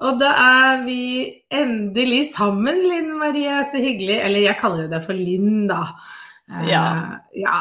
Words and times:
Og 0.00 0.18
da 0.22 0.32
er 0.40 0.82
vi 0.86 1.02
endelig 1.52 2.32
sammen, 2.32 2.80
Linn 2.88 3.12
Marie. 3.20 3.60
Så 3.70 3.82
hyggelig. 3.82 4.18
Eller 4.24 4.46
jeg 4.48 4.60
kaller 4.60 4.88
deg 4.90 5.04
for 5.04 5.18
Linn, 5.18 5.66
da. 5.70 5.84
Ja. 6.66 6.82
Uh, 6.82 7.12
ja. 7.42 7.60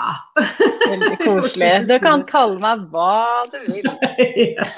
Veldig 0.88 1.18
koselig. 1.26 1.74
Du 1.90 1.98
kan 2.04 2.24
kalle 2.30 2.58
meg 2.64 2.88
hva 2.94 3.44
du 3.52 3.60
vil. 3.68 3.92
ja. 4.58 4.70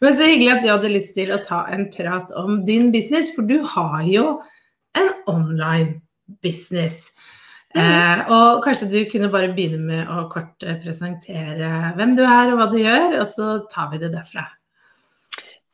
Men 0.00 0.16
så 0.16 0.28
hyggelig 0.30 0.54
at 0.54 0.62
du 0.64 0.70
hadde 0.72 0.92
lyst 0.94 1.12
til 1.18 1.34
å 1.34 1.42
ta 1.44 1.64
en 1.74 1.88
prat 1.92 2.32
om 2.38 2.62
din 2.66 2.88
business, 2.94 3.32
for 3.34 3.46
du 3.46 3.60
har 3.74 4.00
jo 4.08 4.38
en 4.98 5.12
online 5.30 6.00
business. 6.42 7.10
Mm. 7.74 7.82
Eh, 7.82 8.22
og 8.34 8.64
kanskje 8.64 8.88
du 8.90 8.98
kunne 9.10 9.30
bare 9.30 9.52
begynne 9.54 9.82
med 9.84 10.08
å 10.10 10.24
kort 10.32 10.64
eh, 10.66 10.78
presentere 10.82 11.92
hvem 11.98 12.16
du 12.18 12.24
er 12.24 12.50
og 12.50 12.58
hva 12.58 12.66
du 12.72 12.80
gjør, 12.80 13.20
og 13.20 13.28
så 13.30 13.52
tar 13.70 13.92
vi 13.92 14.00
det 14.02 14.10
derfra. 14.16 14.48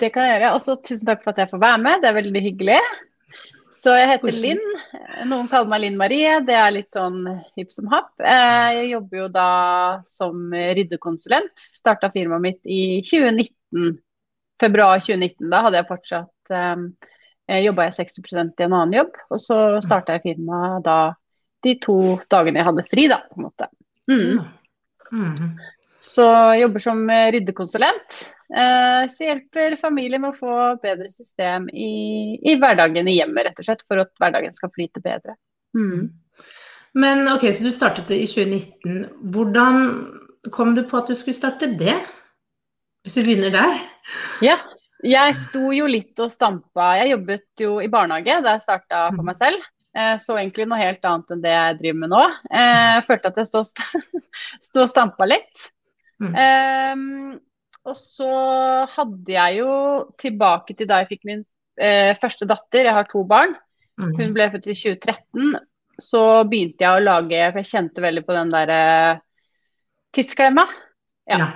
Det 0.00 0.12
kan 0.14 0.27
jeg 0.27 0.36
gjøre. 0.36 0.55
Og 0.56 0.62
så 0.64 0.77
tusen 0.80 1.08
takk 1.08 1.22
for 1.25 1.33
at 1.33 1.44
jeg 1.44 1.52
får 1.52 1.62
være 1.62 1.83
med, 1.83 2.02
det 2.02 2.11
er 2.11 2.19
veldig 2.19 2.42
hyggelig. 2.44 2.80
Så 3.77 3.92
jeg 3.92 4.08
heter 4.08 4.38
Linn. 4.41 4.62
Noen 5.28 5.48
kaller 5.50 5.69
meg 5.69 5.83
Linn 5.83 5.98
Marie, 6.00 6.38
det 6.47 6.55
er 6.56 6.72
litt 6.72 6.94
sånn 6.97 7.27
hipp 7.58 7.72
som 7.75 7.91
happ. 7.92 8.14
Eh, 8.25 8.69
jeg 8.78 8.88
jobber 8.94 9.20
jo 9.20 9.27
da 9.34 9.50
som 10.08 10.48
ryddekonsulent. 10.53 11.53
Starta 11.61 12.11
firmaet 12.12 12.44
mitt 12.44 12.62
i 12.64 13.03
2019. 13.05 13.98
Februar 14.61 15.03
2019. 15.05 15.50
Da 15.53 15.61
hadde 15.66 15.83
jeg 15.83 15.88
fortsatt 15.91 16.55
um, 16.56 16.88
jobba 17.66 17.91
jeg 17.91 17.98
60 17.98 18.25
i 18.33 18.41
en 18.64 18.72
annen 18.72 18.97
jobb. 18.97 19.20
Og 19.28 19.42
så 19.44 19.58
starta 19.84 20.16
jeg 20.16 20.25
firmaet 20.31 20.86
da 20.86 20.98
de 21.66 21.77
to 21.83 21.98
dagene 22.33 22.62
jeg 22.62 22.69
hadde 22.70 22.88
fri, 22.88 23.06
da, 23.12 23.20
på 23.28 23.41
en 23.41 23.48
måte. 23.50 23.69
Mm. 24.08 24.41
Mm. 25.12 25.56
Så 26.02 26.27
jeg 26.27 26.62
jobber 26.64 26.83
som 26.84 27.00
ryddekonsulent. 27.34 28.16
Så 28.16 28.34
så 29.11 29.25
hjelper 29.27 29.75
familier 29.80 30.20
med 30.22 30.30
å 30.30 30.36
få 30.36 30.56
bedre 30.78 31.08
system 31.11 31.64
i, 31.72 32.36
i, 32.38 32.53
hverdagen 32.61 33.08
i 33.11 33.16
hjemmet, 33.16 33.48
rett 33.48 33.58
og 33.58 33.66
slett, 33.66 33.83
for 33.91 33.98
at 34.05 34.12
hverdagen 34.22 34.55
skal 34.55 34.70
flyte 34.70 35.03
bedre. 35.03 35.34
Mm. 35.75 36.12
Men 36.97 37.27
ok, 37.28 37.48
så 37.53 37.66
du 37.66 37.72
startet 37.75 38.08
det 38.08 38.20
i 38.22 38.28
2019. 38.30 39.03
Hvordan 39.34 39.83
kom 40.55 40.77
du 40.77 40.84
på 40.86 41.00
at 41.00 41.11
du 41.11 41.16
skulle 41.19 41.36
starte 41.36 41.69
det? 41.75 41.98
Hvis 43.05 43.19
vi 43.19 43.27
begynner 43.28 43.53
der? 43.55 43.83
Ja, 44.44 44.56
jeg 45.04 45.37
sto 45.38 45.70
jo 45.76 45.88
litt 45.91 46.19
og 46.22 46.32
stampa. 46.32 46.94
Jeg 47.03 47.12
jobbet 47.12 47.62
jo 47.62 47.76
i 47.84 47.91
barnehage 47.93 48.41
da 48.44 48.56
jeg 48.56 48.65
starta 48.65 49.09
for 49.10 49.22
mm. 49.22 49.28
meg 49.28 49.38
selv. 49.38 49.66
Eh, 49.97 50.15
så 50.20 50.37
egentlig 50.37 50.66
noe 50.69 50.81
helt 50.81 51.04
annet 51.09 51.32
enn 51.32 51.44
det 51.44 51.53
jeg 51.53 51.78
driver 51.82 52.00
med 52.03 52.12
nå. 52.12 52.25
Eh, 52.50 52.87
jeg 52.97 53.06
følte 53.10 53.32
at 53.32 53.41
jeg 53.43 53.50
stod 53.50 53.70
sto 54.70 54.84
og 54.84 54.91
stampa 54.94 55.28
litt. 55.28 55.69
Mm. 56.22 56.32
Um, 56.32 57.37
og 57.87 57.99
så 57.99 58.31
hadde 58.91 59.34
jeg 59.34 59.60
jo 59.60 59.72
tilbake 60.19 60.75
til 60.75 60.88
da 60.91 61.03
jeg 61.03 61.12
fikk 61.12 61.28
min 61.28 61.44
uh, 61.44 62.12
første 62.21 62.49
datter, 62.49 62.88
jeg 62.88 62.97
har 62.97 63.09
to 63.10 63.22
barn. 63.28 63.54
Mm. 64.00 64.15
Hun 64.19 64.34
ble 64.37 64.49
født 64.53 64.71
i 64.72 64.76
2013. 64.76 65.55
Så 66.03 66.22
begynte 66.50 66.84
jeg 66.84 66.93
å 66.93 67.05
lage, 67.05 67.44
for 67.53 67.62
jeg 67.62 67.71
kjente 67.71 68.05
veldig 68.05 68.25
på 68.26 68.34
den 68.37 68.50
der 68.53 68.75
uh, 68.75 69.22
tidsklemma. 70.16 70.66
Ja. 71.31 71.38
ja. 71.38 71.53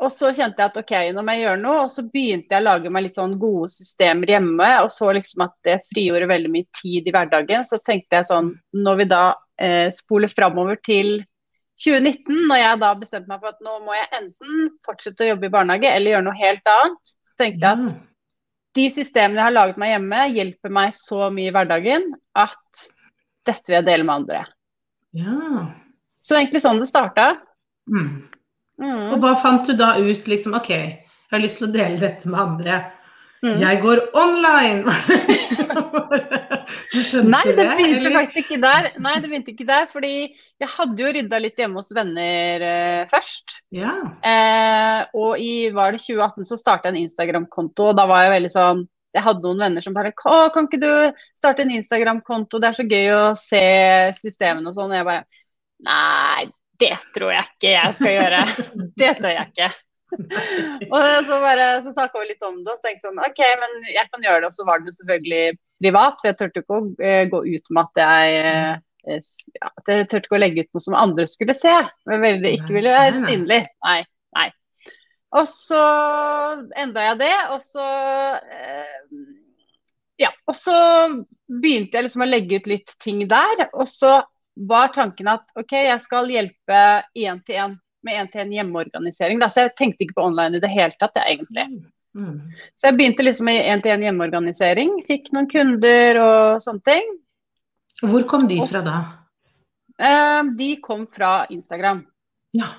Og 0.00 0.08
så 0.08 0.30
kjente 0.32 0.62
jeg 0.62 0.70
at 0.70 0.78
ok, 0.80 0.92
nå 1.12 1.22
må 1.24 1.34
jeg 1.34 1.44
gjøre 1.44 1.60
noe. 1.60 1.82
Og 1.84 1.90
så 1.92 2.04
begynte 2.08 2.54
jeg 2.54 2.62
å 2.62 2.68
lage 2.70 2.92
meg 2.92 3.04
litt 3.04 3.16
sånn 3.16 3.36
gode 3.40 3.68
systemer 3.74 4.32
hjemme. 4.32 4.68
Og 4.84 4.92
så 4.94 5.10
liksom 5.16 5.44
at 5.44 5.56
det 5.66 5.82
frigjorde 5.90 6.30
veldig 6.30 6.52
mye 6.54 6.68
tid 6.80 7.08
i 7.08 7.14
hverdagen. 7.14 7.66
Så 7.68 7.82
tenkte 7.84 8.20
jeg 8.20 8.30
sånn, 8.30 8.54
når 8.72 9.02
vi 9.02 9.08
da 9.10 9.24
eh, 9.60 9.88
spoler 9.92 10.32
framover 10.32 10.80
til 10.86 11.18
2019, 11.80 12.46
når 12.50 12.60
jeg 12.60 12.80
da 12.82 12.92
bestemte 13.00 13.30
meg 13.30 13.40
for 13.40 13.54
at 13.54 13.64
nå 13.64 13.78
må 13.86 13.96
jeg 13.96 14.08
enten 14.18 14.70
fortsette 14.84 15.24
å 15.24 15.30
jobbe 15.30 15.48
i 15.48 15.52
barnehage 15.54 15.90
eller 15.90 16.14
gjøre 16.14 16.26
noe 16.26 16.40
helt 16.40 16.72
annet, 16.74 17.12
så 17.24 17.36
tenkte 17.40 17.66
jeg 17.66 17.88
at 17.88 17.98
de 18.78 18.86
systemene 18.92 19.40
jeg 19.40 19.46
har 19.48 19.56
laget 19.56 19.80
meg 19.80 19.94
hjemme, 19.94 20.24
hjelper 20.36 20.74
meg 20.76 20.94
så 20.94 21.30
mye 21.34 21.50
i 21.50 21.54
hverdagen 21.54 22.10
at 22.38 22.84
dette 23.48 23.66
vil 23.66 23.78
jeg 23.80 23.88
dele 23.88 24.06
med 24.06 24.16
andre. 24.20 24.42
Ja. 25.16 25.64
Så 26.22 26.36
egentlig 26.36 26.62
sånn 26.62 26.82
det 26.82 26.90
starta. 26.90 27.32
Mm. 27.90 28.28
Mm. 28.80 29.06
Og 29.14 29.18
hva 29.24 29.34
fant 29.40 29.66
du 29.66 29.74
da 29.76 29.94
ut, 29.98 30.28
liksom, 30.30 30.54
OK, 30.60 30.70
jeg 30.70 31.32
har 31.32 31.42
lyst 31.42 31.60
til 31.60 31.70
å 31.70 31.74
dele 31.74 32.00
dette 32.00 32.30
med 32.30 32.40
andre. 32.44 32.82
Mm. 33.40 33.56
Jeg 33.64 33.80
går 33.82 34.04
online! 34.20 34.96
du 35.70 37.00
skjønte 37.04 37.30
Nei, 37.30 37.42
det? 37.48 37.54
begynte 37.56 38.04
det, 38.04 38.12
faktisk 38.14 38.38
ikke 38.44 38.60
der. 38.62 38.88
Nei, 39.02 39.16
det 39.20 39.30
begynte 39.30 39.52
ikke 39.54 39.66
der, 39.68 39.88
fordi 39.90 40.12
jeg 40.60 40.70
hadde 40.76 41.04
jo 41.04 41.12
rydda 41.16 41.40
litt 41.42 41.60
hjemme 41.60 41.80
hos 41.80 41.92
venner 41.96 42.64
uh, 42.66 43.02
først. 43.10 43.58
Ja. 43.74 43.96
Eh, 44.20 45.02
og 45.16 45.42
i 45.42 45.52
var 45.74 45.94
det 45.94 46.02
2018 46.04 46.48
så 46.48 46.58
starta 46.60 46.90
jeg 46.90 46.96
en 46.96 47.04
Instagram-konto, 47.06 47.90
og 47.90 47.98
da 47.98 48.06
var 48.10 48.26
jeg 48.26 48.34
veldig 48.38 48.54
sånn 48.54 48.86
jeg 49.10 49.24
hadde 49.26 49.42
noen 49.42 49.58
venner 49.64 49.82
som 49.82 49.94
bare 49.96 50.12
Å, 50.14 50.34
kan 50.54 50.68
ikke 50.68 50.78
du 50.82 51.22
starte 51.38 51.64
en 51.64 51.72
Instagram-konto? 51.74 52.60
Det 52.62 52.68
er 52.68 52.76
så 52.78 52.86
gøy 52.86 53.08
å 53.10 53.22
se 53.38 53.62
systemene 54.14 54.70
og 54.70 54.76
sånn. 54.76 54.92
Og 54.92 55.00
jeg 55.00 55.08
bare 55.08 55.24
Nei, 55.82 56.44
det 56.80 56.92
tror 57.14 57.32
jeg 57.34 57.48
ikke 57.48 57.72
jeg 57.72 57.96
skal 57.96 58.14
gjøre. 58.14 58.42
Det 59.00 59.14
tør 59.18 59.32
jeg 59.34 59.50
ikke. 59.50 59.70
og 60.94 61.24
så, 61.26 61.38
bare, 61.42 61.66
så 61.84 61.92
snakka 61.94 62.22
vi 62.22 62.30
litt 62.32 62.46
om 62.46 62.60
det, 62.60 62.72
og 62.72 62.78
så 62.78 62.86
tenkte 62.86 63.06
jeg 63.06 63.08
sånn 63.08 63.24
OK, 63.24 63.42
men 63.62 63.74
jeg 63.90 64.06
kan 64.10 64.24
gjøre 64.26 64.44
det. 64.44 64.50
Og 64.50 64.56
så 64.56 64.66
var 64.68 64.84
det 64.84 64.94
selvfølgelig 64.96 65.42
privat, 65.82 66.20
for 66.20 66.30
jeg 66.30 66.38
turte 66.40 66.62
ikke 66.62 66.78
å 66.78 66.86
uh, 66.92 67.24
gå 67.34 67.42
ut 67.48 67.74
med 67.74 67.82
at 67.82 68.00
jeg 68.02 68.40
uh, 68.46 68.72
ja, 69.10 69.70
Jeg 69.88 70.08
turte 70.10 70.24
ikke 70.26 70.36
å 70.36 70.42
legge 70.42 70.64
ut 70.64 70.72
noe 70.76 70.84
som 70.84 70.96
andre 70.98 71.26
skulle 71.30 71.56
se. 71.56 71.74
Men 72.10 72.24
veldig, 72.24 72.54
ikke 72.58 72.76
ville 72.76 72.94
være 72.94 73.22
synlig. 73.22 73.60
Nei. 73.86 74.00
nei. 74.36 74.48
Og 75.40 75.46
så 75.48 75.84
enda 76.82 77.06
jeg 77.10 77.20
det, 77.22 77.36
og 77.54 77.62
så 77.64 77.86
uh, 78.40 79.28
Ja. 80.20 80.34
Og 80.50 80.58
så 80.58 80.74
begynte 81.50 81.96
jeg 81.96 82.06
liksom 82.06 82.26
å 82.26 82.28
legge 82.28 82.60
ut 82.60 82.68
litt 82.70 82.98
ting 83.02 83.22
der. 83.30 83.68
Og 83.72 83.86
så 83.88 84.18
var 84.68 84.90
tanken 84.92 85.30
at 85.32 85.46
OK, 85.58 85.72
jeg 85.86 86.02
skal 86.02 86.28
hjelpe 86.28 86.80
én 87.16 87.40
til 87.46 87.62
én 87.62 87.78
med 88.06 88.20
én-til-én 88.22 88.52
hjemmeorganisering. 88.54 89.40
Da. 89.42 89.48
Så 89.52 89.66
jeg 89.66 89.76
tenkte 89.78 90.06
ikke 90.06 90.18
på 90.18 90.26
online 90.30 90.58
i 90.58 90.62
det 90.62 90.70
hele 90.72 90.94
tatt, 90.96 91.14
det, 91.16 91.24
egentlig. 91.28 91.66
Mm. 92.16 92.36
Så 92.74 92.88
jeg 92.88 92.98
begynte 92.98 93.24
liksom 93.26 93.48
med 93.50 93.62
én-til-én 93.70 94.04
hjemmeorganisering. 94.08 94.98
Fikk 95.06 95.30
noen 95.36 95.48
kunder 95.50 96.20
og 96.24 96.64
sånne 96.64 96.86
ting. 96.86 97.16
Hvor 98.00 98.24
kom 98.28 98.46
de 98.50 98.60
fra 98.64 98.82
da? 98.84 98.98
Uh, 100.00 100.52
de 100.56 100.74
kom 100.82 101.04
fra 101.12 101.44
Instagram. 101.52 102.02
Ja. 102.56 102.72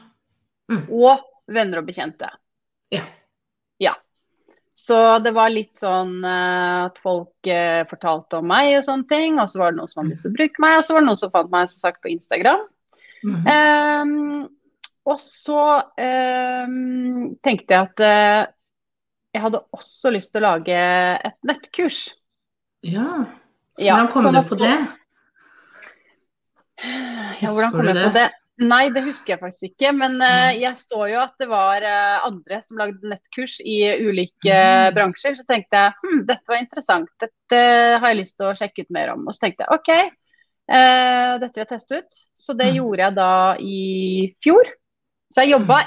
Mm. 0.71 0.87
Og 0.89 1.21
venner 1.51 1.81
og 1.81 1.89
bekjente. 1.89 2.29
Ja. 2.91 3.05
Ja. 3.81 3.95
Så 4.73 4.97
det 5.21 5.35
var 5.35 5.51
litt 5.53 5.77
sånn 5.77 6.23
uh, 6.25 6.87
at 6.89 6.97
folk 7.03 7.51
uh, 7.51 7.83
fortalte 7.91 8.41
om 8.41 8.49
meg 8.49 8.79
og 8.79 8.87
sånne 8.87 9.07
ting. 9.11 9.37
Og 9.37 9.51
så 9.51 9.61
var 9.61 9.71
det 9.71 9.81
noen 9.81 9.91
som 9.91 10.01
hadde 10.01 10.15
lyst 10.15 10.25
til 10.25 10.33
å 10.33 10.39
bruke 10.39 10.65
meg, 10.65 10.79
og 10.79 10.87
så 10.87 10.95
var 10.95 11.05
det 11.05 11.11
noen 11.11 11.21
som 11.21 11.33
fant 11.35 11.53
meg 11.53 11.69
som 11.69 11.85
sagt 11.85 12.01
på 12.03 12.13
Instagram. 12.15 12.65
Mm 13.21 13.45
um, 13.45 14.49
og 15.07 15.17
så 15.21 15.61
eh, 15.99 16.73
tenkte 17.41 17.73
jeg 17.73 17.87
at 17.87 18.03
eh, 18.05 18.41
jeg 19.31 19.45
hadde 19.45 19.63
også 19.73 20.11
lyst 20.13 20.33
til 20.33 20.43
å 20.43 20.49
lage 20.49 20.81
et 21.29 21.37
nettkurs. 21.47 22.01
Ja. 22.85 23.23
Hvordan 23.79 24.11
kom 24.11 24.27
sånn 24.27 24.37
du 24.37 24.43
på 24.49 24.59
det? 24.59 24.75
Ja, 26.81 27.49
hvordan 27.53 27.73
kom 27.73 27.87
jeg 27.87 28.03
på 28.09 28.13
det? 28.17 28.27
Nei, 28.61 28.83
det 28.93 29.05
husker 29.05 29.33
jeg 29.33 29.41
faktisk 29.41 29.71
ikke. 29.71 29.93
Men 29.95 30.19
uh, 30.19 30.51
jeg 30.53 30.75
så 30.77 31.05
jo 31.09 31.21
at 31.21 31.31
det 31.41 31.47
var 31.49 31.81
uh, 31.81 32.27
andre 32.27 32.59
som 32.61 32.81
lagde 32.81 33.09
nettkurs 33.09 33.55
i 33.63 33.79
ulike 34.03 34.51
mm. 34.51 34.91
bransjer. 34.97 35.37
Så 35.39 35.47
tenkte 35.47 35.79
jeg 35.79 35.95
hm, 36.03 36.25
dette 36.27 36.51
var 36.51 36.59
interessant, 36.61 37.09
dette 37.23 37.61
har 37.95 38.11
jeg 38.11 38.19
lyst 38.19 38.37
til 38.37 38.51
å 38.51 38.57
sjekke 38.59 38.83
ut 38.83 38.91
mer 38.93 39.15
om. 39.15 39.23
Og 39.25 39.37
så 39.37 39.47
tenkte 39.47 39.65
jeg 39.65 39.79
OK, 39.79 39.93
Eh, 40.71 41.33
dette 41.41 41.57
vil 41.57 41.65
jeg 41.65 41.71
teste 41.73 41.99
ut. 41.99 42.19
Så 42.37 42.53
det 42.55 42.71
Mm. 42.71 42.75
gjorde 42.75 43.03
jeg 43.03 43.15
da 43.15 43.55
i 43.59 44.35
fjor. 44.43 44.65
Så 45.31 45.45
jeg 45.45 45.53
jobba 45.55 45.79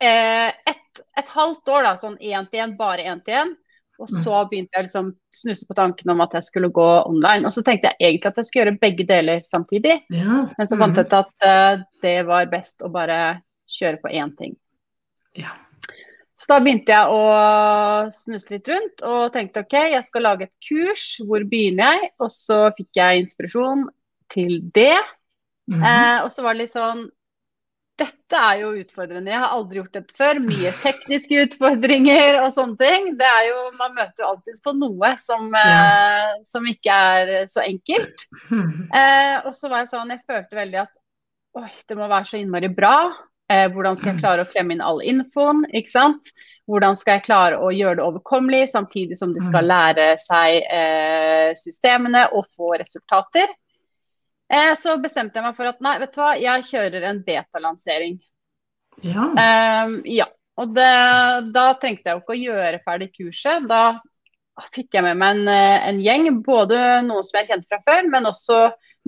eh, 0.00 0.50
et, 0.70 1.02
et 1.18 1.28
halvt 1.34 1.68
år, 1.68 1.82
da, 1.88 1.94
sånn 2.00 2.16
én 2.20 2.48
til 2.50 2.60
én, 2.64 2.76
bare 2.78 3.04
én 3.10 3.22
til 3.24 3.34
én. 3.42 3.54
Og 3.98 4.08
Mm. 4.10 4.24
så 4.24 4.38
begynte 4.50 4.74
jeg 4.74 4.84
liksom 4.88 5.12
snuse 5.30 5.66
på 5.68 5.74
tanken 5.78 6.10
om 6.10 6.20
at 6.20 6.32
jeg 6.34 6.42
skulle 6.42 6.68
gå 6.74 6.86
online. 7.06 7.46
Og 7.46 7.52
så 7.54 7.62
tenkte 7.62 7.92
jeg 7.92 7.96
egentlig 8.08 8.26
at 8.32 8.36
jeg 8.40 8.44
skulle 8.48 8.64
gjøre 8.64 8.80
begge 8.80 9.04
deler 9.06 9.40
samtidig. 9.46 10.00
Ja. 10.10 10.40
Men 10.58 10.66
så 10.66 10.78
fant 10.80 10.96
jeg 10.98 11.06
ut 11.06 11.12
at 11.12 11.46
eh, 11.46 11.84
det 12.02 12.26
var 12.26 12.46
best 12.50 12.82
å 12.82 12.90
bare 12.90 13.20
kjøre 13.70 14.00
på 14.02 14.10
én 14.10 14.32
ting. 14.36 14.56
Ja. 15.38 15.54
Så 16.34 16.48
da 16.50 16.58
begynte 16.60 16.90
jeg 16.90 17.06
å 17.06 18.10
snuse 18.10 18.50
litt 18.56 18.68
rundt 18.68 19.02
og 19.06 19.32
tenkte 19.32 19.62
OK, 19.62 19.76
jeg 19.94 20.04
skal 20.04 20.26
lage 20.26 20.48
et 20.48 20.54
kurs. 20.68 21.04
Hvor 21.22 21.46
begynner 21.46 21.94
jeg? 21.94 22.10
Og 22.18 22.30
så 22.34 22.64
fikk 22.76 22.90
jeg 22.98 23.22
inspirasjon 23.22 23.86
til 24.34 24.58
det. 24.74 24.98
Mhm. 25.70 25.82
Eh, 25.86 26.18
og 26.24 26.32
så 26.34 26.42
var 26.42 26.54
det 26.58 26.66
litt 26.66 26.74
sånn 26.74 27.06
Dette 27.94 28.38
er 28.38 28.60
jo 28.64 28.72
utfordrende. 28.74 29.30
Jeg 29.30 29.38
har 29.38 29.52
aldri 29.54 29.78
gjort 29.78 29.94
dette 29.94 30.16
før. 30.18 30.40
Mye 30.42 30.72
tekniske 30.82 31.44
utfordringer 31.44 32.40
og 32.40 32.48
sånne 32.54 32.78
ting. 32.80 33.12
Det 33.20 33.28
er 33.28 33.44
jo, 33.50 33.60
Man 33.78 33.94
møter 33.94 34.24
jo 34.24 34.30
alltid 34.32 34.58
på 34.64 34.74
noe 34.80 35.12
som, 35.22 35.46
eh, 35.54 36.32
som 36.46 36.66
ikke 36.66 36.96
er 37.14 37.36
så 37.50 37.66
enkelt. 37.66 38.26
Eh, 38.94 39.36
og 39.46 39.54
så 39.56 39.68
var 39.70 39.82
jeg 39.82 39.90
sånn, 39.90 40.10
jeg 40.12 40.22
følte 40.28 40.56
veldig 40.56 40.78
at 40.84 40.90
oi, 41.58 41.70
det 41.88 41.96
må 41.98 42.06
være 42.10 42.28
så 42.28 42.38
innmari 42.38 42.68
bra. 42.70 42.96
Eh, 43.52 43.66
hvordan 43.72 43.98
skal 43.98 44.12
jeg 44.12 44.20
klare 44.22 44.44
å 44.44 44.48
klemme 44.48 44.76
inn 44.76 44.84
all 44.84 45.02
infoen? 45.04 45.64
ikke 45.74 45.92
sant? 45.92 46.30
Hvordan 46.70 46.96
skal 46.96 47.18
jeg 47.18 47.26
klare 47.26 47.58
å 47.60 47.72
gjøre 47.74 47.98
det 47.98 48.06
overkommelig, 48.06 48.62
samtidig 48.72 49.18
som 49.18 49.34
de 49.34 49.42
skal 49.44 49.68
lære 49.68 50.14
seg 50.22 50.62
eh, 50.72 51.50
systemene 51.58 52.24
og 52.32 52.48
få 52.56 52.72
resultater? 52.80 53.50
Eh, 54.52 54.72
så 54.76 54.96
bestemte 55.02 55.38
jeg 55.40 55.46
meg 55.46 55.56
for 55.56 55.70
at 55.70 55.80
nei, 55.84 55.98
vet 56.02 56.14
du 56.14 56.20
hva, 56.20 56.32
jeg 56.38 56.66
kjører 56.68 57.06
en 57.08 57.20
betalansering. 57.26 58.18
Ja. 59.02 59.28
Eh, 59.40 59.94
ja. 60.20 60.28
Og 60.60 60.70
det, 60.76 60.90
da 61.54 61.64
trengte 61.82 62.10
jeg 62.10 62.14
jo 62.14 62.22
ikke 62.22 62.36
å 62.36 62.42
gjøre 62.42 62.82
ferdig 62.84 63.08
kurset. 63.16 63.64
Da 63.66 63.96
fikk 64.70 64.94
jeg 64.94 65.02
med 65.02 65.18
meg 65.18 65.40
en, 65.40 65.48
eh, 65.50 65.88
en 65.88 65.98
gjeng, 65.98 66.28
både 66.46 66.78
noen 67.08 67.26
som 67.26 67.40
jeg 67.40 67.50
kjente 67.50 67.66
fra 67.72 67.80
før, 67.88 68.10
men 68.12 68.30
også 68.30 68.58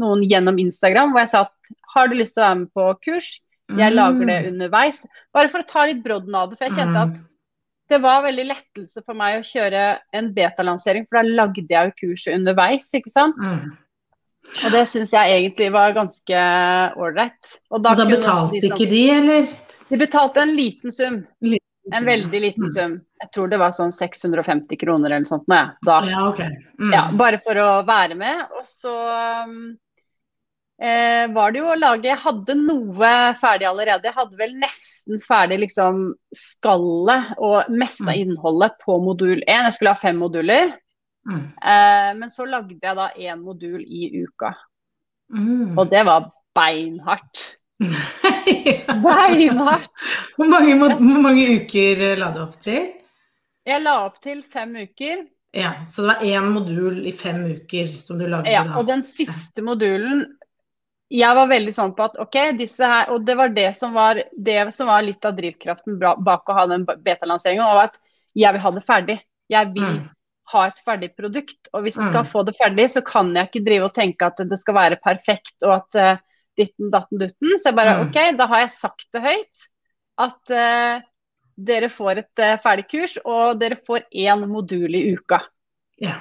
noen 0.02 0.24
gjennom 0.26 0.58
Instagram, 0.58 1.12
hvor 1.12 1.22
jeg 1.22 1.32
sa 1.32 1.44
at 1.46 1.76
har 1.94 2.08
du 2.08 2.16
lyst 2.18 2.34
til 2.34 2.42
å 2.42 2.48
være 2.48 2.58
med 2.64 2.72
på 2.74 2.88
kurs, 3.06 3.28
jeg 3.66 3.94
lager 3.94 4.26
det 4.28 4.46
underveis. 4.46 5.00
Bare 5.34 5.48
for 5.50 5.58
å 5.58 5.66
ta 5.66 5.86
litt 5.86 6.02
brodden 6.04 6.34
av 6.38 6.50
det, 6.50 6.58
for 6.58 6.68
jeg 6.68 6.76
kjente 6.76 7.00
at 7.02 7.16
det 7.88 7.98
var 8.02 8.22
veldig 8.22 8.44
lettelse 8.46 9.02
for 9.06 9.14
meg 9.18 9.40
å 9.40 9.46
kjøre 9.46 9.80
en 10.12 10.28
betalansering, 10.34 11.06
for 11.08 11.18
da 11.18 11.22
lagde 11.22 11.66
jeg 11.70 11.90
jo 11.90 11.96
kurset 12.02 12.34
underveis, 12.34 12.86
ikke 12.94 13.10
sant. 13.10 13.38
Mhm. 13.38 13.76
Og 14.64 14.72
det 14.72 14.84
syns 14.88 15.12
jeg 15.12 15.32
egentlig 15.36 15.70
var 15.74 15.92
ganske 15.96 16.42
ålreit. 16.96 17.54
Og 17.70 17.82
da, 17.84 17.90
Og 17.92 17.96
da 18.00 18.04
betalte 18.08 18.60
de 18.60 18.68
ikke 18.70 18.88
de, 18.90 19.02
eller? 19.10 19.48
De 19.90 19.96
betalte 20.00 20.42
en 20.42 20.54
liten 20.56 20.90
sum. 20.94 21.20
En 21.94 22.04
veldig 22.04 22.40
liten 22.42 22.64
Mm. 22.66 22.70
sum. 22.74 22.94
Jeg 23.22 23.30
tror 23.32 23.48
det 23.50 23.58
var 23.60 23.70
sånn 23.70 23.92
650 23.94 24.76
kroner 24.80 25.06
eller 25.10 25.20
noe 25.22 25.30
sånt. 25.30 25.46
Nå, 25.46 25.54
ja. 25.54 25.70
Da. 25.86 25.98
Ja, 26.10 26.28
ok. 26.28 26.40
Mhm. 26.80 26.92
Ja, 26.92 27.04
bare 27.12 27.38
for 27.38 27.54
å 27.54 27.86
være 27.86 28.16
med. 28.16 28.40
Og 28.58 28.64
så 28.66 28.94
um, 29.46 29.76
eh, 30.82 31.26
var 31.32 31.52
det 31.52 31.60
jo 31.62 31.70
å 31.70 31.78
lage 31.78 32.02
Jeg 32.10 32.18
hadde 32.18 32.56
noe 32.58 33.12
ferdig 33.38 33.68
allerede. 33.70 34.02
Jeg 34.10 34.14
hadde 34.18 34.36
vel 34.36 34.54
nesten 34.58 35.20
ferdig 35.22 35.60
liksom 35.62 36.14
skallet 36.34 37.34
og 37.38 37.68
meste 37.70 38.08
av 38.08 38.14
Mm. 38.16 38.22
innholdet 38.26 38.72
på 38.84 38.98
modul 39.00 39.42
1. 39.46 39.64
Jeg 39.70 39.72
skulle 39.74 39.94
ha 39.94 40.00
fem 40.00 40.16
moduler. 40.18 40.74
Mhm. 41.26 41.44
Eh, 41.58 42.10
men 42.20 42.30
så 42.30 42.46
lagde 42.46 42.78
jeg 42.82 42.96
da 42.96 43.08
én 43.18 43.40
modul 43.42 43.82
i 43.82 44.10
uka. 44.22 44.52
Mm. 45.34 45.76
Og 45.78 45.88
det 45.90 46.04
var 46.06 46.28
beinhardt. 46.54 47.56
Ja. 47.82 48.04
Beinhardt! 49.04 49.90
Hvor 50.36 50.48
mange, 50.48 50.76
hvor 50.78 51.20
mange 51.22 51.42
uker 51.58 52.02
eh, 52.12 52.18
la 52.18 52.30
du 52.32 52.38
opp 52.44 52.54
til? 52.62 52.92
Jeg 53.66 53.82
la 53.82 53.96
opp 54.06 54.20
til 54.22 54.42
fem 54.46 54.76
uker. 54.86 55.26
Ja, 55.56 55.72
Så 55.88 56.02
det 56.04 56.08
var 56.14 56.22
én 56.24 56.48
modul 56.52 57.02
i 57.08 57.12
fem 57.16 57.42
uker 57.56 57.90
som 58.04 58.18
du 58.20 58.26
lagde 58.28 58.50
Ja, 58.52 58.62
da? 58.64 58.74
og 58.78 58.86
den 58.88 59.02
siste 59.06 59.62
modulen 59.64 60.24
Jeg 61.10 61.36
var 61.38 61.46
veldig 61.48 61.72
sånn 61.72 61.94
på 61.96 62.02
at 62.04 62.16
OK, 62.20 62.36
disse 62.58 62.84
her 62.84 63.12
Og 63.14 63.24
det 63.24 63.36
var 63.38 63.48
det 63.54 63.70
som 63.78 63.94
var, 63.94 64.20
det 64.36 64.74
som 64.74 64.90
var 64.90 65.04
litt 65.06 65.24
av 65.24 65.36
drivkraften 65.38 65.96
bak 66.00 66.50
å 66.50 66.56
ha 66.58 66.66
den 66.66 66.84
betalanseringen. 66.84 67.62
var 67.64 67.84
at 67.88 67.96
jeg 68.36 68.52
vil 68.52 68.60
ha 68.66 68.70
det 68.76 68.84
ferdig. 68.84 69.18
Jeg 69.48 69.72
vil 69.72 69.82
Mm. 69.86 70.08
Ha 70.52 70.66
et 70.68 70.78
ferdig 70.84 71.10
produkt. 71.16 71.68
Og 71.74 71.82
hvis 71.82 71.96
jeg 71.98 72.08
skal 72.10 72.24
Mm. 72.24 72.30
få 72.30 72.44
det 72.46 72.56
ferdig, 72.56 72.90
så 72.90 73.02
kan 73.04 73.34
jeg 73.34 73.48
ikke 73.48 73.64
drive 73.66 73.84
og 73.88 73.94
tenke 73.94 74.26
at 74.26 74.36
det 74.48 74.58
skal 74.58 74.74
være 74.74 74.98
perfekt 75.02 75.56
og 75.62 75.72
at 75.80 75.98
uh, 76.00 76.22
ditten 76.56 76.90
datten 76.90 77.18
dutten. 77.18 77.56
Så 77.58 77.70
jeg 77.70 77.76
bare 77.76 77.96
Mm. 77.98 78.08
OK, 78.08 78.36
da 78.38 78.46
har 78.46 78.60
jeg 78.60 78.70
sagt 78.70 79.06
det 79.12 79.22
høyt. 79.22 79.66
At 80.18 80.50
uh, 80.50 81.00
dere 81.58 81.88
får 81.88 82.18
et 82.18 82.38
uh, 82.44 82.56
ferdig 82.62 82.86
kurs, 82.88 83.18
og 83.24 83.58
dere 83.60 83.76
får 83.76 84.04
én 84.14 84.46
modul 84.48 84.94
i 84.94 85.12
uka. 85.16 85.42
Yeah. 86.00 86.20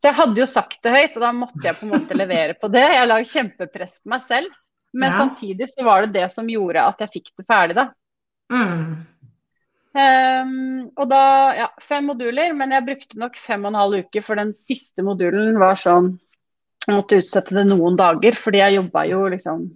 Så 0.00 0.08
jeg 0.08 0.14
hadde 0.16 0.40
jo 0.40 0.46
sagt 0.48 0.82
det 0.82 0.92
høyt, 0.92 1.16
og 1.16 1.20
da 1.20 1.32
måtte 1.32 1.62
jeg 1.62 1.76
på 1.76 1.84
en 1.84 1.92
måte 1.92 2.16
levere 2.16 2.54
på 2.56 2.70
det. 2.72 2.86
Jeg 2.88 3.06
la 3.08 3.18
kjempepress 3.20 4.00
på 4.00 4.08
meg 4.08 4.22
selv. 4.22 4.48
Men 4.92 5.10
Ja. 5.12 5.18
samtidig 5.18 5.68
så 5.68 5.84
var 5.84 6.02
det 6.06 6.12
det 6.14 6.30
som 6.32 6.46
gjorde 6.48 6.82
at 6.82 6.98
jeg 6.98 7.10
fikk 7.10 7.28
det 7.36 7.46
ferdig, 7.46 7.74
da. 7.76 7.90
Mm. 8.50 9.06
Ehm, 9.98 10.90
og 10.94 11.08
da, 11.10 11.22
ja, 11.58 11.68
fem 11.82 12.06
moduler, 12.12 12.52
men 12.54 12.70
jeg 12.76 12.86
brukte 12.86 13.18
nok 13.18 13.36
fem 13.40 13.64
og 13.66 13.72
en 13.72 13.80
halv 13.80 14.04
uke, 14.04 14.22
for 14.22 14.38
den 14.38 14.52
siste 14.54 15.02
modulen 15.06 15.58
var 15.58 15.74
sånn 15.78 16.12
Jeg 16.86 16.96
måtte 16.96 17.18
utsette 17.20 17.54
det 17.58 17.66
noen 17.68 17.96
dager, 17.98 18.32
fordi 18.38 18.62
jeg 18.62 18.78
jobba 18.78 19.02
jo 19.10 19.26
liksom 19.34 19.68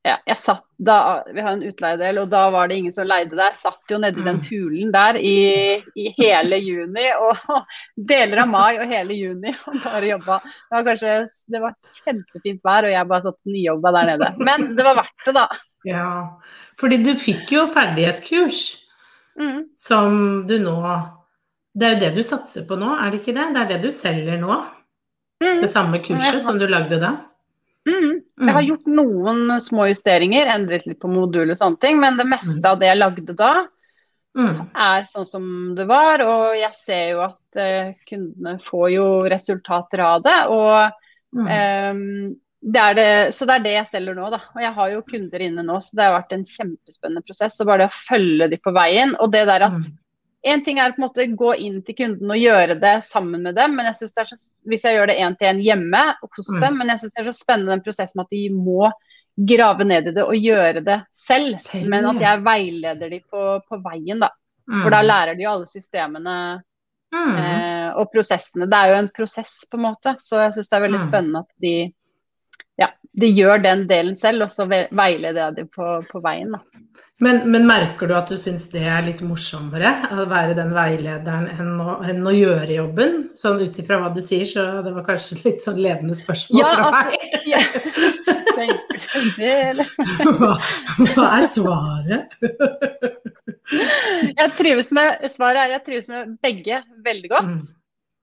ja, 0.00 0.14
jeg 0.24 0.38
satt 0.40 0.64
da, 0.80 0.94
Vi 1.28 1.42
har 1.44 1.52
en 1.52 1.62
utleiedel, 1.68 2.22
og 2.22 2.30
da 2.32 2.46
var 2.48 2.70
det 2.70 2.78
ingen 2.80 2.92
som 2.94 3.04
leide 3.04 3.36
der. 3.36 3.52
Satt 3.52 3.84
jo 3.92 3.98
nedi 4.00 4.22
den 4.24 4.38
Mm. 4.40 4.46
hulen 4.48 4.92
der 4.94 5.18
i, 5.20 5.76
i 5.92 6.14
hele 6.16 6.56
juni, 6.56 7.04
og 7.26 7.66
deler 8.08 8.40
av 8.40 8.48
mai 8.48 8.78
og 8.80 8.88
hele 8.88 9.12
juni. 9.12 9.52
Og 9.68 9.76
bare 9.84 10.08
jobba. 10.14 10.38
Det 10.40 10.72
var 10.78 10.86
kanskje 10.88 11.26
Det 11.52 11.60
var 11.60 11.74
kjempefint 11.98 12.64
vær, 12.64 12.88
og 12.88 12.94
jeg 12.94 13.08
bare 13.12 13.26
satt 13.28 13.44
nyjobba 13.44 13.92
der 13.98 14.08
nede. 14.14 14.30
Men 14.40 14.70
det 14.76 14.86
var 14.88 14.96
verdt 15.02 15.26
det, 15.26 15.34
da. 15.36 15.46
ja. 15.84 16.08
Fordi 16.80 17.02
du 17.04 17.12
fikk 17.20 17.52
jo 17.52 17.66
ferdig 17.68 18.08
et 18.08 18.24
kurs 18.24 18.79
Mm. 19.40 19.60
som 19.78 20.46
du 20.46 20.58
nå 20.60 20.76
Det 21.72 21.86
er 21.86 21.94
jo 21.94 22.00
det 22.02 22.14
du 22.18 22.22
satser 22.26 22.66
på 22.68 22.76
nå, 22.76 22.90
er 22.98 23.10
det 23.10 23.20
ikke 23.22 23.32
det? 23.36 23.46
Det 23.54 23.60
er 23.62 23.68
det 23.70 23.80
du 23.86 23.90
selger 23.94 24.38
nå? 24.40 24.56
Mm. 25.42 25.60
Det 25.62 25.70
samme 25.72 26.00
kurset 26.04 26.42
som 26.44 26.58
du 26.58 26.66
lagde 26.68 26.98
da? 27.00 27.14
Mm. 27.88 28.20
Jeg 28.44 28.54
har 28.56 28.66
gjort 28.66 28.86
noen 28.90 29.54
små 29.64 29.86
justeringer, 29.88 30.50
endret 30.52 30.84
litt 30.86 30.98
på 31.00 31.08
modul 31.08 31.48
og 31.54 31.56
sånne 31.56 31.80
ting, 31.80 32.00
men 32.02 32.18
det 32.18 32.26
meste 32.28 32.68
av 32.68 32.80
det 32.82 32.90
jeg 32.90 32.98
lagde 33.00 33.36
da, 33.38 33.66
Mm. 34.36 34.70
er 34.76 35.02
sånn 35.08 35.26
som 35.26 35.74
det 35.74 35.86
var. 35.88 36.20
Og 36.22 36.54
jeg 36.54 36.74
ser 36.74 37.08
jo 37.10 37.22
at 37.24 37.56
uh, 37.58 37.88
kundene 38.06 38.60
får 38.62 38.90
jo 38.94 39.06
resultater 39.32 40.04
av 40.06 40.22
det. 40.22 40.36
Og 40.48 40.92
Mm. 41.34 41.46
ehm, 41.46 42.36
det 42.62 42.80
er 42.80 42.94
det, 42.94 43.34
så 43.34 43.46
det 43.48 43.54
er 43.56 43.62
det 43.64 43.72
jeg 43.72 43.86
selger 43.88 44.14
nå, 44.14 44.30
da. 44.30 44.40
Og 44.54 44.60
jeg 44.62 44.72
har 44.76 44.90
jo 44.92 45.02
kunder 45.08 45.40
inne 45.40 45.62
nå, 45.64 45.78
så 45.80 45.96
det 45.96 46.04
har 46.04 46.16
vært 46.18 46.32
en 46.36 46.44
kjempespennende 46.44 47.22
prosess. 47.24 47.60
Og 47.60 47.66
bare 47.70 47.78
det 47.86 47.88
å 47.88 47.98
følge 48.08 48.48
de 48.52 48.58
på 48.60 48.72
veien. 48.76 49.14
Og 49.20 49.32
det 49.32 49.46
der 49.48 49.66
at 49.70 49.72
Mm. 49.80 49.96
En 50.42 50.62
ting 50.64 50.78
er 50.80 50.92
på 50.92 51.02
en 51.02 51.04
måte 51.04 51.36
gå 51.36 51.50
inn 51.60 51.82
til 51.84 51.94
kunden 51.98 52.30
og 52.32 52.38
gjøre 52.40 52.80
det 52.80 53.04
sammen 53.04 53.42
med 53.42 53.54
dem, 53.54 53.74
men 53.76 53.84
jeg 53.84 53.94
synes 53.98 54.14
det 54.14 54.20
er 54.22 54.28
så, 54.30 54.36
hvis 54.64 54.84
jeg 54.88 54.96
gjør 54.96 55.06
det 55.10 55.16
én 55.20 55.34
til 55.36 55.48
én 55.50 55.60
hjemme 55.60 56.14
hos 56.22 56.48
Mm. 56.48 56.60
dem, 56.62 56.78
men 56.78 56.88
jeg 56.88 56.98
syns 56.98 57.12
det 57.12 57.20
er 57.20 57.28
så 57.30 57.36
spennende 57.44 57.70
den 57.76 57.82
prosessen 57.84 58.16
med 58.16 58.24
at 58.24 58.30
de 58.30 58.48
må 58.48 58.90
grave 59.36 59.84
ned 59.84 60.08
i 60.08 60.14
det 60.16 60.24
og 60.24 60.32
gjøre 60.32 60.80
det 60.82 60.96
selv. 61.12 61.58
Selv, 61.60 61.86
men 61.86 62.06
at 62.06 62.20
jeg 62.22 62.40
veileder 62.42 63.10
de 63.10 63.20
på, 63.20 63.60
på 63.68 63.82
veien, 63.84 64.18
da. 64.18 64.30
Mm. 64.66 64.80
For 64.82 64.90
da 64.90 65.02
lærer 65.02 65.36
de 65.36 65.42
jo 65.44 65.50
alle 65.50 65.66
systemene 65.66 66.62
Mm. 67.12 67.36
eh, 67.36 67.90
og 68.00 68.08
prosessene. 68.10 68.64
Det 68.70 68.78
er 68.80 68.94
jo 68.94 68.98
en 69.02 69.08
prosess, 69.12 69.66
på 69.70 69.76
en 69.76 69.82
måte, 69.92 70.14
så 70.16 70.40
jeg 70.46 70.52
syns 70.54 70.68
det 70.70 70.76
er 70.78 70.86
veldig 70.88 71.00
Mm. 71.00 71.08
spennende 71.10 71.38
at 71.40 71.52
de 71.60 71.92
de 73.12 73.26
gjør 73.34 73.62
den 73.64 73.86
delen 73.90 74.16
selv, 74.16 74.46
og 74.46 74.52
så 74.52 74.66
veileder 74.70 75.40
jeg 75.42 75.56
dem 75.56 75.70
på, 75.74 75.96
på 76.10 76.22
veien. 76.24 76.54
da. 76.54 76.60
Men, 77.20 77.42
men 77.52 77.66
merker 77.68 78.08
du 78.08 78.14
at 78.16 78.30
du 78.32 78.36
syns 78.40 78.62
det 78.72 78.80
er 78.88 79.02
litt 79.04 79.18
morsommere 79.20 79.90
å 80.16 80.24
være 80.30 80.54
den 80.56 80.70
veilederen 80.72 81.50
enn 81.52 81.74
å, 81.82 81.98
enn 82.08 82.22
å 82.24 82.32
gjøre 82.32 82.78
jobben? 82.78 83.18
Sånn 83.36 83.60
ut 83.60 83.76
ifra 83.82 83.98
hva 84.00 84.08
du 84.14 84.22
sier, 84.24 84.46
så 84.48 84.80
det 84.86 84.94
var 84.94 85.04
kanskje 85.04 85.36
litt 85.42 85.60
sånn 85.60 85.82
ledende 85.84 86.16
spørsmål 86.16 86.62
Ja, 86.62 86.70
fra 86.72 86.86
altså, 86.88 87.10
ja. 87.52 87.60
Hva, 90.38 90.54
hva 91.12 91.26
er 91.36 91.46
svaret? 91.52 92.22
Jeg 94.40 94.48
trives 94.56 94.88
med, 94.96 95.28
svaret 95.34 95.66
er 95.66 95.76
jeg 95.76 95.84
trives 95.90 96.08
med 96.08 96.34
begge 96.40 96.80
veldig 97.04 97.30
godt. 97.34 97.52
Mm. 97.52 97.80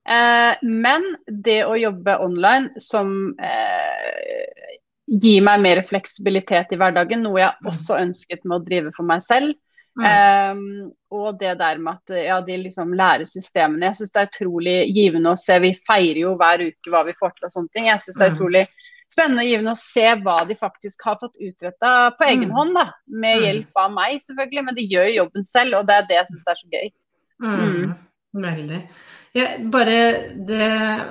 Eh, 0.07 0.53
men 0.63 1.05
det 1.27 1.59
å 1.67 1.77
jobbe 1.77 2.17
online 2.23 2.81
som 2.81 3.13
eh, 3.43 4.73
gir 5.07 5.41
meg 5.41 5.61
mer 5.63 5.81
fleksibilitet 5.87 6.73
i 6.73 6.77
hverdagen, 6.79 7.21
noe 7.23 7.39
jeg 7.39 7.53
Mm. 7.63 7.69
også 7.71 7.99
ønsket 8.01 8.43
med 8.45 8.61
å 8.61 8.65
drive 8.65 8.91
for 8.95 9.03
meg 9.03 9.21
selv. 9.21 9.53
Mm. 9.97 10.51
Um, 10.51 10.91
og 11.11 11.39
det 11.39 11.57
der 11.57 11.77
med 11.79 11.93
at 11.95 12.15
ja, 12.25 12.41
de 12.41 12.57
liksom 12.57 12.91
lærer 12.93 13.25
systemene. 13.25 13.87
Jeg 13.87 13.95
syns 13.95 14.11
det 14.11 14.21
er 14.21 14.27
utrolig 14.29 14.93
givende 14.93 15.31
å 15.31 15.37
se. 15.37 15.57
Vi 15.59 15.73
feirer 15.87 16.19
jo 16.21 16.35
hver 16.37 16.59
uke 16.67 16.91
hva 16.91 17.03
vi 17.07 17.13
får 17.17 17.31
til 17.33 17.45
og 17.47 17.51
sånne 17.51 17.71
ting. 17.73 17.85
Jeg 17.85 17.99
synes 17.99 18.17
det 18.17 18.25
er 18.27 18.29
Mm. 18.29 18.35
utrolig 18.37 18.67
spennende 19.09 19.41
og 19.41 19.47
givende 19.49 19.71
å 19.71 19.79
se 19.79 20.07
hva 20.21 20.47
de 20.47 20.53
faktisk 20.53 21.01
har 21.03 21.15
fått 21.17 21.33
utretta 21.41 22.11
på 22.19 22.27
egen 22.27 22.49
Mm. 22.49 22.51
hånd. 22.51 22.73
da, 22.75 22.91
Med 23.09 23.41
hjelp 23.41 23.71
av 23.75 23.91
meg, 23.91 24.19
selvfølgelig, 24.21 24.65
men 24.65 24.75
de 24.75 24.87
gjør 24.87 25.15
jobben 25.15 25.43
selv, 25.43 25.73
og 25.79 25.87
det 25.87 25.95
er 25.95 26.01
det 26.07 26.17
jeg 26.17 26.25
syns 26.27 26.47
er 26.47 26.55
så 26.55 26.67
gøy. 26.69 26.91
Mm. 27.41 27.95
Veldig. 28.37 28.81
Ja, 29.37 29.45
bare 29.69 29.97
det 30.47 30.67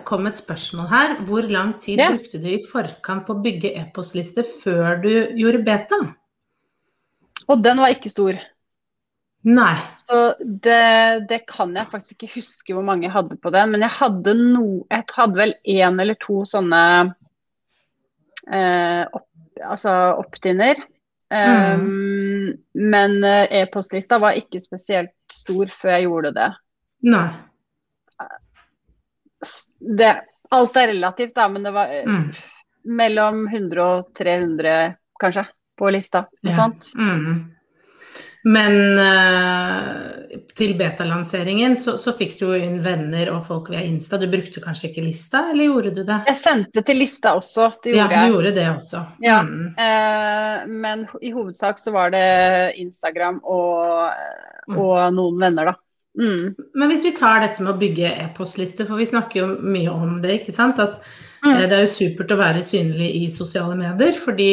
kom 0.09 0.27
et 0.27 0.39
spørsmål 0.39 0.89
her. 0.91 1.15
Hvor 1.27 1.47
lang 1.51 1.75
tid 1.81 2.01
Ja. 2.01 2.11
brukte 2.11 2.41
du 2.43 2.49
i 2.49 2.63
forkant 2.67 3.27
på 3.27 3.35
å 3.35 3.43
bygge 3.43 3.75
e-postliste 3.81 4.45
før 4.45 5.01
du 5.03 5.11
gjorde 5.39 5.65
beta? 5.65 5.99
Og 7.49 7.63
den 7.63 7.79
var 7.79 7.93
ikke 7.95 8.11
stor. 8.11 8.39
Nei. 9.47 9.77
Så 9.95 10.35
det, 10.41 11.29
det 11.29 11.47
kan 11.47 11.75
jeg 11.77 11.87
faktisk 11.87 12.17
ikke 12.17 12.41
huske 12.41 12.75
hvor 12.75 12.83
mange 12.83 13.07
jeg 13.07 13.15
hadde 13.15 13.37
på 13.39 13.53
den, 13.55 13.71
men 13.71 13.85
jeg 13.87 13.95
hadde 13.95 14.35
no, 14.35 14.87
jeg 14.91 15.05
hadde 15.15 15.39
vel 15.39 15.55
én 15.63 16.01
eller 16.03 16.19
to 16.19 16.41
sånne 16.43 17.15
eh, 18.51 19.05
opp, 19.07 19.29
altså 19.63 19.95
opptinner. 20.19 20.83
Um, 21.31 22.55
Men 22.75 23.17
eh, 23.25 23.63
e-postlista 23.63 24.19
var 24.23 24.37
ikke 24.39 24.61
spesielt 24.63 25.15
stor 25.33 25.67
før 25.75 25.97
jeg 25.97 26.07
gjorde 26.07 26.35
det. 26.37 26.51
Nei. 27.03 27.29
det 29.99 30.13
alt 30.51 30.77
er 30.77 30.89
relativt, 30.95 31.35
da, 31.35 31.49
men 31.49 31.63
det 31.67 31.73
var 31.75 31.91
eh, 31.93 32.07
Mm. 32.07 32.31
mellom 32.85 33.47
100 33.49 33.83
og 33.83 34.15
300 34.15 34.95
kanskje 35.21 35.47
på 35.79 35.91
lista. 35.93 36.27
Noe 36.43 36.53
Ja. 36.53 36.57
sånt. 36.57 36.93
Mm. 36.97 37.53
Men 38.47 38.77
uh, 38.99 40.39
til 40.55 40.77
betalanseringen 40.79 41.75
så, 41.77 41.97
så 41.99 42.13
fikk 42.17 42.37
du 42.39 42.45
jo 42.47 42.55
inn 42.55 42.77
venner 42.81 43.33
og 43.35 43.41
folk 43.45 43.71
via 43.73 43.81
Insta. 43.83 44.17
Du 44.23 44.29
brukte 44.31 44.63
kanskje 44.63 44.93
ikke 44.93 45.03
lista, 45.03 45.41
eller 45.51 45.65
gjorde 45.67 45.91
du 45.97 46.05
det? 46.07 46.21
Jeg 46.29 46.37
sendte 46.39 46.85
til 46.87 46.97
lista 47.03 47.33
også, 47.35 47.73
det 47.83 47.97
Ja, 47.97 48.07
gjorde 48.07 48.15
du 48.15 48.21
jeg. 48.21 48.31
gjorde 48.31 48.55
det 48.55 48.67
også. 48.71 49.03
Ja. 49.27 49.41
Mm. 49.43 49.75
Uh, 49.75 50.79
men 50.79 51.03
i 51.21 51.33
hovedsak 51.35 51.79
så 51.83 51.91
var 51.93 52.11
det 52.15 52.77
Instagram 52.79 53.41
og, 53.43 54.15
og 54.77 55.13
noen 55.13 55.41
venner, 55.43 55.73
da. 55.73 55.75
Mm. 56.17 56.55
Men 56.75 56.91
hvis 56.91 57.05
vi 57.05 57.13
tar 57.17 57.43
dette 57.45 57.63
med 57.63 57.75
å 57.75 57.79
bygge 57.81 58.09
e-postliste, 58.25 58.87
for 58.89 58.97
vi 58.97 59.07
snakker 59.09 59.43
jo 59.43 59.49
mye 59.61 59.93
om 59.93 60.19
det, 60.23 60.41
ikke 60.43 60.55
sant? 60.57 60.79
At 60.83 61.03
Mm. 61.45 61.53
eh, 61.53 61.67
det 61.69 61.77
er 61.77 61.83
jo 61.85 61.93
supert 61.93 62.33
å 62.33 62.39
være 62.41 62.63
synlig 62.65 63.11
i 63.21 63.27
sosiale 63.31 63.77
medier, 63.77 64.13
fordi 64.19 64.51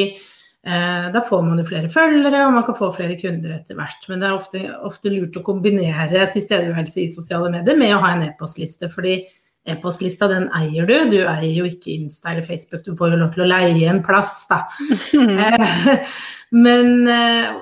eh, 0.65 1.05
da 1.11 1.21
får 1.25 1.41
man 1.43 1.57
jo 1.57 1.63
flere 1.65 1.89
følgere, 1.89 2.45
og 2.45 2.53
man 2.53 2.63
kan 2.67 2.75
få 2.75 2.89
flere 2.95 3.15
kunder 3.19 3.55
etter 3.55 3.75
hvert. 3.75 4.05
Men 4.09 4.19
det 4.19 4.27
er 4.29 4.35
ofte, 4.37 4.61
ofte 4.83 5.09
lurt 5.11 5.35
å 5.39 5.43
kombinere 5.43 6.27
tilstedeværelse 6.31 7.01
i 7.01 7.13
sosiale 7.15 7.49
medier 7.51 7.79
med 7.79 7.95
å 7.95 7.99
ha 8.03 8.13
en 8.13 8.23
e-postliste, 8.27 8.91
fordi 8.91 9.17
e-postlista 9.65 10.27
den 10.27 10.49
eier 10.59 10.85
du, 10.85 10.93
du 11.09 11.17
eier 11.23 11.53
jo 11.55 11.65
ikke 11.65 11.93
Insta 11.95 12.31
eller 12.33 12.43
Facebook, 12.43 12.83
du 12.83 12.95
får 12.99 13.11
jo 13.13 13.19
lov 13.21 13.33
til 13.33 13.45
å 13.45 13.47
leie 13.47 13.89
en 13.89 14.03
plass, 14.03 14.45
da. 14.51 14.65
Eh, 15.13 16.05
Men 16.53 17.07
eh, 17.09 17.53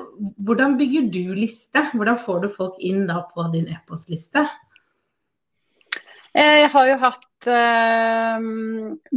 hvordan 0.43 0.75
bygger 0.79 1.07
du 1.13 1.35
liste? 1.37 1.85
Hvordan 1.95 2.19
får 2.19 2.43
du 2.43 2.49
folk 2.51 2.79
inn 2.83 3.05
da 3.07 3.21
på 3.31 3.45
din 3.53 3.69
e-postliste? 3.71 4.43
Jeg 6.31 6.67
har 6.71 6.87
jo 6.87 6.97
hatt 6.99 7.47
eh, 7.51 8.43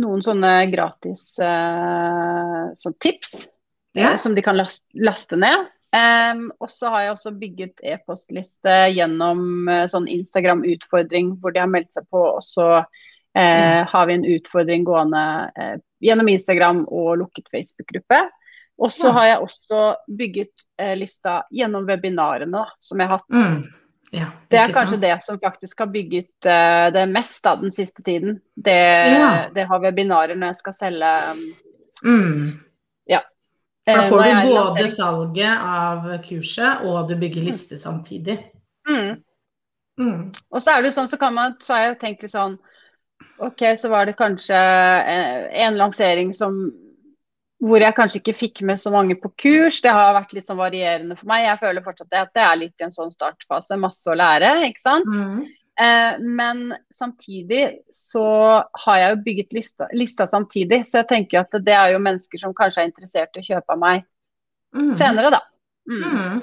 noen 0.03 0.23
sånne 0.27 0.53
gratis 0.73 1.29
eh, 1.43 2.63
sånn 2.79 2.97
tips 3.03 3.37
Ja. 3.95 4.13
eh, 4.13 4.17
som 4.19 4.35
de 4.35 4.43
kan 4.43 4.59
laste, 4.59 4.87
laste 4.99 5.39
ned. 5.39 5.69
Um, 5.95 6.49
og 6.59 6.71
så 6.75 6.91
har 6.91 7.05
jeg 7.05 7.13
også 7.13 7.31
bygget 7.39 7.83
e-postliste 7.87 8.73
gjennom 8.97 9.69
uh, 9.71 9.85
sånn 9.87 10.09
Instagram-utfordring 10.11 11.37
hvor 11.39 11.55
de 11.55 11.63
har 11.63 11.71
meldt 11.71 11.95
seg 11.95 12.09
på. 12.11 12.19
Og 12.35 12.43
så 12.43 12.67
eh, 13.39 13.83
har 13.87 14.09
vi 14.11 14.17
en 14.17 14.27
utfordring 14.35 14.87
gående 14.89 15.23
uh, 15.55 15.77
gjennom 16.03 16.33
Instagram 16.33 16.83
og 16.91 17.21
lukket 17.23 17.47
Facebook-gruppe. 17.55 18.25
Og 18.79 18.91
så 18.93 19.13
har 19.15 19.27
jeg 19.27 19.41
også 19.45 19.81
bygget 20.19 20.65
eh, 20.83 20.97
lista 20.99 21.43
gjennom 21.55 21.87
webinarene 21.87 22.51
da, 22.59 22.65
som 22.83 22.99
jeg 23.01 23.09
har 23.09 23.21
hatt. 23.21 23.31
Mm. 23.31 23.61
Ja, 24.15 24.27
Det 24.51 24.59
er 24.59 24.73
kanskje 24.75 24.97
sant? 24.97 25.03
det 25.03 25.13
som 25.23 25.39
faktisk 25.43 25.79
har 25.79 25.87
bygget 25.91 26.47
uh, 26.47 26.91
det 26.95 27.05
mest 27.11 27.41
da, 27.45 27.55
den 27.57 27.73
siste 27.75 28.03
tiden. 28.03 28.41
Det, 28.55 28.75
Ja. 29.15 29.49
det 29.55 29.65
har 29.71 29.81
webinarer 29.83 30.35
når 30.37 30.53
jeg 30.53 30.57
skal 30.63 30.73
selge 30.73 31.15
um, 31.33 31.45
Mm. 32.05 32.61
Ja. 33.09 33.21
For 33.87 33.97
da 33.97 34.03
får 34.03 34.23
du 34.25 34.51
både 34.55 34.89
salget 34.93 35.59
av 35.65 36.09
kurset, 36.27 36.83
og 36.85 37.09
du 37.09 37.17
bygger 37.17 37.43
liste 37.47 37.79
samtidig. 37.79 38.39
mm. 38.89 39.23
Mm. 39.99 40.33
Og 40.51 40.63
så 40.63 40.71
er 40.75 40.83
det 40.83 40.91
sånn, 40.91 41.07
så 41.07 41.17
kan 41.17 41.35
man 41.35 41.53
Så 41.63 41.73
har 41.73 41.83
jeg 41.85 41.99
tenkt 42.01 42.23
litt 42.23 42.33
sånn 42.33 42.57
OK, 43.39 43.63
så 43.79 43.89
var 43.89 44.07
det 44.07 44.17
kanskje 44.19 44.57
en, 44.59 45.45
en 45.55 45.77
lansering 45.79 46.33
som 46.35 46.73
hvor 47.63 47.81
jeg 47.81 47.95
kanskje 47.97 48.21
ikke 48.21 48.35
fikk 48.37 48.63
med 48.67 48.77
så 48.81 48.91
mange 48.93 49.15
på 49.21 49.31
kurs. 49.41 49.81
Det 49.81 49.93
har 49.95 50.15
vært 50.17 50.33
litt 50.37 50.47
sånn 50.47 50.59
varierende 50.59 51.17
for 51.17 51.27
meg. 51.31 51.45
Jeg 51.47 51.61
føler 51.63 51.85
fortsatt 51.85 52.17
at 52.19 52.33
det 52.35 52.43
er 52.43 52.57
litt 52.61 52.81
i 52.83 52.87
en 52.89 52.95
sånn 52.95 53.13
startfase. 53.15 53.79
Masse 53.81 54.11
å 54.11 54.17
lære, 54.19 54.51
ikke 54.69 54.83
sant. 54.83 55.07
Mm. 55.07 55.45
Eh, 55.81 56.19
men 56.23 56.75
samtidig 56.93 57.63
så 57.91 58.27
har 58.85 58.99
jeg 59.01 59.15
jo 59.15 59.23
bygget 59.27 59.57
lista, 59.57 59.89
lista 59.93 60.27
samtidig, 60.31 60.85
så 60.87 61.01
jeg 61.01 61.09
tenker 61.11 61.41
at 61.41 61.57
det 61.67 61.75
er 61.75 61.95
jo 61.95 62.03
mennesker 62.05 62.39
som 62.43 62.55
kanskje 62.55 62.85
er 62.85 62.91
interessert 62.91 63.35
i 63.39 63.43
å 63.43 63.49
kjøpe 63.53 63.75
av 63.75 63.81
meg 63.87 64.05
Mm. 64.75 64.91
senere, 64.95 65.31
da. 65.31 65.39
Mm. 65.89 66.03
Mm. 66.03 66.39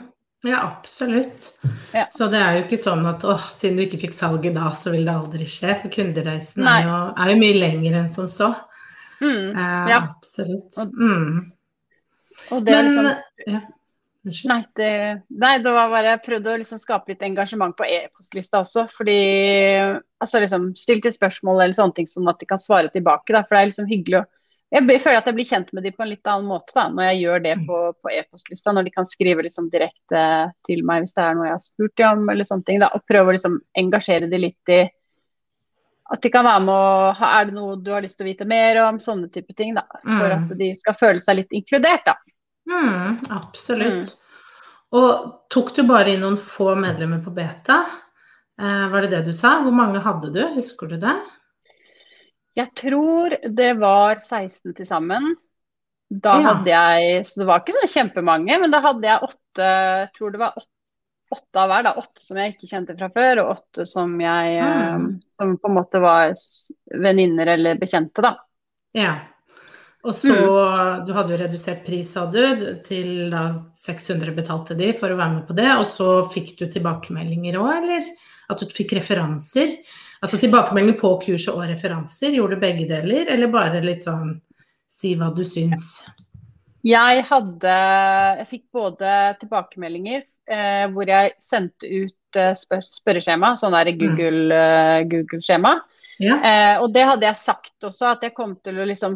Ja, 0.47 0.61
absolutt. 0.63 1.51
Ja. 1.93 2.05
Så 2.11 2.29
det 2.31 2.39
er 2.39 2.55
jo 2.55 2.61
ikke 2.63 2.77
sånn 2.81 3.03
at 3.05 3.25
åh, 3.27 3.43
siden 3.51 3.75
du 3.75 3.83
ikke 3.83 3.99
fikk 4.07 4.13
salget 4.15 4.55
da, 4.55 4.69
så 4.71 4.93
vil 4.93 5.03
det 5.05 5.13
aldri 5.13 5.45
skje. 5.51 5.75
For 5.81 5.91
kundereisen 5.93 6.63
er 6.65 6.85
jo, 6.87 6.95
er 7.17 7.33
jo 7.33 7.39
mye 7.41 7.57
lenger 7.59 7.97
enn 7.99 8.09
som 8.09 8.29
så. 8.31 8.53
Mm. 9.21 9.51
Eh, 9.55 9.89
Ja. 9.89 9.99
Absolutt. 10.07 10.77
Og- 10.81 10.93
Mm. 10.97 11.51
Og 12.51 12.65
det 12.65 12.71
Men 12.71 12.85
liksom 12.85 13.05
ja. 13.47 13.61
Nei, 14.45 14.63
det, 14.75 15.23
nei, 15.29 15.57
det 15.57 15.71
var 15.73 15.89
bare 15.89 16.11
jeg 16.13 16.21
prøvde 16.23 16.51
å 16.53 16.57
liksom 16.61 16.77
skape 16.77 17.09
litt 17.09 17.23
engasjement 17.25 17.73
på 17.75 17.83
e-postlista 17.89 18.59
også. 18.61 18.83
Fordi 18.93 19.15
altså 20.21 20.39
liksom 20.43 20.75
Stilte 20.77 21.09
spørsmål 21.13 21.63
eller 21.63 21.73
sånne 21.73 21.95
ting 21.95 22.05
sånn 22.09 22.29
at 22.29 22.37
de 22.39 22.45
kan 22.45 22.61
svare 22.61 22.91
tilbake. 22.93 23.33
Da, 23.33 23.41
for 23.43 23.55
det 23.57 23.61
er 23.63 23.71
liksom 23.71 23.89
hyggelig 23.89 24.21
å 24.21 24.25
Jeg 24.73 25.01
føler 25.03 25.17
at 25.17 25.25
jeg 25.25 25.35
blir 25.35 25.49
kjent 25.49 25.73
med 25.73 25.83
dem 25.83 25.91
på 25.91 26.03
en 26.05 26.09
litt 26.13 26.23
annen 26.31 26.47
måte 26.47 26.71
da, 26.73 26.85
når 26.87 27.03
jeg 27.09 27.17
gjør 27.25 27.41
det 27.43 27.55
på, 27.67 27.79
på 28.01 28.11
e-postlista. 28.13 28.71
Når 28.71 28.83
de 28.85 28.91
kan 28.91 29.03
skrive 29.05 29.43
liksom 29.43 29.69
direkte 29.69 30.53
til 30.65 30.83
meg 30.87 31.01
hvis 31.03 31.13
det 31.17 31.23
er 31.25 31.35
noe 31.35 31.49
jeg 31.49 31.57
har 31.57 31.59
spurt 31.65 31.95
dem 31.97 32.21
om, 32.21 32.29
eller 32.29 32.47
sånne 32.47 32.63
ting. 32.69 32.79
Da, 32.79 32.87
og 32.95 33.03
prøve 33.09 33.27
å 33.27 33.35
liksom 33.35 33.57
engasjere 33.75 34.29
de 34.31 34.37
litt 34.37 34.69
i 34.71 34.89
at 36.11 36.21
de 36.21 36.29
kan 36.29 36.43
være 36.45 36.61
med 36.65 36.73
og 36.75 37.21
Er 37.27 37.45
det 37.45 37.53
noe 37.55 37.75
du 37.81 37.91
har 37.91 38.01
lyst 38.03 38.17
til 38.19 38.25
å 38.27 38.29
vite 38.31 38.45
mer 38.45 38.77
om? 38.87 38.97
Sånne 38.99 39.31
type 39.31 39.55
ting. 39.55 39.73
da, 39.75 39.83
For 40.03 40.29
Mm. 40.29 40.51
at 40.51 40.57
de 40.57 40.75
skal 40.75 40.93
føle 40.93 41.21
seg 41.21 41.35
litt 41.37 41.51
inkludert. 41.51 42.03
da. 42.05 42.15
Mm, 42.69 43.19
absolutt. 43.31 44.15
Og 44.93 45.49
tok 45.49 45.73
du 45.75 45.83
bare 45.83 46.09
inn 46.13 46.19
noen 46.21 46.37
få 46.37 46.75
medlemmer 46.75 47.23
på 47.23 47.33
beta? 47.33 47.85
Eh, 48.59 48.87
var 48.89 49.01
det 49.01 49.09
det 49.11 49.25
du 49.25 49.33
sa? 49.33 49.61
Hvor 49.63 49.71
mange 49.73 50.01
hadde 50.01 50.31
du? 50.33 50.41
Husker 50.55 50.87
du 50.89 50.97
det? 50.97 51.15
Jeg 52.57 52.67
tror 52.75 53.29
det 53.55 53.77
var 53.79 54.15
16 54.19 54.73
til 54.75 54.85
sammen. 54.85 55.35
Da 56.11 56.39
Ja. 56.41 56.53
hadde 56.53 56.65
jeg 56.67 57.23
Så 57.25 57.39
det 57.39 57.47
var 57.47 57.59
ikke 57.61 57.71
sånn 57.79 58.11
kjempemange, 58.11 58.59
men 58.59 58.69
da 58.71 58.81
hadde 58.81 59.01
jeg 59.07 59.21
åtte 59.21 60.11
tror 60.13 60.31
det 60.31 60.39
var 60.39 60.53
åtte, 60.57 60.67
åtte 61.31 61.61
av 61.61 61.71
hver. 61.71 61.83
da, 61.87 61.95
Åtte 62.01 62.21
som 62.23 62.39
jeg 62.39 62.55
ikke 62.55 62.69
kjente 62.69 62.95
fra 62.99 63.09
før, 63.13 63.43
og 63.43 63.51
åtte 63.57 63.87
som 63.89 64.15
jeg 64.21 64.61
Mm. 64.61 65.19
Som 65.37 65.57
på 65.57 65.67
en 65.67 65.75
måte 65.75 65.99
var 66.03 66.33
venninner 66.93 67.47
eller 67.55 67.79
bekjente, 67.79 68.21
da. 68.21 68.35
Ja. 68.93 69.15
Og 70.03 70.15
så 70.17 70.33
Du 71.05 71.13
hadde 71.13 71.31
jo 71.33 71.37
redusert 71.37 71.85
pris, 71.85 72.11
sa 72.13 72.25
du, 72.25 72.41
til 72.83 73.29
da 73.29 73.51
600 73.77 74.33
betalte 74.35 74.75
de 74.77 74.93
for 74.97 75.13
å 75.13 75.17
være 75.19 75.33
med 75.35 75.47
på 75.47 75.55
det. 75.57 75.69
Og 75.77 75.85
så 75.85 76.07
fikk 76.31 76.55
du 76.59 76.65
tilbakemeldinger 76.65 77.59
òg, 77.61 77.71
eller? 77.77 78.07
At 78.49 78.59
du 78.59 78.73
fikk 78.73 78.95
referanser? 78.97 79.77
Altså 80.21 80.37
tilbakemeldinger 80.41 80.99
på 80.99 81.13
kurset 81.25 81.53
og 81.53 81.67
referanser. 81.69 82.33
Gjorde 82.35 82.57
du 82.57 82.65
begge 82.65 82.87
deler, 82.89 83.29
eller 83.33 83.53
bare 83.53 83.81
litt 83.85 84.03
sånn 84.05 84.35
si 84.91 85.15
hva 85.17 85.31
du 85.33 85.43
syns? 85.47 86.01
Jeg 86.85 87.25
hadde 87.29 87.73
Jeg 88.41 88.47
fikk 88.49 88.63
både 88.73 89.37
tilbakemeldinger 89.41 90.25
eh, 90.51 90.85
hvor 90.93 91.07
jeg 91.09 91.33
sendte 91.43 91.87
ut 91.89 92.37
eh, 92.39 92.53
spør 92.57 92.83
spørreskjema, 92.85 93.53
sånn 93.59 93.75
der 93.75 93.91
Google, 93.99 94.43
eh, 94.55 95.01
Google-skjema. 95.11 95.73
Ja. 96.21 96.35
Eh, 96.37 96.75
og 96.83 96.91
det 96.93 97.07
hadde 97.07 97.25
jeg 97.25 97.39
sagt 97.41 97.87
også, 97.87 98.11
at 98.13 98.21
jeg 98.27 98.35
kom 98.37 98.55
til 98.63 98.77
å 98.77 98.85
liksom 98.85 99.15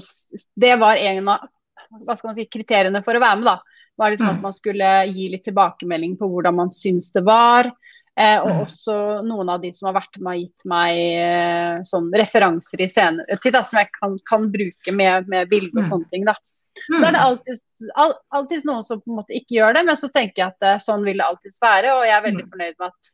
Det 0.58 0.74
var 0.82 0.98
en 0.98 1.28
av 1.36 1.48
hva 2.02 2.16
skal 2.18 2.32
man 2.32 2.36
si, 2.40 2.48
kriteriene 2.50 3.04
for 3.06 3.16
å 3.16 3.22
være 3.22 3.38
med, 3.40 3.46
da. 3.46 3.60
Var 3.98 4.12
liksom 4.12 4.28
Mm. 4.28 4.36
at 4.36 4.42
man 4.42 4.54
skulle 4.54 4.88
gi 5.14 5.30
litt 5.30 5.44
tilbakemelding 5.46 6.18
på 6.18 6.28
hvordan 6.28 6.56
man 6.56 6.70
syns 6.74 7.12
det 7.14 7.22
var. 7.24 7.70
Eh, 8.18 8.40
og 8.42 8.50
Mm. 8.50 8.66
også 8.66 8.96
noen 9.24 9.50
av 9.50 9.62
de 9.62 9.72
som 9.72 9.88
har 9.94 10.02
vært 10.02 10.18
med 10.20 10.32
har 10.34 10.40
gitt 10.42 10.66
meg 10.66 10.98
eh, 10.98 11.78
sånn 11.84 12.10
referanser 12.12 12.82
i 12.82 12.88
senere 12.88 13.38
tid, 13.42 13.54
da, 13.54 13.62
som 13.62 13.78
jeg 13.80 13.90
kan, 14.02 14.18
kan 14.28 14.50
bruke 14.52 14.92
med, 14.92 15.28
med 15.28 15.48
bilder 15.50 15.78
og 15.80 15.86
Mm. 15.86 15.90
sånne 15.92 16.10
ting. 16.10 16.26
da. 16.26 16.34
Så 16.76 17.04
er 17.08 17.16
det 17.16 17.22
alltid, 17.24 17.62
all, 17.96 18.16
alltid 18.36 18.66
noen 18.68 18.84
som 18.88 19.02
på 19.02 19.12
en 19.12 19.20
måte 19.22 19.36
ikke 19.38 19.58
gjør 19.58 19.78
det, 19.78 19.84
men 19.88 20.00
så 20.00 20.10
tenker 20.14 20.42
jeg 20.42 20.54
at 20.54 20.66
eh, 20.68 20.82
sånn 20.84 21.06
vil 21.08 21.22
det 21.22 21.28
alltids 21.28 21.62
være. 21.64 21.94
Og 21.96 22.08
jeg 22.08 22.16
er 22.18 22.26
veldig 22.26 22.44
Mm. 22.46 22.50
fornøyd 22.52 22.76
med 22.82 22.88
at 22.92 23.12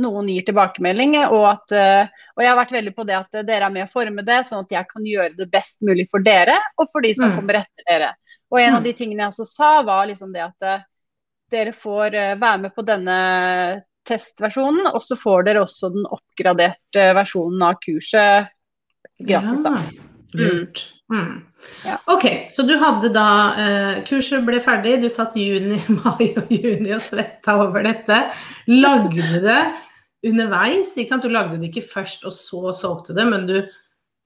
noen 0.00 0.30
gir 0.32 0.46
tilbakemelding. 0.46 1.16
Og, 1.26 1.44
at, 1.50 1.74
uh, 1.74 2.28
og 2.36 2.44
jeg 2.44 2.50
har 2.50 2.60
vært 2.60 2.76
veldig 2.76 2.94
på 2.96 3.06
det 3.08 3.18
at 3.18 3.40
dere 3.48 3.66
er 3.68 3.74
med 3.74 3.84
å 3.84 3.90
forme 3.92 4.24
det, 4.26 4.38
sånn 4.48 4.64
at 4.64 4.72
jeg 4.76 4.88
kan 4.88 5.10
gjøre 5.10 5.34
det 5.36 5.48
best 5.52 5.82
mulig 5.86 6.06
for 6.12 6.24
dere 6.24 6.56
og 6.78 6.88
for 6.88 7.04
de 7.04 7.12
som 7.18 7.32
mm. 7.32 7.36
kommer 7.40 7.60
etter 7.60 7.88
dere. 7.90 8.14
Og 8.50 8.62
en 8.62 8.78
av 8.78 8.80
mm. 8.80 8.86
de 8.88 8.94
tingene 8.96 9.26
jeg 9.26 9.34
også 9.34 9.48
sa, 9.50 9.70
var 9.86 10.08
liksom 10.08 10.32
det 10.34 10.46
at 10.46 10.70
dere 11.50 11.74
får 11.74 12.16
være 12.40 12.58
med 12.62 12.74
på 12.74 12.86
denne 12.86 13.18
testversjonen, 14.08 14.88
og 14.90 15.02
så 15.04 15.18
får 15.18 15.46
dere 15.46 15.64
også 15.64 15.90
den 15.94 16.06
oppgraderte 16.08 17.10
versjonen 17.18 17.66
av 17.66 17.78
kurset 17.82 18.50
gratis, 19.20 19.62
da. 19.66 19.74
Ja, 19.76 20.09
lurt. 20.36 20.86
Mm. 21.10 21.18
mm. 21.18 21.36
Ja. 21.84 21.98
Ok, 22.12 22.26
så 22.50 22.64
du 22.64 22.74
hadde 22.80 23.10
da 23.12 23.28
eh, 23.60 23.96
Kurset 24.08 24.44
ble 24.46 24.60
ferdig, 24.64 24.98
du 25.02 25.10
satt 25.12 25.36
juni, 25.36 25.80
mai 26.00 26.30
og 26.38 26.52
juni 26.52 26.94
og 26.96 27.04
svetta 27.04 27.58
over 27.64 27.84
dette. 27.86 28.22
Lagde 28.70 29.42
det 29.44 29.60
underveis, 30.26 30.94
ikke 30.94 31.14
sant. 31.14 31.26
Du 31.26 31.32
lagde 31.32 31.58
det 31.60 31.70
ikke 31.70 31.88
først 31.88 32.24
og 32.28 32.34
så 32.36 32.74
solgte 32.76 33.16
det, 33.16 33.26
men 33.28 33.46
du 33.48 33.58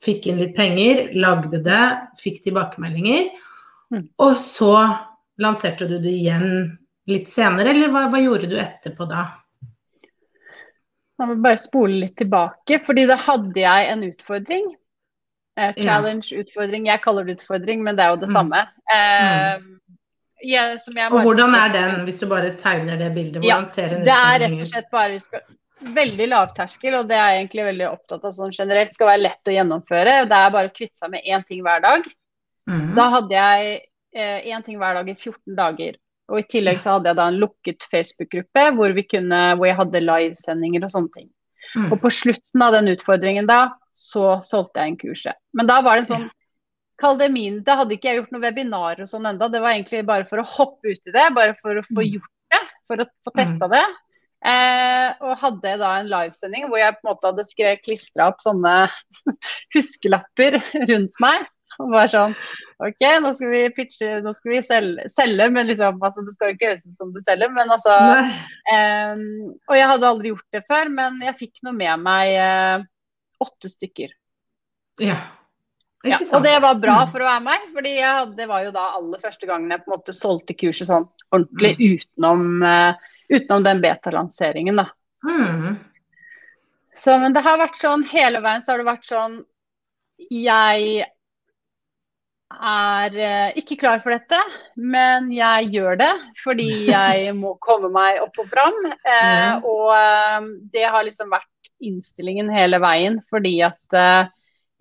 fikk 0.04 0.28
inn 0.28 0.40
litt 0.42 0.54
penger, 0.56 1.08
lagde 1.16 1.62
det, 1.64 1.84
fikk 2.20 2.42
tilbakemeldinger. 2.44 3.30
Mm. 3.94 4.08
Og 4.20 4.36
så 4.42 4.74
lanserte 5.40 5.88
du 5.90 5.96
det 6.02 6.12
igjen 6.12 6.76
litt 7.10 7.30
senere, 7.32 7.72
eller 7.72 7.92
hva, 7.92 8.06
hva 8.12 8.20
gjorde 8.22 8.48
du 8.50 8.58
etterpå 8.60 9.06
da? 9.08 9.26
Jeg 11.14 11.30
må 11.30 11.36
bare 11.42 11.60
spole 11.62 12.00
litt 12.02 12.16
tilbake, 12.18 12.80
fordi 12.82 13.04
da 13.06 13.16
hadde 13.20 13.60
jeg 13.60 13.90
en 13.92 14.02
utfordring. 14.08 14.72
Eh, 15.56 15.74
challenge, 15.78 16.32
ja. 16.32 16.42
utfordring. 16.42 16.88
Jeg 16.90 17.02
kaller 17.04 17.26
det 17.26 17.38
utfordring, 17.38 17.82
men 17.86 17.98
det 17.98 18.04
er 18.06 18.14
jo 18.14 18.20
det 18.22 18.30
mm. 18.30 18.36
samme. 18.36 18.62
Eh, 18.90 19.50
mm. 19.62 19.68
jeg, 20.50 20.78
og 21.10 21.20
hvordan 21.22 21.54
er 21.58 21.74
den, 21.74 22.00
hvis 22.08 22.18
du 22.22 22.26
bare 22.30 22.54
tegner 22.58 22.98
det 22.98 23.12
bildet? 23.14 23.38
Hvordan 23.42 23.68
ja, 23.68 23.74
ser 23.76 23.94
en 23.94 24.06
Det 24.08 24.16
er 24.16 24.40
rett 24.42 24.58
og 24.58 24.72
slett 24.72 24.90
bare 24.94 25.20
skal, 25.22 25.44
veldig 25.94 26.28
lavterskel, 26.32 26.98
og 26.98 27.08
det 27.10 27.18
er 27.18 27.30
jeg 27.30 27.44
egentlig 27.44 27.66
veldig 27.70 27.88
opptatt 27.90 28.26
av 28.26 28.34
sånn 28.36 28.54
generelt. 28.54 28.94
Skal 28.96 29.12
være 29.12 29.24
lett 29.28 29.50
å 29.50 29.54
gjennomføre. 29.54 30.20
Det 30.30 30.40
er 30.40 30.54
bare 30.58 30.72
å 30.72 30.74
kvitte 30.74 30.98
seg 30.98 31.14
med 31.14 31.28
én 31.28 31.46
ting 31.46 31.62
hver 31.66 31.84
dag. 31.84 32.08
Mm. 32.70 32.88
Da 32.96 33.10
hadde 33.18 33.36
jeg 33.36 33.76
én 34.14 34.58
eh, 34.58 34.64
ting 34.66 34.80
hver 34.80 34.98
dag 34.98 35.08
i 35.10 35.16
14 35.16 35.54
dager. 35.58 36.00
Og 36.32 36.40
i 36.40 36.46
tillegg 36.48 36.80
så 36.80 36.96
hadde 36.96 37.10
jeg 37.10 37.18
da 37.18 37.28
en 37.28 37.40
lukket 37.40 37.84
Facebook-gruppe 37.90 38.68
hvor, 38.78 38.94
hvor, 38.96 39.66
jeg 39.68 39.78
hadde 39.80 40.04
livesendinger 40.04 40.86
og 40.86 40.92
sånne 40.94 41.16
ting. 41.18 41.26
Mm. 41.74 41.90
Og 41.92 41.98
på 42.00 42.12
slutten 42.12 42.64
av 42.64 42.72
den 42.76 42.88
utfordringen 42.94 43.48
da, 43.48 43.74
så 43.94 44.38
solgte 44.44 44.82
jeg 44.82 44.92
en 44.92 45.00
kurset. 45.00 45.40
Men 45.54 45.70
da 45.70 45.80
var 45.86 46.00
det 46.00 46.10
sånn 46.10 46.30
Kall 46.94 47.16
det 47.18 47.26
min. 47.34 47.56
Da 47.66 47.74
hadde 47.80 47.96
ikke 47.96 48.06
jeg 48.06 48.20
gjort 48.20 48.34
noen 48.34 48.44
webinarer 48.44 49.00
og 49.02 49.08
sånn 49.10 49.24
enda. 49.26 49.48
Det 49.50 49.58
var 49.58 49.74
egentlig 49.74 50.04
bare 50.06 50.28
for 50.28 50.38
å 50.38 50.46
hoppe 50.46 50.92
ut 50.94 51.08
i 51.10 51.14
det, 51.14 51.24
bare 51.34 51.56
for 51.58 51.80
å 51.80 51.82
få 51.82 51.96
mm. 51.98 52.10
gjort 52.12 52.54
det. 52.54 52.60
For 52.86 53.02
å 53.02 53.06
få 53.26 53.32
testa 53.34 53.66
mm. 53.66 53.72
det. 53.72 53.80
Eh, 54.44 55.24
og 55.24 55.40
hadde 55.40 55.72
da 55.80 55.90
en 55.98 56.10
livesending 56.12 56.68
hvor 56.68 56.76
jeg 56.76 56.94
på 56.98 57.02
en 57.02 57.10
måte 57.14 57.30
hadde 57.30 57.46
skrevet 57.48 57.82
klistra 57.82 58.28
opp 58.30 58.44
sånne 58.44 58.76
huskelapper 59.74 60.60
rundt 60.84 61.18
meg. 61.24 61.48
Og 61.82 61.90
bare 61.90 62.10
sånn 62.12 62.34
OK, 62.84 63.02
nå 63.24 63.32
skal 63.34 63.50
vi 63.50 63.62
pitche, 63.74 64.10
nå 64.22 64.30
skal 64.36 64.52
vi 64.52 64.60
selge, 64.62 65.08
selge 65.10 65.48
men 65.50 65.66
liksom, 65.66 65.98
altså, 65.98 66.22
det 66.22 66.34
skal 66.36 66.50
jo 66.50 66.54
ikke 66.54 66.70
høres 66.70 66.84
ut 66.86 66.98
som 67.00 67.10
du 67.14 67.18
selger, 67.24 67.50
men 67.50 67.72
altså 67.74 67.96
eh, 68.70 69.24
Og 69.66 69.74
jeg 69.74 69.88
hadde 69.90 70.10
aldri 70.10 70.30
gjort 70.30 70.54
det 70.54 70.62
før, 70.68 70.92
men 71.00 71.18
jeg 71.24 71.38
fikk 71.40 71.64
noe 71.66 71.74
med 71.74 72.04
meg 72.04 72.36
eh, 72.38 72.84
åtte 73.44 73.70
stykker. 73.70 74.12
Ja. 75.02 75.16
ja. 76.06 76.18
Og 76.24 76.44
det 76.44 76.58
var 76.62 76.82
bra 76.82 76.98
for 77.12 77.24
å 77.24 77.28
være 77.28 77.44
meg, 77.46 77.70
fordi 77.74 77.94
det 78.38 78.50
var 78.50 78.66
jo 78.66 78.74
da 78.74 78.90
aller 78.98 79.22
første 79.22 79.48
gangen 79.50 79.72
jeg 79.72 79.84
på 79.84 79.90
en 79.90 79.96
måte 79.96 80.16
solgte 80.16 80.56
kurset 80.58 80.90
sånn 80.90 81.08
ordentlig 81.34 81.74
mm. 81.78 81.82
utenom, 81.94 82.46
uh, 82.62 83.16
utenom 83.32 83.66
den 83.66 83.82
beta-lanseringen, 83.84 84.78
da. 84.82 84.88
Mm. 85.24 85.74
Så, 86.94 87.16
men 87.18 87.34
det 87.34 87.42
har 87.42 87.58
vært 87.58 87.80
sånn 87.80 88.04
hele 88.06 88.42
veien 88.44 88.62
så 88.62 88.74
har 88.74 88.82
det 88.82 88.86
vært 88.86 89.06
sånn 89.08 89.38
Jeg 90.30 91.06
er 92.54 93.16
uh, 93.18 93.48
ikke 93.58 93.80
klar 93.80 93.98
for 94.04 94.14
dette, 94.14 94.38
men 94.78 95.26
jeg 95.34 95.72
gjør 95.74 95.98
det 95.98 96.12
fordi 96.42 96.68
jeg 96.92 97.32
må 97.34 97.56
komme 97.62 97.90
meg 97.94 98.20
opp 98.22 98.38
og 98.38 98.46
fram. 98.46 98.78
Uh, 99.02 99.64
og 99.66 99.90
uh, 99.90 100.46
det 100.70 100.86
har 100.86 101.06
liksom 101.08 101.32
vært 101.34 101.50
innstillingen 101.82 102.50
hele 102.52 102.78
veien, 102.82 103.18
fordi 103.32 103.58
at 103.66 103.96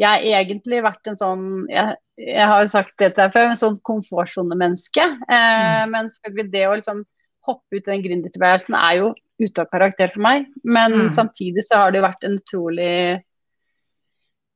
jeg 0.01 0.09
har 0.09 0.23
egentlig 0.41 0.79
vært 0.83 1.09
en 1.09 1.17
sånn 1.17 1.43
Jeg, 1.69 1.97
jeg 2.17 2.47
har 2.49 2.63
jo 2.63 2.69
sagt 2.71 2.95
dette 3.01 3.27
før, 3.33 3.51
en 3.51 3.59
sånn 3.59 3.77
komfortsonemenneske. 3.85 5.05
Mm. 5.29 5.93
Men 5.93 6.09
selvfølgelig 6.13 6.53
det 6.53 6.63
å 6.67 6.77
liksom 6.77 7.03
hoppe 7.47 7.77
ut 7.77 7.87
i 7.87 7.91
den 7.91 8.03
gründertilværelsen 8.05 8.77
er 8.79 8.97
jo 9.01 9.11
ute 9.41 9.63
av 9.63 9.69
karakter 9.71 10.11
for 10.13 10.23
meg. 10.25 10.47
Men 10.63 11.05
mm. 11.05 11.11
samtidig 11.13 11.65
så 11.67 11.81
har 11.81 11.93
det 11.93 12.01
jo 12.01 12.07
vært 12.07 12.27
en 12.27 12.39
utrolig 12.39 12.95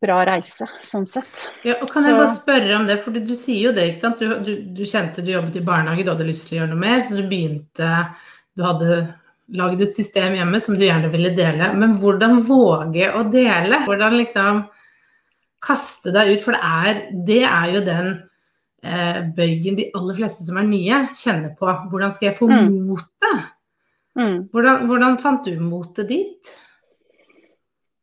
bra 0.01 0.19
reise, 0.29 0.67
sånn 0.85 1.07
sett. 1.09 1.47
Ja, 1.65 1.79
og 1.81 1.89
kan 1.89 2.05
så... 2.05 2.11
jeg 2.11 2.19
bare 2.19 2.35
spørre 2.35 2.75
om 2.77 2.85
det, 2.89 2.99
for 3.01 3.15
du, 3.15 3.23
du 3.25 3.33
sier 3.33 3.69
jo 3.69 3.75
det, 3.75 3.87
ikke 3.91 4.03
sant. 4.03 4.21
Du, 4.21 4.35
du, 4.45 4.51
du, 4.77 4.83
kjente 4.85 5.25
du 5.25 5.31
jobbet 5.33 5.57
i 5.57 5.65
barnehage, 5.65 6.05
du 6.05 6.11
hadde 6.13 6.27
lyst 6.27 6.47
til 6.47 6.57
å 6.57 6.61
gjøre 6.61 6.73
noe 6.75 6.83
mer, 6.83 7.01
så 7.01 7.17
du 7.17 7.25
begynte 7.25 7.93
Du 8.57 8.63
hadde 8.65 8.99
lagd 9.55 9.81
et 9.83 9.95
system 9.95 10.35
hjemme 10.35 10.59
som 10.63 10.75
du 10.75 10.83
gjerne 10.85 11.11
ville 11.13 11.31
dele. 11.35 11.71
Men 11.79 11.95
hvordan 12.01 12.41
våge 12.47 13.11
å 13.15 13.23
dele? 13.31 13.83
Hvordan 13.85 14.17
liksom 14.19 14.63
kaste 15.63 16.13
deg 16.15 16.35
ut? 16.35 16.43
For 16.43 16.57
det 16.57 16.61
er, 16.63 17.01
det 17.27 17.41
er 17.47 17.73
jo 17.75 17.83
den 17.85 18.11
eh, 18.83 19.21
bøygen 19.37 19.79
de 19.79 19.89
aller 19.97 20.19
fleste 20.19 20.47
som 20.47 20.59
er 20.59 20.67
nye, 20.67 21.01
kjenner 21.15 21.55
på. 21.57 21.71
Hvordan 21.91 22.15
skal 22.15 22.31
jeg 22.31 22.39
få 22.39 22.51
mm. 22.51 22.77
motet? 22.89 23.51
Mm. 24.17 24.37
Hvordan, 24.51 24.87
hvordan 24.89 25.19
fant 25.21 25.47
du 25.47 25.59
motet 25.61 26.09
ditt? 26.11 26.53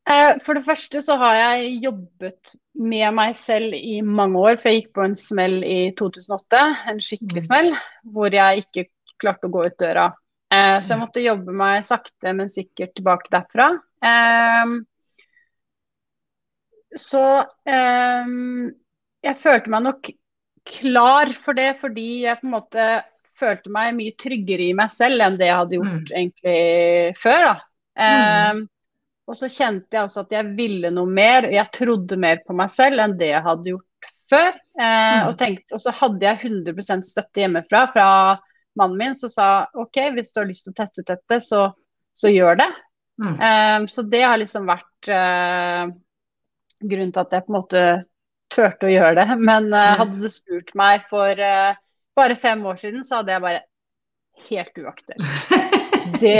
Eh, 0.04 0.34
for 0.44 0.56
det 0.56 0.66
første 0.66 1.00
så 1.04 1.16
har 1.20 1.36
jeg 1.38 1.78
jobbet 1.86 2.54
med 2.76 3.06
meg 3.16 3.36
selv 3.38 3.76
i 3.76 4.00
mange 4.04 4.40
år, 4.40 4.58
for 4.60 4.70
jeg 4.70 4.82
gikk 4.82 4.92
på 4.98 5.06
en 5.06 5.16
smell 5.16 5.62
i 5.64 5.78
2008. 5.98 6.64
En 6.92 7.00
skikkelig 7.04 7.44
mm. 7.44 7.48
smell 7.48 7.72
hvor 8.12 8.34
jeg 8.34 8.66
ikke 8.66 8.88
klarte 9.20 9.48
å 9.48 9.54
gå 9.54 9.64
ut 9.64 9.80
døra. 9.80 10.10
Eh, 10.54 10.76
så 10.80 10.94
jeg 10.94 11.00
måtte 11.00 11.24
jobbe 11.24 11.54
meg 11.56 11.86
sakte, 11.86 12.34
men 12.36 12.52
sikkert 12.52 12.94
tilbake 12.96 13.32
derfra. 13.34 13.70
Eh, 14.04 14.74
så 16.94 17.24
jeg 17.66 19.40
følte 19.40 19.72
meg 19.72 19.82
nok 19.82 20.10
klar 20.68 21.32
for 21.34 21.58
det, 21.58 21.72
fordi 21.80 22.06
jeg 22.22 22.38
på 22.38 22.46
en 22.46 22.52
måte 22.54 22.84
følte 23.34 23.72
meg 23.74 23.96
mye 23.96 24.14
tryggere 24.20 24.68
i 24.68 24.76
meg 24.78 24.92
selv 24.94 25.24
enn 25.24 25.40
det 25.40 25.48
jeg 25.48 25.58
hadde 25.58 25.80
gjort 25.80 26.12
mm. 26.12 26.14
egentlig 26.20 27.16
før. 27.18 27.48
da. 27.48 27.56
Mm. 27.98 28.62
Og 29.24 29.38
så 29.38 29.48
kjente 29.48 29.96
jeg 29.96 30.04
også 30.04 30.24
at 30.24 30.36
jeg 30.36 30.52
ville 30.58 30.92
noe 30.92 31.08
mer, 31.08 31.48
og 31.48 31.56
jeg 31.56 31.72
trodde 31.74 32.20
mer 32.20 32.42
på 32.44 32.56
meg 32.56 32.70
selv 32.72 33.02
enn 33.02 33.16
det 33.20 33.30
jeg 33.32 33.44
hadde 33.48 33.72
gjort 33.72 34.10
før. 34.30 34.50
Eh, 34.50 34.84
mm. 34.84 35.28
og, 35.28 35.36
tenkte, 35.40 35.76
og, 35.76 35.82
så 35.84 35.94
hadde 36.00 36.26
jeg 36.28 36.50
100% 36.50 37.08
støtte 37.08 37.44
hjemmefra 37.44 37.86
fra 37.94 38.08
mannen 38.78 38.98
min, 38.98 39.16
som 39.16 39.30
sa 39.32 39.48
OK, 39.74 40.00
hvis 40.16 40.32
du 40.32 40.40
har 40.40 40.48
lyst 40.48 40.66
til 40.66 40.74
å 40.74 40.78
teste 40.78 41.04
ut 41.04 41.12
dette, 41.12 41.40
så, 41.44 41.66
så 42.16 42.32
gjør 42.32 42.58
det. 42.62 42.70
Mm. 43.22 43.36
Eh, 43.36 43.86
så 43.90 44.02
det 44.02 44.24
har 44.26 44.40
liksom 44.40 44.66
vært 44.66 45.10
uh, 45.10 45.86
grunnen 46.82 47.14
til 47.14 47.22
at 47.22 47.36
jeg 47.36 47.46
på 47.46 47.52
en 47.52 47.58
måte 47.60 47.84
turte 48.54 48.88
å 48.88 48.92
gjøre 48.92 49.14
det. 49.20 49.38
Men 49.42 49.70
uh, 49.74 49.94
hadde 50.00 50.18
du 50.20 50.28
spurt 50.32 50.74
meg 50.78 51.06
for 51.10 51.38
uh, 51.38 51.76
bare 52.16 52.38
fem 52.38 52.64
år 52.66 52.80
siden, 52.82 53.06
så 53.06 53.20
hadde 53.20 53.34
jeg 53.34 53.44
bare 53.44 53.62
helt 54.48 54.82
uaktuelt. 54.82 55.46
det, 56.20 56.36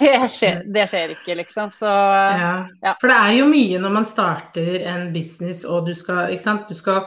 det, 0.00 0.12
skjer, 0.30 0.62
det, 0.66 0.88
skjer, 0.90 1.14
ikke, 1.14 1.38
liksom. 1.38 1.70
Så 1.74 1.88
ja. 1.88 2.52
ja. 2.82 2.96
For 3.00 3.10
det 3.10 3.18
er 3.18 3.38
jo 3.38 3.48
mye 3.50 3.80
når 3.82 3.94
man 3.94 4.08
starter 4.08 4.82
en 4.90 5.08
business 5.14 5.64
og 5.64 5.86
du 5.88 5.94
skal, 5.98 6.34
ikke 6.34 6.44
sant. 6.44 6.70
Du 6.70 6.78
skal 6.78 7.06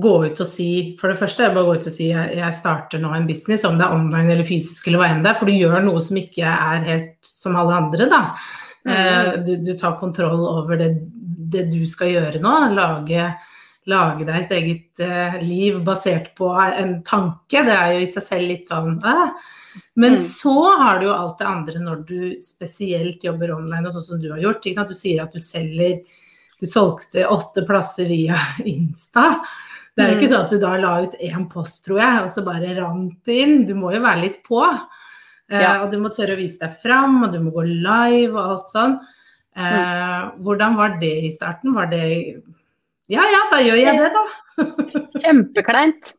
gå 0.00 0.14
ut 0.26 0.40
og 0.42 0.48
si 0.48 0.68
For 0.98 1.10
det 1.10 1.20
første 1.20 1.50
bare 1.54 1.66
gå 1.66 1.76
ut 1.78 1.88
og 1.88 1.94
si 1.94 2.08
jeg, 2.10 2.36
jeg 2.38 2.58
starter 2.58 3.02
nå 3.02 3.12
en 3.14 3.28
business, 3.28 3.66
om 3.68 3.78
det 3.78 3.86
er 3.86 3.96
online 3.96 4.34
eller 4.34 4.46
fysisk 4.48 4.88
eller 4.88 5.02
hva 5.02 5.10
enn 5.12 5.24
det 5.24 5.32
er. 5.32 5.40
For 5.40 5.50
du 5.50 5.56
gjør 5.56 5.84
noe 5.84 6.02
som 6.04 6.20
ikke 6.20 6.54
er 6.54 6.86
helt 6.88 7.18
som 7.28 7.58
alle 7.60 7.80
andre, 7.82 8.08
da. 8.10 8.22
Mm. 8.84 8.94
Eh, 8.94 9.32
du, 9.46 9.56
du, 9.64 9.72
tar 9.78 9.98
kontroll 10.00 10.42
over 10.44 10.80
det, 10.80 10.90
det, 11.52 11.68
du 11.72 11.84
skal 11.88 12.12
gjøre 12.14 12.40
nå. 12.42 12.54
Lage, 12.76 13.28
lage 13.90 14.26
deg 14.26 14.40
et 14.40 14.56
eget 14.58 15.04
uh, 15.04 15.36
liv 15.44 15.78
basert 15.86 16.32
på 16.38 16.50
en 16.56 16.98
tanke. 17.06 17.62
Det 17.64 17.76
er 17.76 17.94
jo 17.94 18.02
i 18.04 18.10
seg 18.10 18.26
selv 18.26 18.50
litt 18.50 18.72
sånn 18.72 18.98
eh. 18.98 19.38
men 20.00 20.18
mm. 20.18 20.24
så 20.24 20.56
har 20.80 21.00
du 21.00 21.08
jo 21.08 21.14
alt 21.14 21.38
det 21.40 21.50
andre 21.50 21.84
når 21.84 22.04
du 22.08 22.20
spesielt 22.44 23.24
jobber 23.24 23.54
online, 23.56 23.86
og 23.86 23.96
sånn 23.96 24.08
som 24.10 24.22
du 24.22 24.30
har 24.32 24.42
gjort. 24.42 24.66
Du 24.66 24.96
sier 24.98 25.24
at 25.24 25.32
du 25.32 25.42
selger 25.42 26.02
Du 26.60 26.68
solgte 26.70 27.24
åtte 27.28 27.64
plasser 27.66 28.06
via 28.08 28.36
Insta. 28.64 29.44
Det 29.94 30.02
er 30.02 30.10
jo 30.10 30.16
ikke 30.18 30.26
mm. 30.26 30.32
sånn 30.32 30.44
at 30.44 30.52
du 30.52 30.58
da 30.62 30.72
la 30.82 30.92
ut 31.04 31.16
én 31.22 31.46
post, 31.50 31.84
tror 31.86 32.00
jeg, 32.02 32.22
og 32.24 32.30
så 32.34 32.42
bare 32.46 32.74
rant 32.80 33.14
det 33.28 33.40
inn. 33.44 33.56
Du 33.68 33.74
må 33.78 33.92
jo 33.94 34.02
være 34.02 34.24
litt 34.24 34.40
på. 34.46 34.62
Eh, 35.52 35.60
ja. 35.60 35.76
og 35.84 35.92
du 35.92 36.00
må 36.02 36.10
tørre 36.14 36.34
å 36.34 36.40
vise 36.40 36.58
deg 36.62 36.74
fram, 36.82 37.20
og 37.22 37.34
du 37.34 37.38
må 37.44 37.52
gå 37.54 37.66
live 37.68 38.34
og 38.34 38.42
alt 38.42 38.74
sånn. 38.74 38.98
Uh, 39.54 39.62
mm. 39.62 40.30
Hvordan 40.42 40.78
var 40.80 40.96
det 40.98 41.14
i 41.28 41.30
starten? 41.30 41.76
Var 41.76 41.86
det 41.92 42.04
Ja 43.12 43.22
ja, 43.30 43.42
da 43.52 43.60
gjør 43.62 43.78
jeg 43.78 44.00
det, 44.00 44.10
da. 44.16 44.24
Kjempekleint. 45.22 46.14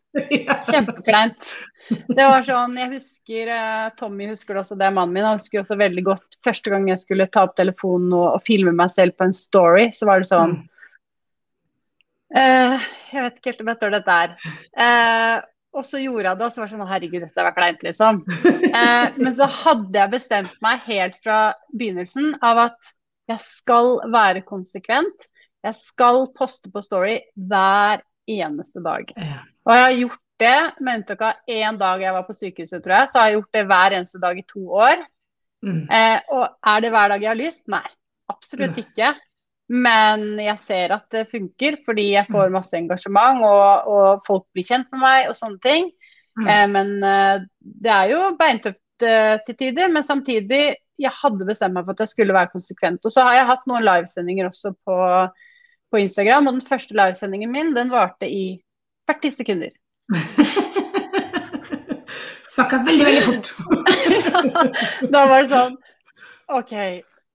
Kjempekleint. 0.69 1.49
Det 1.85 2.23
var 2.23 2.45
sånn, 2.45 2.77
jeg 2.79 2.89
husker 2.95 3.49
eh, 3.53 3.89
Tommy 3.99 4.29
husker 4.31 4.55
det 4.55 4.61
også, 4.63 4.77
det 4.79 4.87
er 4.87 4.95
mannen 4.95 5.13
min. 5.13 5.27
Han 5.27 5.37
husker 5.37 5.61
også 5.61 5.77
veldig 5.77 6.03
godt 6.07 6.39
første 6.45 6.71
gang 6.73 6.87
jeg 6.89 7.01
skulle 7.03 7.27
ta 7.29 7.43
opp 7.45 7.53
telefonen 7.59 8.15
og, 8.15 8.37
og 8.37 8.45
filme 8.47 8.73
meg 8.73 8.89
selv 8.93 9.17
på 9.19 9.27
en 9.27 9.35
story, 9.35 9.89
så 9.93 10.07
var 10.09 10.23
det 10.23 10.31
sånn 10.31 10.55
eh, 12.33 12.87
Jeg 13.11 13.25
vet 13.25 13.37
ikke 13.37 13.51
helt 13.51 13.61
om 13.65 13.69
jeg 13.71 13.79
står 13.81 13.93
dette 13.97 14.15
her. 14.19 14.33
Uh, 14.73 15.37
og 15.75 15.83
så 15.83 15.99
gjorde 15.99 16.29
jeg 16.29 16.39
det, 16.39 16.47
og 16.47 16.53
så 16.53 16.61
var 16.61 16.69
det 16.69 16.73
sånn 16.73 16.89
Herregud, 16.89 17.23
dette 17.25 17.45
var 17.47 17.55
kleint, 17.55 17.85
liksom. 17.85 18.23
Eh, 18.75 19.13
men 19.23 19.31
så 19.31 19.45
hadde 19.47 19.95
jeg 19.95 20.11
bestemt 20.11 20.55
meg 20.63 20.81
helt 20.83 21.15
fra 21.23 21.53
begynnelsen 21.71 22.33
av 22.43 22.59
at 22.65 22.89
jeg 23.31 23.39
skal 23.39 23.93
være 24.11 24.41
konsekvent. 24.43 25.27
Jeg 25.63 25.77
skal 25.79 26.25
poste 26.35 26.71
på 26.73 26.83
Story 26.83 27.13
hver 27.39 28.03
eneste 28.27 28.83
dag. 28.83 29.13
Og 29.15 29.71
jeg 29.71 29.85
har 29.85 29.95
gjort 30.01 30.21
det, 30.43 30.57
med 30.83 30.99
unntak 30.99 31.23
av 31.23 31.55
én 31.55 31.79
dag 31.79 32.03
jeg 32.03 32.17
var 32.17 32.27
på 32.27 32.35
sykehuset, 32.35 32.83
tror 32.83 32.97
jeg, 32.97 33.11
så 33.11 33.21
har 33.21 33.29
jeg 33.29 33.37
gjort 33.37 33.55
det 33.55 33.63
hver 33.71 33.97
eneste 34.01 34.21
dag 34.25 34.41
i 34.41 34.47
to 34.49 34.65
år. 34.83 35.05
Mm. 35.65 35.81
Eh, 35.87 36.19
og 36.35 36.73
er 36.73 36.83
det 36.83 36.91
hver 36.97 37.13
dag 37.13 37.23
jeg 37.23 37.31
har 37.31 37.39
lyst? 37.39 37.65
Nei, 37.71 37.85
absolutt 38.31 38.81
ikke. 38.83 39.13
Men 39.71 40.35
jeg 40.37 40.59
ser 40.61 40.93
at 40.93 41.05
det 41.13 41.25
funker, 41.31 41.79
fordi 41.85 42.11
jeg 42.11 42.29
får 42.29 42.53
masse 42.53 42.75
engasjement, 42.77 43.41
og, 43.45 43.87
og 43.89 44.27
folk 44.27 44.45
blir 44.53 44.67
kjent 44.67 44.91
med 44.93 45.01
meg 45.01 45.29
og 45.31 45.37
sånne 45.37 45.61
ting. 45.63 45.89
Mm. 46.37 46.47
Eh, 46.47 46.67
men 46.69 46.91
eh, 47.03 47.45
det 47.59 47.93
er 47.93 48.11
jo 48.11 48.19
beintøft 48.39 49.05
eh, 49.07 49.37
til 49.47 49.57
tider. 49.57 49.89
Men 49.91 50.05
samtidig, 50.05 50.63
jeg 51.01 51.13
hadde 51.21 51.47
bestemt 51.47 51.75
meg 51.77 51.87
for 51.87 51.95
at 51.95 52.05
jeg 52.05 52.13
skulle 52.13 52.35
være 52.35 52.53
konsekvent. 52.53 53.01
Og 53.05 53.13
så 53.13 53.25
har 53.25 53.39
jeg 53.39 53.49
hatt 53.49 53.65
noen 53.71 53.87
livesendinger 53.87 54.51
også 54.51 54.75
på, 54.85 54.99
på 55.91 56.03
Instagram, 56.03 56.51
og 56.51 56.59
den 56.59 56.67
første 56.69 56.97
livesendingen 56.97 57.51
min 57.55 57.73
den 57.75 57.93
varte 57.93 58.29
i 58.29 58.45
40 59.09 59.35
sekunder. 59.39 59.73
Snakka 62.55 62.83
veldig, 62.85 63.05
veldig 63.09 63.25
fort. 63.25 63.47
da 65.13 65.25
var 65.27 65.43
det 65.43 65.49
sånn 65.51 65.73
OK, 66.55 66.73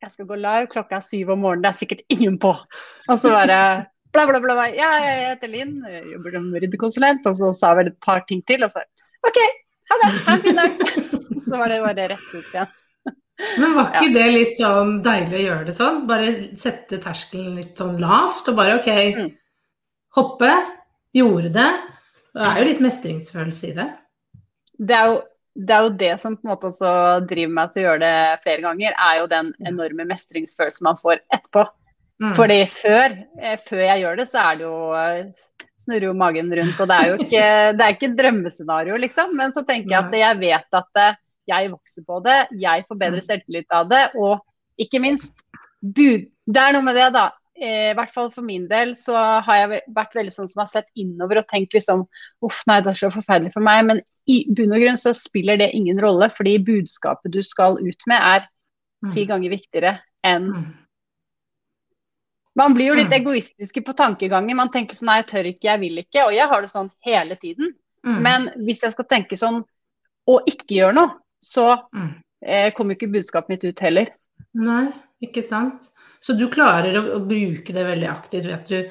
jeg 0.01 0.13
skal 0.15 0.27
gå 0.31 0.37
live, 0.41 0.69
klokka 0.73 0.99
er 0.99 1.05
syv 1.07 1.33
om 1.35 1.43
morgenen, 1.45 1.63
det 1.67 1.71
er 1.75 1.79
sikkert 1.81 2.05
ingen 2.15 2.39
på. 2.41 2.53
Og 3.09 3.19
så 3.21 3.33
bare 3.35 3.59
bla, 4.15 4.25
bla, 4.31 4.41
bla. 4.43 4.67
Ja, 4.75 4.91
jeg 5.05 5.27
heter 5.29 5.51
Linn, 5.53 5.75
jeg 5.87 6.07
jobber 6.15 6.37
som 6.39 6.47
ryddekonsulent. 6.57 7.27
Og 7.31 7.37
så 7.39 7.51
sa 7.57 7.73
jeg 7.73 7.79
vel 7.81 7.91
et 7.93 8.01
par 8.03 8.25
ting 8.29 8.41
til, 8.49 8.65
og 8.67 8.73
så 8.73 8.83
OK, 9.29 9.39
ha 9.91 9.99
det, 10.01 10.11
ha 10.27 10.37
en 10.37 10.45
fin 10.47 10.61
dag. 10.61 10.85
Så 11.51 11.57
var 11.59 11.73
det 11.73 11.81
bare 11.83 12.05
rett 12.13 12.33
ut 12.37 12.51
igjen. 12.53 12.69
Men 13.59 13.73
var 13.75 13.89
ikke 13.97 14.13
det 14.15 14.25
litt 14.35 14.59
sånn 14.61 14.91
deilig 15.03 15.39
å 15.39 15.45
gjøre 15.47 15.65
det 15.67 15.75
sånn? 15.75 16.03
Bare 16.09 16.29
sette 16.61 16.99
terskelen 17.03 17.55
litt 17.57 17.81
sånn 17.81 17.97
lavt, 18.01 18.49
og 18.53 18.59
bare 18.59 18.77
OK, 18.79 18.91
Mm. 19.17 19.31
hoppe, 20.17 20.51
gjorde 21.17 21.51
det. 21.55 21.69
Det 22.37 22.47
er 22.47 22.61
jo 22.61 22.67
litt 22.69 22.83
mestringsfølelse 22.85 23.71
i 23.71 23.75
det. 23.81 23.89
Det 24.79 24.95
er, 24.97 25.11
jo, 25.11 25.19
det 25.61 25.77
er 25.77 25.87
jo 25.87 25.97
det 26.01 26.15
som 26.23 26.37
på 26.39 26.47
en 26.47 26.53
måte 26.55 26.71
også 26.71 26.91
driver 27.29 27.55
meg 27.57 27.73
til 27.73 27.83
å 27.83 27.87
gjøre 27.89 28.03
det 28.05 28.43
flere 28.45 28.65
ganger, 28.65 28.97
er 28.97 29.21
jo 29.21 29.31
den 29.31 29.53
enorme 29.69 30.07
mestringsfølelsen 30.09 30.87
man 30.89 31.01
får 31.01 31.21
etterpå. 31.35 31.67
Mm. 32.21 32.35
Fordi 32.37 32.59
før, 32.69 33.17
eh, 33.41 33.57
før 33.65 33.83
jeg 33.87 34.03
gjør 34.03 34.21
det, 34.21 34.29
så 34.29 34.45
er 34.45 34.61
det 34.61 34.67
jo 34.67 34.77
eh, 34.97 35.67
snurrer 35.81 36.07
jo 36.11 36.15
magen 36.21 36.53
rundt, 36.53 36.81
og 36.81 36.91
det 36.91 36.97
er 36.97 37.09
jo 37.09 37.19
ikke, 37.25 37.45
det 37.77 37.87
er 37.87 37.97
ikke 37.97 38.09
et 38.11 38.19
drømmescenario, 38.21 39.01
liksom. 39.01 39.35
Men 39.37 39.57
så 39.57 39.65
tenker 39.69 39.95
jeg 39.95 40.01
at 40.05 40.17
jeg 40.21 40.41
vet 40.45 40.81
at 40.81 41.03
eh, 41.03 41.19
jeg 41.51 41.73
vokser 41.73 42.07
på 42.07 42.21
det, 42.25 42.39
jeg 42.61 42.87
får 42.89 43.01
bedre 43.01 43.21
Mm. 43.21 43.27
selvtillit 43.27 43.77
av 43.77 43.91
det, 43.91 44.05
og 44.21 44.41
ikke 44.81 45.01
minst. 45.03 45.35
Det 45.81 46.61
er 46.61 46.75
noe 46.77 46.85
med 46.85 46.97
det, 46.97 47.11
da. 47.17 47.31
I 47.61 47.93
hvert 47.93 48.13
fall 48.15 48.31
for 48.33 48.45
min 48.47 48.63
del 48.71 48.95
så 48.97 49.17
har 49.45 49.57
jeg 49.59 49.81
vært 49.93 50.15
veldig 50.17 50.33
sånn 50.33 50.49
som 50.49 50.63
har 50.63 50.69
sett 50.71 50.87
innover 50.97 51.43
og 51.43 51.49
tenkt 51.51 51.75
liksom 51.77 52.07
uff, 52.47 52.63
nei, 52.69 52.79
det 52.81 52.95
er 52.95 52.97
så 52.97 53.11
forferdelig 53.13 53.53
for 53.53 53.65
meg. 53.65 53.83
Men 53.89 54.01
i 54.31 54.37
bunn 54.55 54.73
og 54.77 54.83
grunn 54.83 54.99
så 55.01 55.13
spiller 55.17 55.59
det 55.61 55.73
ingen 55.75 55.99
rolle, 56.03 56.29
fordi 56.31 56.59
budskapet 56.65 57.33
du 57.35 57.41
skal 57.47 57.79
ut 57.81 58.07
med 58.11 58.21
er 58.33 58.47
ti 59.15 59.25
ganger 59.27 59.51
viktigere 59.57 59.97
enn 60.25 60.51
Mm. 60.53 60.69
Man 62.59 62.75
blir 62.75 62.89
jo 62.91 62.95
litt 62.99 63.11
Mm. 63.13 63.21
egoistiske 63.21 63.81
på 63.87 63.95
tankegangen. 63.97 64.57
Man 64.57 64.71
tenker 64.71 64.97
sånn 64.97 65.07
nei, 65.07 65.19
jeg 65.23 65.27
tør 65.31 65.47
ikke, 65.51 65.69
jeg 65.71 65.81
vil 65.81 65.99
ikke. 66.03 66.25
Og 66.27 66.33
jeg 66.35 66.49
har 66.49 66.61
det 66.61 66.71
sånn 66.71 66.91
hele 67.07 67.37
tiden. 67.37 67.75
Mm. 68.05 68.23
Men 68.23 68.49
hvis 68.67 68.83
jeg 68.83 68.93
skal 68.93 69.05
tenke 69.07 69.39
sånn 69.39 69.65
og 70.29 70.47
ikke 70.51 70.67
gjøre 70.81 70.95
noe, 70.95 71.11
så 71.43 71.79
Mm. 71.95 72.15
eh, 72.43 72.71
kommer 72.73 72.97
ikke 72.97 73.13
budskapet 73.13 73.49
mitt 73.49 73.65
ut 73.65 73.79
heller. 73.81 74.09
Nei, 74.55 74.93
ikke 75.23 75.43
sant. 75.45 75.91
Så 76.21 76.37
du 76.37 76.49
klarer 76.49 76.93
å, 76.95 77.17
å 77.17 77.27
bruke 77.27 77.73
det 77.73 77.87
veldig 77.87 78.09
aktivt. 78.09 78.45
Vet 78.47 78.67
du, 78.69 78.91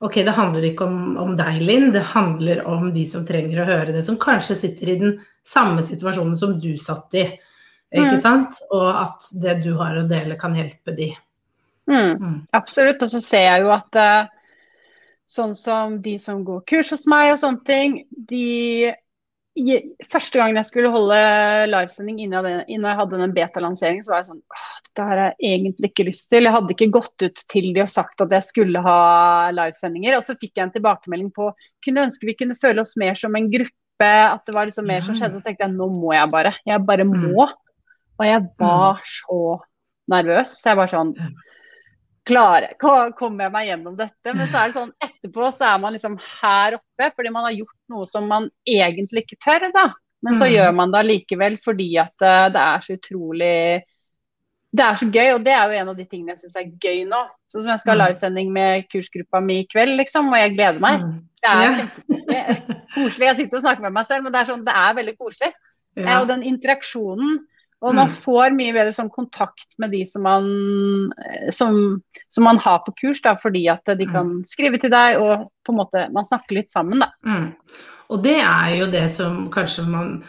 ok, 0.00 0.14
det 0.24 0.34
handler 0.34 0.62
ikke 0.62 0.84
om, 0.86 1.16
om 1.18 1.36
deg, 1.36 1.60
Linn, 1.62 1.92
det 1.92 2.02
handler 2.02 2.66
om 2.66 2.92
de 2.92 3.04
som 3.06 3.24
trenger 3.26 3.62
å 3.62 3.66
høre 3.68 3.92
det, 3.92 4.04
som 4.04 4.16
kanskje 4.18 4.56
sitter 4.56 4.90
i 4.90 4.98
den 5.00 5.18
samme 5.46 5.82
situasjonen 5.82 6.36
som 6.36 6.58
du 6.60 6.76
satt 6.78 7.14
i. 7.14 7.24
Ikke 7.94 8.16
Mm. 8.16 8.20
sant? 8.20 8.58
Og 8.70 8.88
at 8.90 9.28
det 9.40 9.62
du 9.62 9.74
har 9.78 9.94
å 9.96 10.08
dele, 10.08 10.36
kan 10.36 10.54
hjelpe 10.54 10.96
de. 10.96 11.16
Mm, 11.86 12.18
Mm. 12.18 12.46
absolutt. 12.52 13.02
Og 13.02 13.08
så 13.08 13.20
ser 13.22 13.44
jeg 13.44 13.62
jo 13.62 13.70
at 13.70 13.96
uh, 13.96 14.26
sånn 15.28 15.54
som 15.54 16.00
de 16.02 16.18
som 16.18 16.44
går 16.44 16.64
kurs 16.66 16.90
hos 16.90 17.06
meg 17.06 17.32
og 17.32 17.38
sånne 17.38 17.64
ting, 17.64 18.04
de 18.10 18.92
Første 20.10 20.40
gangen 20.40 20.58
jeg 20.58 20.66
skulle 20.66 20.90
holde 20.90 21.18
livesending 21.70 22.16
innen 22.24 22.66
jeg, 22.66 22.96
hadde 22.98 23.20
den 23.20 23.34
beta-lanseringen, 23.36 24.02
så 24.02 24.14
var 24.16 24.22
jeg 24.24 24.32
sånn 24.32 24.40
dette 24.94 25.06
har 25.08 25.18
jeg 25.18 25.34
egentlig 25.58 25.88
ikke 25.90 26.06
lyst 26.06 26.28
til. 26.30 26.46
Jeg 26.46 26.54
hadde 26.54 26.70
ikke 26.74 26.90
gått 26.94 27.22
ut 27.24 27.40
til 27.50 27.64
de 27.74 27.82
og 27.82 27.88
sagt 27.90 28.20
at 28.22 28.30
jeg 28.30 28.46
skulle 28.46 28.82
ha 28.84 28.98
livesendinger. 29.50 30.14
Og 30.18 30.22
så 30.22 30.36
fikk 30.38 30.52
jeg 30.54 30.68
en 30.68 30.74
tilbakemelding 30.76 31.32
på 31.34 31.48
kunne 31.82 32.04
ønske 32.06 32.28
vi 32.28 32.36
kunne 32.38 32.54
føle 32.54 32.82
oss 32.84 32.94
mer 33.00 33.18
som 33.18 33.34
en 33.34 33.48
gruppe, 33.50 34.06
at 34.06 34.46
det 34.46 34.54
var 34.54 34.70
liksom 34.70 34.86
mer 34.86 35.02
som 35.02 35.18
skjedde. 35.18 35.40
Så 35.40 35.42
tenkte 35.42 35.66
jeg 35.66 35.74
nå 35.74 35.88
må 35.96 36.14
jeg 36.14 36.30
bare. 36.30 36.54
Jeg 36.66 36.86
bare 36.86 37.06
Mm. 37.06 37.26
må. 37.26 37.48
Og 38.18 38.26
jeg 38.26 38.46
var 38.58 39.02
så 39.02 39.40
nervøs. 40.14 40.54
Jeg 40.62 40.76
var 40.78 40.86
sånn. 40.86 41.14
Klare, 42.24 42.70
ko- 42.80 43.12
kommer 43.18 43.44
jeg 43.44 43.52
meg 43.52 43.68
gjennom 43.68 43.96
dette? 43.98 44.32
Men 44.34 44.46
så 44.48 44.56
er 44.62 44.70
det 44.70 44.76
sånn, 44.78 44.92
etterpå 45.04 45.50
så 45.52 45.66
er 45.74 45.78
man 45.82 45.92
liksom 45.92 46.18
her 46.42 46.78
oppe 46.78 47.10
fordi 47.16 47.30
man 47.34 47.44
har 47.44 47.52
gjort 47.56 47.76
noe 47.92 48.06
som 48.06 48.26
man 48.28 48.48
egentlig 48.66 49.24
ikke 49.26 49.40
tør, 49.44 49.70
da. 49.74 49.92
Men 50.24 50.34
så 50.34 50.46
Mm. 50.48 50.52
gjør 50.54 50.74
man 50.74 50.90
det 50.90 51.00
allikevel 51.04 51.58
fordi 51.60 51.98
at 52.00 52.22
eh, 52.22 52.48
det 52.48 52.60
er 52.60 52.78
så 52.80 52.96
utrolig 52.98 53.82
Det 54.74 54.82
er 54.82 54.94
så 54.98 55.06
gøy, 55.06 55.34
og 55.36 55.44
det 55.44 55.52
er 55.54 55.68
jo 55.70 55.80
en 55.82 55.88
av 55.90 55.96
de 55.96 56.04
tingene 56.04 56.32
jeg 56.34 56.38
syns 56.38 56.56
er 56.56 56.70
gøy 56.82 57.04
nå. 57.06 57.20
Sånn 57.52 57.62
som 57.62 57.70
jeg 57.70 57.78
skal 57.80 57.94
ha 58.00 58.06
Mm. 58.06 58.08
livesending 58.10 58.48
med 58.52 58.88
kursgruppa 58.90 59.40
mi 59.40 59.60
i 59.60 59.66
kveld, 59.70 59.96
liksom, 60.00 60.26
og 60.32 60.34
jeg 60.34 60.56
gleder 60.56 60.80
meg. 60.80 61.00
Mm. 61.00 61.20
Det 61.38 61.50
er 61.50 61.62
Ja. 61.62 61.70
kjempekoselig. 61.78 62.78
Koselig. 62.94 63.26
Jeg 63.28 63.36
sitter 63.36 63.56
og 63.58 63.62
snakker 63.62 63.80
med 63.82 63.92
meg 63.92 64.06
selv, 64.06 64.22
men 64.24 64.32
det 64.32 64.40
er 64.40 64.44
sånn, 64.52 64.64
det 64.64 64.74
er 64.74 64.94
veldig 64.94 65.16
koselig. 65.18 65.52
Ja. 65.96 66.02
Ja. 66.02 66.20
Og 66.22 66.26
den 66.28 66.42
interaksjonen. 66.42 67.38
Og 67.82 67.94
man 67.94 68.06
Mm. 68.08 68.14
får 68.14 68.54
mye 68.56 68.72
bedre 68.72 68.92
sånn 68.92 69.10
kontakt 69.10 69.66
med 69.78 69.90
de 69.90 70.04
som 70.06 70.22
man, 70.22 71.12
eh, 71.24 71.50
som, 71.50 72.02
som 72.30 72.44
man 72.44 72.56
har 72.58 72.78
på 72.86 72.94
kurs, 72.96 73.20
da, 73.20 73.34
fordi 73.36 73.68
at 73.70 73.84
de 73.84 74.06
Mm. 74.06 74.12
kan 74.12 74.42
skrive 74.44 74.80
til 74.80 74.90
deg, 74.90 75.18
og 75.20 75.50
på 75.64 75.72
en 75.72 75.78
måte 75.78 76.12
man 76.12 76.24
snakker 76.24 76.54
litt 76.54 76.68
sammen, 76.68 77.00
da. 77.00 77.08
Mm. 77.26 77.52
Og 78.10 78.22
det 78.22 78.40
er 78.40 78.76
jo 78.78 78.86
det 78.90 79.10
som 79.12 79.50
kanskje 79.50 79.86
man 79.88 80.22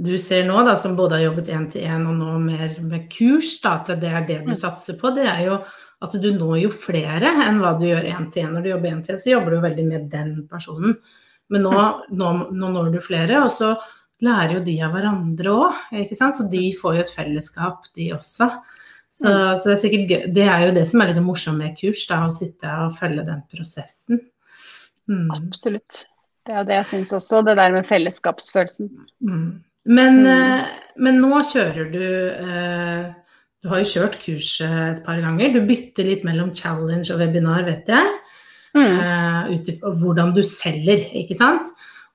du 0.00 0.16
ser 0.16 0.44
nå, 0.44 0.64
da, 0.64 0.74
som 0.74 0.96
både 0.96 1.12
har 1.12 1.30
jobbet 1.30 1.48
én 1.52 1.70
til 1.70 1.82
én 1.82 2.06
og 2.08 2.16
nå 2.16 2.38
mer 2.40 2.80
med 2.80 3.10
kurs, 3.10 3.60
da, 3.60 3.74
at 3.74 3.86
det 4.00 4.04
er 4.10 4.24
det 4.26 4.46
du 4.46 4.52
Mm. 4.52 4.58
satser 4.60 4.98
på, 4.98 5.14
det 5.14 5.26
er 5.26 5.44
jo 5.46 5.62
at 6.02 6.12
du 6.12 6.32
når 6.32 6.62
jo 6.62 6.68
flere 6.70 7.28
enn 7.46 7.60
hva 7.60 7.78
du 7.78 7.84
gjør 7.86 8.08
én 8.10 8.32
til 8.32 8.44
én. 8.46 8.52
Når 8.54 8.62
du 8.62 8.68
jobber 8.70 8.90
én 8.90 9.04
til 9.04 9.14
én, 9.14 9.18
så 9.20 9.30
jobber 9.38 9.50
du 9.50 9.60
veldig 9.60 9.86
med 9.86 10.10
den 10.10 10.48
personen. 10.50 10.96
Men 11.50 11.62
nå, 11.62 12.02
nå, 12.10 12.50
nå 12.50 12.72
når 12.72 12.92
du 12.92 12.98
flere, 12.98 13.42
og 13.44 13.50
så 13.50 13.76
lærer 14.22 14.56
jo 14.58 14.62
de 14.66 14.76
av 14.86 14.92
hverandre 14.94 15.52
òg, 15.52 15.80
ikke 16.04 16.16
sant. 16.18 16.38
Så 16.38 16.46
de 16.52 16.68
får 16.78 16.96
jo 16.98 17.04
et 17.04 17.14
fellesskap, 17.16 17.88
de 17.98 18.10
også. 18.16 18.48
Så, 19.12 19.28
så 19.28 19.66
det 19.68 19.72
er 19.74 19.80
sikkert 19.82 20.08
gøy. 20.12 20.22
Det 20.38 20.44
er 20.48 20.62
jo 20.66 20.74
det 20.78 20.86
som 20.88 21.02
er 21.04 21.10
liksom 21.10 21.26
morsomt 21.28 21.60
med 21.60 21.74
kurs, 21.76 22.06
da, 22.08 22.22
å 22.24 22.32
sitte 22.32 22.70
og 22.86 22.94
følge 22.96 23.26
den 23.26 23.42
prosessen. 23.52 24.22
Mm. 25.10 25.26
Absolutt. 25.36 26.04
Det 26.46 26.54
er 26.58 26.64
det 26.66 26.78
jeg 26.80 26.88
syns 26.94 27.12
også, 27.18 27.42
det 27.46 27.56
der 27.58 27.74
med 27.74 27.86
fellesskapsfølelsen. 27.86 28.88
Mm. 29.22 29.50
Men, 29.84 30.20
Mm. 30.22 30.26
eh, 30.30 30.66
men 31.02 31.16
nå 31.20 31.40
kjører 31.50 31.88
du 31.90 32.04
eh, 32.30 33.12
Du 33.62 33.68
har 33.70 33.78
jo 33.82 33.90
kjørt 33.92 34.16
kurs 34.22 34.60
eh, 34.62 34.92
et 34.92 35.04
par 35.04 35.20
ganger. 35.22 35.52
Du 35.54 35.60
bytter 35.66 36.06
litt 36.06 36.24
mellom 36.26 36.52
challenge 36.54 37.10
og 37.14 37.18
webinar, 37.20 37.64
vet 37.66 37.86
jeg. 37.90 38.12
Mm. 38.74 38.98
eh, 38.98 39.52
ut 39.52 39.68
hvordan 40.00 40.32
du 40.34 40.40
selger, 40.42 41.04
ikke 41.20 41.36
sant. 41.38 41.68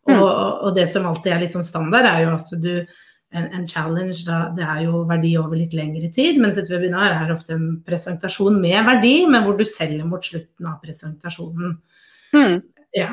Og, 0.07 0.15
Mm. 0.15 0.63
og 0.63 0.75
det 0.75 0.87
som 0.89 1.05
alltid 1.05 1.33
er 1.33 1.41
litt 1.41 1.51
sånn 1.51 1.67
standard, 1.67 2.05
er 2.07 2.23
jo 2.23 2.35
at 2.37 2.51
du 2.61 2.87
en, 3.35 3.45
en 3.51 3.67
challenge, 3.67 4.23
da, 4.27 4.37
det 4.55 4.63
er 4.63 4.85
jo 4.85 5.03
verdi 5.09 5.33
over 5.39 5.59
litt 5.59 5.73
lengre 5.75 6.09
tid, 6.13 6.39
mens 6.39 6.57
et 6.59 6.69
webinar 6.71 7.11
er 7.11 7.33
ofte 7.33 7.57
en 7.57 7.69
presentasjon 7.85 8.59
med 8.61 8.79
verdi, 8.87 9.15
men 9.27 9.43
hvor 9.43 9.57
du 9.59 9.65
selger 9.67 10.07
mot 10.07 10.23
slutten 10.23 10.69
av 10.69 10.77
presentasjonen. 10.83 11.75
Mm. 12.35 12.61
Ja. 12.95 13.09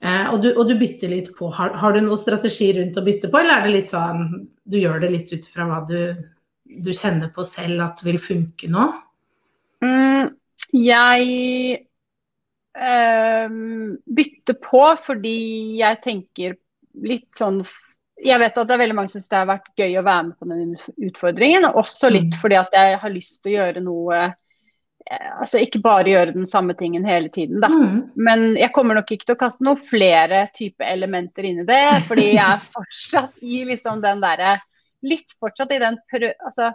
Eh, 0.00 0.30
og, 0.30 0.40
du, 0.44 0.52
og 0.54 0.70
du 0.70 0.76
bytter 0.78 1.10
litt 1.12 1.32
på. 1.36 1.50
Har, 1.52 1.74
har 1.80 1.94
du 1.94 2.00
noen 2.00 2.20
strategi 2.20 2.70
rundt 2.78 2.96
å 2.96 3.04
bytte 3.04 3.30
på, 3.32 3.40
eller 3.40 3.58
er 3.58 3.66
det 3.66 3.74
litt 3.74 3.92
sånn 3.92 4.24
du 4.68 4.78
gjør 4.78 5.02
det 5.02 5.12
litt 5.12 5.32
ut 5.34 5.46
fra 5.52 5.66
hva 5.68 5.82
du, 5.88 6.00
du 6.64 6.90
kjenner 6.94 7.32
på 7.34 7.44
selv 7.48 7.84
at 7.86 8.04
vil 8.06 8.20
funke 8.22 8.70
nå? 8.70 8.88
Mm, 9.84 10.32
jeg 10.76 11.87
eh, 12.78 13.50
bytter 14.18 14.58
på 14.62 14.84
fordi 15.02 15.36
jeg 15.80 16.00
tenker 16.04 16.56
litt 17.04 17.30
sånn 17.36 17.62
jeg 18.18 18.40
vet 18.42 18.56
at 18.58 18.66
det 18.66 18.74
er 18.74 18.80
veldig 18.82 18.96
mange 18.98 19.10
som 19.12 19.20
syns 19.20 19.30
det 19.30 19.38
har 19.38 19.46
vært 19.46 19.68
gøy 19.78 19.92
å 20.00 20.02
være 20.02 20.26
med 20.26 20.38
på 20.40 20.48
den 20.50 20.72
utfordringen. 21.08 21.68
Også 21.70 22.10
litt 22.10 22.34
Mm. 22.34 22.40
fordi 22.40 22.56
at 22.58 22.72
jeg 22.74 22.98
har 22.98 23.10
lyst 23.14 23.42
til 23.42 23.52
å 23.52 23.56
gjøre 23.58 23.80
noe 23.84 24.16
eh, 24.18 25.28
Altså 25.40 25.60
ikke 25.62 25.80
bare 25.80 26.10
gjøre 26.10 26.34
den 26.34 26.46
samme 26.46 26.74
tingen 26.74 27.04
hele 27.06 27.30
tiden, 27.30 27.60
da. 27.62 27.68
Mm. 27.68 28.10
Men 28.16 28.56
jeg 28.58 28.72
kommer 28.74 28.98
nok 28.98 29.12
ikke 29.12 29.24
til 29.24 29.36
å 29.36 29.40
kaste 29.40 29.64
noen 29.64 29.78
flere 29.78 30.48
type 30.52 30.84
elementer 30.84 31.46
inn 31.48 31.62
i 31.62 31.64
det. 31.64 32.02
Fordi 32.08 32.26
jeg 32.34 32.44
er 32.44 32.66
fortsatt 32.74 33.38
i 33.40 33.62
liksom 33.64 34.02
den 34.02 34.20
derre 34.20 34.58
Litt 35.06 35.30
fortsatt 35.38 35.70
i 35.72 35.78
den 35.78 35.94
prø... 36.10 36.32
Altså 36.42 36.72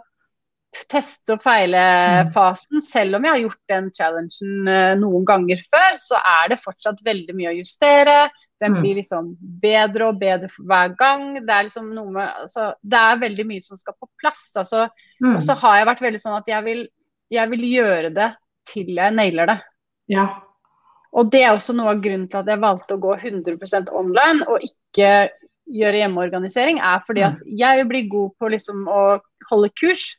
teste 0.90 1.36
og 1.36 1.42
feile-fasen. 1.44 2.82
Selv 2.84 3.18
om 3.18 3.24
jeg 3.26 3.32
har 3.34 3.42
gjort 3.44 3.72
den 3.72 3.90
challengen 3.96 4.68
eh, 4.70 4.94
noen 5.00 5.24
ganger 5.28 5.62
før, 5.62 5.98
så 6.00 6.18
er 6.20 6.50
det 6.52 6.60
fortsatt 6.62 7.02
veldig 7.06 7.36
mye 7.38 7.52
å 7.52 7.58
justere. 7.58 8.16
Den 8.60 8.72
Mm. 8.74 8.80
blir 8.80 8.94
liksom 8.96 9.36
bedre 9.60 10.08
og 10.08 10.18
bedre 10.20 10.48
hver 10.58 10.94
gang. 10.96 11.34
Det 11.44 11.50
er 11.50 11.64
liksom 11.64 11.88
med 12.12 12.28
altså, 12.28 12.74
Det 12.82 12.98
er 12.98 13.18
veldig 13.18 13.46
mye 13.46 13.60
som 13.62 13.76
skal 13.76 13.94
på 14.00 14.08
plass. 14.20 14.52
Altså, 14.56 14.88
Mm. 15.22 15.36
og 15.36 15.42
så 15.42 15.54
har 15.56 15.76
jeg 15.78 15.86
vært 15.86 16.00
veldig 16.00 16.20
sånn 16.20 16.38
at 16.38 16.46
jeg 16.46 16.64
vil, 16.64 16.88
jeg 17.30 17.50
vil 17.50 17.60
gjøre 17.60 18.14
det 18.14 18.36
til 18.66 18.86
jeg 18.86 19.12
nailer 19.14 19.46
det. 19.46 19.60
Ja. 20.08 20.40
Og 21.12 21.30
det 21.30 21.42
er 21.42 21.54
også 21.54 21.74
noe 21.74 21.90
av 21.90 22.00
grunnen 22.02 22.28
til 22.28 22.38
at 22.38 22.46
jeg 22.46 22.58
valgte 22.58 22.94
å 22.96 23.00
gå 23.00 23.16
100% 23.20 23.90
online 23.92 24.42
og 24.48 24.60
ikke 24.62 25.30
gjøre 25.70 26.00
hjemmeorganisering, 26.02 26.78
er 26.80 27.00
fordi 27.06 27.22
at 27.24 27.36
jeg 27.46 27.78
vil 27.78 27.88
bli 27.88 28.08
god 28.08 28.30
på 28.40 28.50
liksom 28.50 28.86
å 28.88 29.20
holde 29.50 29.70
kurs. 29.80 30.16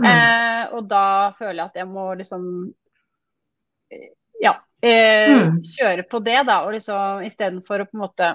Mm. 0.00 0.06
Eh, 0.10 0.62
og 0.74 0.88
da 0.90 1.04
føler 1.38 1.60
jeg 1.60 1.66
at 1.70 1.76
jeg 1.78 1.86
må 1.88 2.06
liksom 2.18 2.46
eh, 3.92 4.08
ja, 4.42 4.56
eh, 4.82 5.34
Mm. 5.34 5.60
kjøre 5.62 6.02
på 6.10 6.18
det, 6.24 6.40
da. 6.48 6.64
Og 6.66 6.72
liksom 6.74 7.22
istedenfor 7.26 7.80
å 7.84 7.86
på 7.90 7.94
en 7.98 8.02
måte 8.02 8.32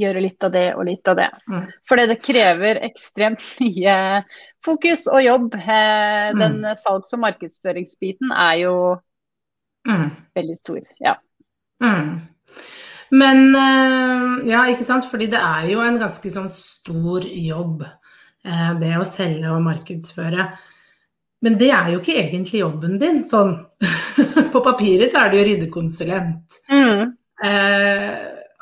gjøre 0.00 0.20
litt 0.24 0.42
av 0.42 0.50
det 0.52 0.74
og 0.74 0.84
litt 0.88 1.08
av 1.08 1.16
det. 1.16 1.28
Mm. 1.48 1.66
Fordi 1.88 2.06
det 2.10 2.16
krever 2.24 2.80
ekstremt 2.88 3.44
mye 3.60 4.24
fokus 4.64 5.06
og 5.12 5.22
jobb. 5.22 5.54
Eh, 5.54 6.32
Mm. 6.32 6.38
Den 6.40 6.74
salgs- 6.76 7.12
og 7.14 7.20
markedsføringsbiten 7.22 8.32
er 8.32 8.54
jo 8.64 8.74
Mm. 9.86 10.10
veldig 10.34 10.56
stor. 10.58 10.80
Ja. 11.00 11.14
Mm. 11.80 12.26
Men 13.12 13.54
eh, 13.54 14.48
ja, 14.50 14.64
ikke 14.66 14.84
sant, 14.84 15.04
fordi 15.06 15.26
det 15.30 15.38
er 15.38 15.68
jo 15.70 15.78
en 15.80 15.98
ganske 16.00 16.26
sånn 16.32 16.48
stor 16.50 17.20
jobb, 17.22 17.84
det 18.46 18.92
å 18.94 19.04
selge 19.08 19.50
og 19.50 19.64
markedsføre. 19.64 20.46
Men 21.44 21.58
det 21.60 21.68
er 21.74 21.92
jo 21.92 22.00
ikke 22.00 22.16
egentlig 22.16 22.62
jobben 22.62 22.96
din, 23.00 23.20
sånn. 23.26 23.56
På 24.54 24.62
papiret 24.64 25.12
så 25.12 25.24
er 25.24 25.32
du 25.32 25.38
jo 25.38 25.46
ryddekonsulent. 25.50 26.60
Mm. 26.70 27.12
Eh, 27.44 28.14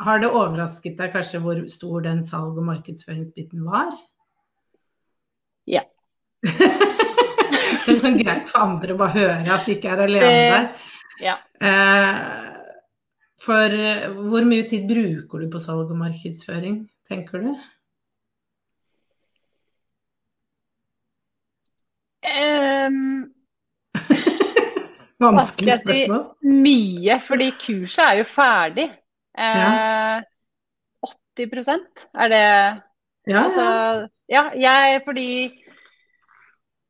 har 0.04 0.20
det 0.20 0.30
overrasket 0.30 0.98
deg 0.98 1.12
kanskje 1.14 1.40
hvor 1.44 1.60
stor 1.70 2.02
den 2.04 2.24
salg- 2.26 2.58
og 2.58 2.66
markedsføringsbiten 2.66 3.62
var? 3.68 3.92
Ja. 5.70 5.84
det 6.44 7.84
er 7.86 7.92
liksom 7.92 8.18
greit 8.18 8.50
for 8.50 8.66
andre 8.66 8.96
å 8.96 9.00
bare 9.00 9.14
høre 9.14 9.54
at 9.54 9.68
de 9.68 9.78
ikke 9.78 9.94
er 9.94 10.04
alene 10.08 10.34
der. 10.56 10.90
ja. 11.22 11.38
Eh, 11.64 12.50
for 13.44 13.76
eh, 13.76 14.10
hvor 14.28 14.44
mye 14.48 14.66
tid 14.66 14.88
bruker 14.88 15.44
du 15.44 15.48
på 15.52 15.62
salg 15.62 15.92
og 15.92 16.00
markedsføring, 16.00 16.82
tenker 17.08 17.44
du? 17.44 17.54
Ehm, 22.24 23.30
Vanskelig 25.24 25.78
spørsmål. 25.80 26.22
si? 26.40 26.54
mye, 26.64 27.18
fordi 27.22 27.50
kurset 27.60 28.04
er 28.04 28.18
jo 28.20 28.24
ferdig. 28.28 28.86
Eh, 29.38 30.24
80% 31.04 32.08
er 32.14 32.28
det 32.32 32.42
Ja, 33.26 33.44
Altså, 33.44 33.64
ja. 34.28 34.50
ja, 34.60 34.72
jeg 34.92 35.02
fordi 35.04 35.28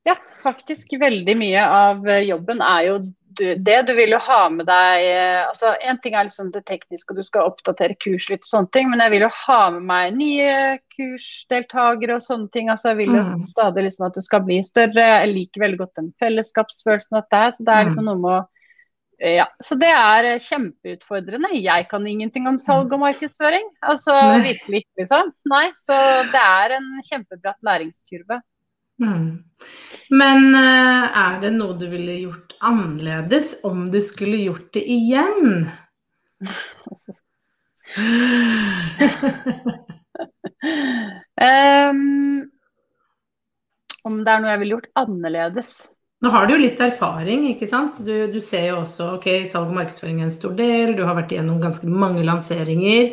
Ja, 0.07 0.15
faktisk 0.43 0.93
veldig 1.01 1.37
mye 1.41 1.63
av 1.65 2.03
jobben 2.27 2.61
er 2.61 2.81
jo 2.89 2.97
du, 3.39 3.45
det. 3.67 3.77
Du 3.89 3.93
vil 3.97 4.15
jo 4.15 4.19
ha 4.23 4.41
med 4.53 4.67
deg 4.69 5.05
eh, 5.09 5.43
altså 5.49 5.75
En 5.83 5.99
ting 6.03 6.15
er 6.15 6.27
liksom 6.29 6.51
det 6.55 6.65
tekniske, 6.69 7.11
og 7.13 7.19
du 7.21 7.27
skal 7.27 7.51
oppdatere 7.51 7.97
kurs 8.01 8.29
litt 8.31 8.45
og 8.47 8.51
sånne 8.51 8.71
ting, 8.77 8.89
men 8.91 9.03
jeg 9.05 9.15
vil 9.15 9.27
jo 9.27 9.31
ha 9.43 9.61
med 9.75 9.87
meg 9.91 10.17
nye 10.19 10.55
kursdeltakere 10.97 12.17
og 12.19 12.25
sånne 12.25 12.51
ting. 12.55 12.71
altså 12.73 12.93
Jeg 12.93 13.01
vil 13.05 13.15
jo 13.19 13.23
Mm. 13.25 13.43
stadig 13.43 13.85
liksom 13.85 14.07
at 14.07 14.15
det 14.15 14.25
skal 14.25 14.43
bli 14.47 14.59
større. 14.63 15.05
Jeg 15.05 15.33
liker 15.35 15.61
veldig 15.65 15.79
godt 15.79 15.95
den 16.01 16.13
fellesskapsfølelsen 16.21 17.17
av 17.17 17.23
dette 17.25 17.41
her, 17.45 17.51
så 17.53 17.65
det 17.65 17.75
er 17.75 17.85
liksom 17.89 18.05
noe 18.11 18.21
med 18.21 18.31
å 18.41 18.43
ja, 19.25 19.47
så 19.63 19.77
det 19.79 19.89
er 19.89 20.25
eh, 20.25 20.41
kjempeutfordrende. 20.43 21.55
Jeg 21.63 21.87
kan 21.89 22.05
ingenting 22.07 22.49
om 22.51 22.59
salg 22.59 22.93
og 22.93 23.01
markedsføring. 23.01 23.63
Altså 23.87 24.13
Nei. 24.13 24.41
virkelig 24.51 24.81
ikke, 24.83 25.05
liksom. 25.05 25.31
Nei, 25.49 25.69
så 25.79 25.95
det 26.33 26.41
er 26.43 26.75
en 26.77 26.89
kjempebratt 27.07 27.63
læringskurve. 27.65 28.41
Mm. 29.03 29.43
Men 30.15 30.55
eh, 30.55 31.19
er 31.19 31.41
det 31.43 31.51
noe 31.57 31.75
du 31.79 31.87
ville 31.91 32.15
gjort 32.21 32.55
annerledes 32.65 33.57
om 33.67 33.91
du 33.91 34.01
skulle 34.05 34.37
gjort 34.45 34.73
det 34.77 34.85
igjen? 34.91 35.69
um, 41.41 42.51
om 44.05 44.25
det 44.25 44.31
er 44.31 44.41
noe 44.43 44.53
jeg 44.53 44.61
ville 44.63 44.75
gjort 44.77 44.91
annerledes? 45.05 45.71
Nå 46.25 46.31
har 46.33 46.47
du 46.47 46.55
jo 46.55 46.63
litt 46.63 46.81
erfaring, 46.81 47.49
ikke 47.51 47.69
sant? 47.69 47.99
Du, 48.05 48.15
du 48.33 48.41
ser 48.41 48.71
jo 48.71 48.81
også 48.81 49.05
ok, 49.19 49.27
salg 49.51 49.69
og 49.69 49.77
markedsføring 49.77 50.23
er 50.23 50.27
en 50.29 50.33
stor 50.33 50.55
del, 50.57 50.95
du 50.97 51.03
har 51.05 51.17
vært 51.19 51.33
igjennom 51.35 51.61
ganske 51.61 51.87
mange 51.91 52.23
lanseringer. 52.25 53.05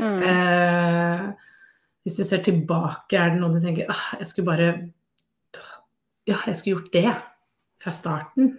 Mm. 0.00 0.20
Uh, 0.24 1.20
hvis 2.04 2.16
du 2.18 2.24
ser 2.24 2.40
tilbake, 2.44 3.16
er 3.16 3.32
det 3.32 3.40
noe 3.40 3.52
du 3.54 3.60
tenker 3.62 3.88
ah, 3.92 4.04
jeg 4.20 4.28
skulle 4.28 4.50
bare 4.50 4.68
Ja, 6.30 6.38
jeg 6.46 6.56
skulle 6.60 6.76
gjort 6.78 6.92
det 6.94 7.06
fra 7.82 7.92
starten. 7.96 8.50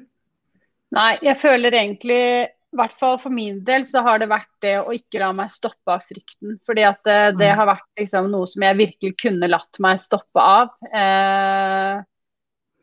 Nei, 0.92 1.12
jeg 1.24 1.38
føler 1.40 1.72
egentlig 1.78 2.24
i 2.72 2.78
hvert 2.80 2.94
fall 2.96 3.18
for 3.20 3.32
min 3.36 3.58
del 3.68 3.84
så 3.88 4.00
har 4.06 4.20
det 4.22 4.30
vært 4.32 4.50
det 4.64 4.74
å 4.80 4.94
ikke 4.96 5.20
la 5.20 5.30
meg 5.36 5.52
stoppe 5.52 5.92
av 5.92 6.04
frykten. 6.08 6.58
Fordi 6.68 6.86
at 6.88 7.02
det, 7.08 7.18
det 7.40 7.50
Mm. 7.52 7.58
har 7.60 7.68
vært 7.68 7.88
liksom 8.00 8.30
noe 8.32 8.48
som 8.48 8.64
jeg 8.64 8.78
virkelig 8.80 9.14
kunne 9.20 9.50
latt 9.52 9.80
meg 9.84 10.00
stoppe 10.00 10.40
av. 10.40 10.70
Eh, 10.88 12.02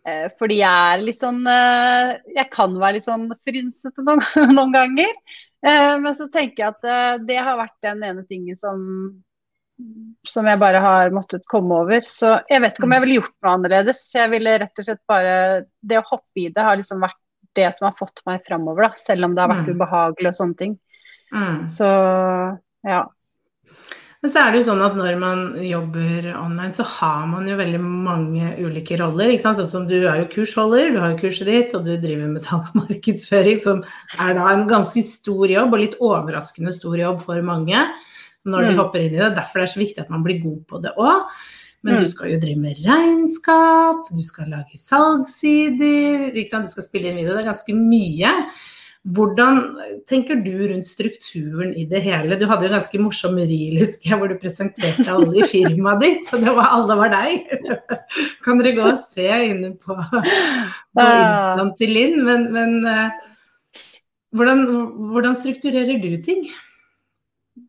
eh, 0.08 0.26
fordi 0.38 0.58
jeg 0.60 0.92
er 0.94 1.04
litt 1.04 1.18
sånn 1.20 1.40
eh, 1.48 2.18
Jeg 2.36 2.50
kan 2.52 2.76
være 2.80 2.98
litt 2.98 3.08
sånn 3.08 3.28
frynsete 3.44 4.04
noen, 4.04 4.20
noen 4.56 4.72
ganger. 4.76 5.14
Eh, 5.64 5.94
men 6.00 6.14
så 6.14 6.28
tenker 6.32 6.64
jeg 6.64 6.76
at 6.76 6.84
eh, 6.84 7.24
det 7.28 7.40
har 7.40 7.56
vært 7.60 7.80
den 7.82 8.04
ene 8.04 8.24
tingen 8.28 8.56
som 8.56 8.84
som 10.26 10.46
jeg 10.50 10.58
bare 10.60 10.80
har 10.82 11.10
måttet 11.14 11.46
komme 11.48 11.76
over. 11.84 12.00
Så 12.04 12.34
jeg 12.50 12.62
vet 12.64 12.76
ikke 12.76 12.88
om 12.88 12.94
jeg 12.96 13.04
ville 13.04 13.18
gjort 13.20 13.34
noe 13.44 13.54
annerledes. 13.58 14.00
Jeg 14.14 14.32
ville 14.32 14.56
rett 14.64 14.80
og 14.82 14.88
slett 14.88 15.02
bare 15.08 15.34
Det 15.80 16.00
å 16.00 16.06
hoppe 16.08 16.42
i 16.42 16.48
det 16.54 16.64
har 16.66 16.76
liksom 16.80 17.00
vært 17.04 17.18
det 17.58 17.68
som 17.74 17.88
har 17.88 17.94
fått 17.98 18.20
meg 18.26 18.42
framover, 18.46 18.88
da. 18.88 18.90
Selv 18.98 19.24
om 19.24 19.34
det 19.34 19.42
har 19.42 19.50
vært 19.50 19.68
Mm. 19.68 19.76
ubehagelig 19.78 20.28
og 20.28 20.34
sånne 20.34 20.56
ting. 20.56 20.78
Mm. 21.32 21.68
Så 21.68 22.58
ja. 22.86 23.06
Men 24.22 24.32
så 24.34 24.40
er 24.42 24.50
det 24.50 24.58
jo 24.64 24.72
sånn 24.72 24.82
at 24.82 24.96
når 24.98 25.16
man 25.18 25.40
jobber 25.62 26.26
online, 26.34 26.72
så 26.74 26.82
har 26.82 27.26
man 27.30 27.46
jo 27.46 27.56
veldig 27.56 27.80
mange 27.80 28.56
ulike 28.58 28.98
roller. 28.98 29.30
ikke 29.30 29.42
sant? 29.42 29.58
Sånn 29.58 29.70
som 29.70 29.86
du 29.86 30.08
er 30.08 30.24
jo 30.24 30.28
kursholder, 30.32 30.90
du 30.90 30.98
har 30.98 31.12
jo 31.14 31.20
kurset 31.22 31.46
ditt, 31.46 31.74
og 31.74 31.84
du 31.84 31.96
driver 31.96 32.26
med 32.26 32.42
salg 32.42 32.66
og 32.74 32.80
markedsføring, 32.82 33.60
som 33.62 33.84
er 34.18 34.34
da 34.34 34.48
en 34.50 34.66
ganske 34.66 35.04
stor 35.06 35.46
jobb, 35.46 35.72
og 35.72 35.78
litt 35.78 35.94
overraskende 36.00 36.74
stor 36.74 36.96
jobb 36.98 37.22
for 37.22 37.40
mange 37.42 37.78
når 38.48 38.66
de 38.68 38.72
Mm. 38.74 38.80
hopper 38.82 38.98
inn 39.04 39.14
i 39.14 39.18
det. 39.22 39.34
Derfor 39.36 39.60
er 39.60 39.66
det 39.66 39.74
så 39.74 39.82
viktig 39.84 40.02
at 40.04 40.10
man 40.10 40.24
blir 40.24 40.42
god 40.42 40.66
på 40.66 40.82
det 40.82 40.92
òg. 40.96 41.28
Men 41.84 41.94
Mm. 41.94 42.00
du 42.04 42.10
skal 42.10 42.30
jo 42.32 42.40
drive 42.40 42.58
med 42.58 42.76
regnskap, 42.84 44.08
du 44.12 44.22
skal 44.26 44.48
lage 44.50 44.74
salgssider, 44.76 46.32
du 46.34 46.68
skal 46.68 46.82
spille 46.82 47.06
inn 47.10 47.16
video. 47.16 47.36
Det 47.36 47.44
er 47.46 47.52
ganske 47.52 47.74
mye. 47.76 48.32
Hvordan 49.06 49.60
tenker 50.10 50.42
du 50.44 50.68
rundt 50.68 50.88
strukturen 50.90 51.70
i 51.78 51.84
det 51.88 52.02
hele? 52.02 52.36
Du 52.36 52.46
hadde 52.50 52.66
jo 52.66 52.72
en 52.72 52.80
ganske 52.80 52.98
morsom 53.00 53.36
reel, 53.38 53.78
husker 53.78 54.10
jeg, 54.10 54.18
hvor 54.18 54.28
du 54.28 54.34
presenterte 54.42 55.06
alle 55.08 55.38
i 55.38 55.46
firmaet 55.48 56.00
ditt. 56.02 56.34
Og 56.34 56.42
det 56.42 56.54
var, 56.56 56.66
alle 56.74 56.96
var 56.98 57.08
deg. 57.14 57.46
Kan 58.44 58.58
dere 58.58 58.74
gå 58.76 58.84
og 58.90 58.98
se 59.14 59.24
inne 59.48 59.70
på, 59.78 59.94
på 59.94 61.06
Instaen 61.06 61.72
til 61.78 61.94
Linn? 61.94 62.24
Men, 62.26 62.48
men 62.52 62.86
eh, 62.90 63.10
hvordan, 64.34 64.66
hvordan 65.14 65.38
strukturerer 65.40 66.02
du 66.02 66.10
ting? 66.20 66.48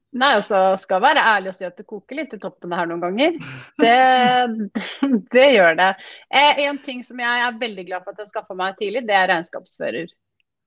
Nei, 0.10 0.30
altså 0.40 0.60
skal 0.82 1.04
være 1.04 1.22
ærlig 1.36 1.52
og 1.52 1.58
si 1.60 1.68
at 1.68 1.78
det 1.78 1.86
koker 1.90 2.18
litt 2.18 2.32
i 2.34 2.40
toppene 2.42 2.80
her 2.80 2.88
noen 2.90 3.04
ganger. 3.04 3.36
Det, 3.78 4.72
det 5.36 5.46
gjør 5.54 5.78
det. 5.78 5.90
Eh, 6.34 6.64
en 6.66 6.80
ting 6.82 7.04
som 7.06 7.22
jeg 7.22 7.44
er 7.46 7.60
veldig 7.62 7.86
glad 7.86 8.06
for 8.06 8.16
at 8.16 8.24
jeg 8.24 8.32
skaffa 8.32 8.58
meg 8.58 8.80
tidlig, 8.80 9.06
det 9.06 9.18
er 9.18 9.30
regnskapsfører. 9.30 10.10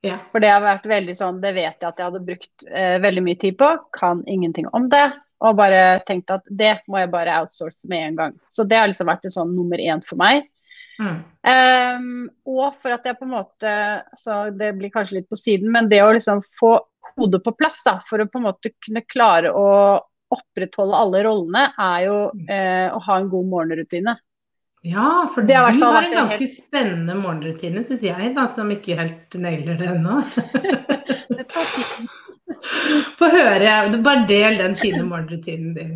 Ja. 0.03 0.17
For 0.31 0.43
det 0.43 0.51
har 0.51 0.63
vært 0.63 0.87
veldig 0.87 1.15
sånn, 1.15 1.43
det 1.43 1.53
vet 1.55 1.75
jeg 1.75 1.89
at 1.89 1.99
jeg 1.99 2.07
hadde 2.09 2.23
brukt 2.27 2.65
eh, 2.69 2.95
veldig 3.03 3.25
mye 3.27 3.39
tid 3.43 3.59
på. 3.59 3.69
Kan 3.95 4.23
ingenting 4.31 4.67
om 4.75 4.87
det. 4.91 5.05
Og 5.43 5.59
bare 5.59 5.99
tenkt 6.07 6.31
at 6.31 6.47
det 6.47 6.77
må 6.87 7.01
jeg 7.01 7.11
bare 7.11 7.35
outsource 7.41 7.87
med 7.91 8.07
en 8.07 8.19
gang. 8.19 8.35
Så 8.51 8.63
det 8.67 8.79
har 8.79 8.87
liksom 8.87 9.11
vært 9.11 9.27
en 9.27 9.35
sånn 9.35 9.55
nummer 9.55 9.79
én 9.83 10.03
for 10.07 10.19
meg. 10.19 10.47
Mm. 10.99 11.19
Um, 11.49 12.29
og 12.45 12.75
for 12.77 12.93
at 12.93 13.05
jeg 13.07 13.17
på 13.17 13.25
en 13.25 13.33
måte 13.33 13.71
så 14.19 14.51
Det 14.53 14.75
blir 14.77 14.91
kanskje 14.93 15.17
litt 15.17 15.29
på 15.31 15.39
siden, 15.39 15.71
men 15.73 15.89
det 15.89 16.03
å 16.05 16.11
liksom 16.13 16.43
få 16.59 16.75
hodet 17.17 17.43
på 17.45 17.53
plass 17.57 17.81
da, 17.85 17.99
for 18.07 18.21
å 18.21 18.29
på 18.29 18.37
en 18.39 18.47
måte 18.47 18.69
kunne 18.81 19.01
klare 19.05 19.51
å 19.53 19.99
opprettholde 20.33 20.97
alle 20.97 21.23
rollene, 21.27 21.63
er 21.77 22.05
jo 22.07 22.31
eh, 22.49 22.87
å 22.89 22.99
ha 23.05 23.17
en 23.19 23.29
god 23.29 23.47
morgenrutine. 23.51 24.15
Ja, 24.83 25.29
for 25.31 25.41
Det 25.47 25.55
har 25.55 25.71
du 25.71 25.83
har 25.83 26.03
en 26.03 26.15
ganske 26.15 26.39
ganske 26.39 26.55
spennende 26.57 27.15
morgenrutine, 27.15 27.83
syns 27.85 28.03
jeg, 28.03 28.33
da, 28.35 28.47
som 28.51 28.71
ikke 28.73 28.97
helt 28.97 29.35
nailer 29.39 29.77
det 29.79 29.87
ennå. 29.93 30.23
Få 33.19 33.29
høre. 33.31 33.75
Bare 34.03 34.25
del 34.29 34.57
den 34.59 34.75
fine 34.79 35.03
morgenrutinen 35.07 35.75
din. 35.77 35.93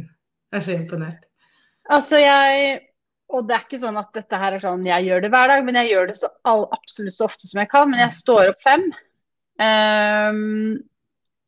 Jeg 0.51 0.61
er 0.61 0.65
så 0.65 0.77
imponert. 0.77 1.23
Altså 1.89 2.19
jeg 2.19 2.79
Og 3.27 3.47
det 3.47 3.55
er 3.57 3.63
ikke 3.65 3.79
sånn 3.81 3.97
at 3.99 4.13
dette 4.15 4.37
her 4.39 4.55
er 4.55 4.63
sånn 4.63 4.85
jeg 4.87 5.07
gjør 5.09 5.25
det 5.25 5.31
hver 5.33 5.49
dag, 5.51 5.63
men 5.67 5.75
jeg 5.81 5.91
gjør 5.91 6.05
det 6.07 6.15
så 6.19 6.29
all, 6.47 6.61
absolutt 6.71 7.15
så 7.15 7.25
ofte 7.27 7.47
som 7.49 7.59
jeg 7.59 7.69
kan. 7.71 7.89
Men 7.91 8.05
jeg 8.05 8.15
står 8.15 8.53
opp 8.53 8.61
fem. 8.63 8.85
Um, 9.59 10.77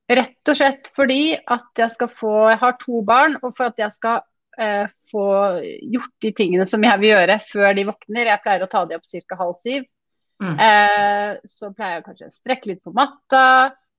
rett 0.10 0.52
og 0.52 0.58
slett 0.58 0.90
fordi 0.96 1.38
at 1.38 1.78
jeg 1.78 1.94
skal 1.94 2.10
få 2.10 2.32
Jeg 2.50 2.58
har 2.64 2.74
to 2.82 3.04
barn, 3.06 3.38
og 3.44 3.54
for 3.54 3.70
at 3.70 3.80
jeg 3.80 3.94
skal 3.96 4.24
uh, 4.60 4.90
få 5.12 5.28
gjort 5.94 6.16
de 6.26 6.34
tingene 6.36 6.66
som 6.68 6.84
jeg 6.84 7.02
vil 7.04 7.14
gjøre 7.14 7.38
før 7.46 7.78
de 7.78 7.86
våkner. 7.92 8.34
Jeg 8.34 8.44
pleier 8.44 8.66
å 8.66 8.72
ta 8.72 8.84
de 8.90 8.98
opp 9.00 9.08
ca. 9.08 9.40
halv 9.44 9.56
syv. 9.62 9.86
Mm. 10.44 10.58
Uh, 10.60 11.32
så 11.48 11.72
pleier 11.76 12.00
jeg 12.00 12.08
kanskje 12.10 12.28
å 12.28 12.36
strekke 12.36 12.74
litt 12.74 12.84
på 12.84 12.96
matta, 12.96 13.46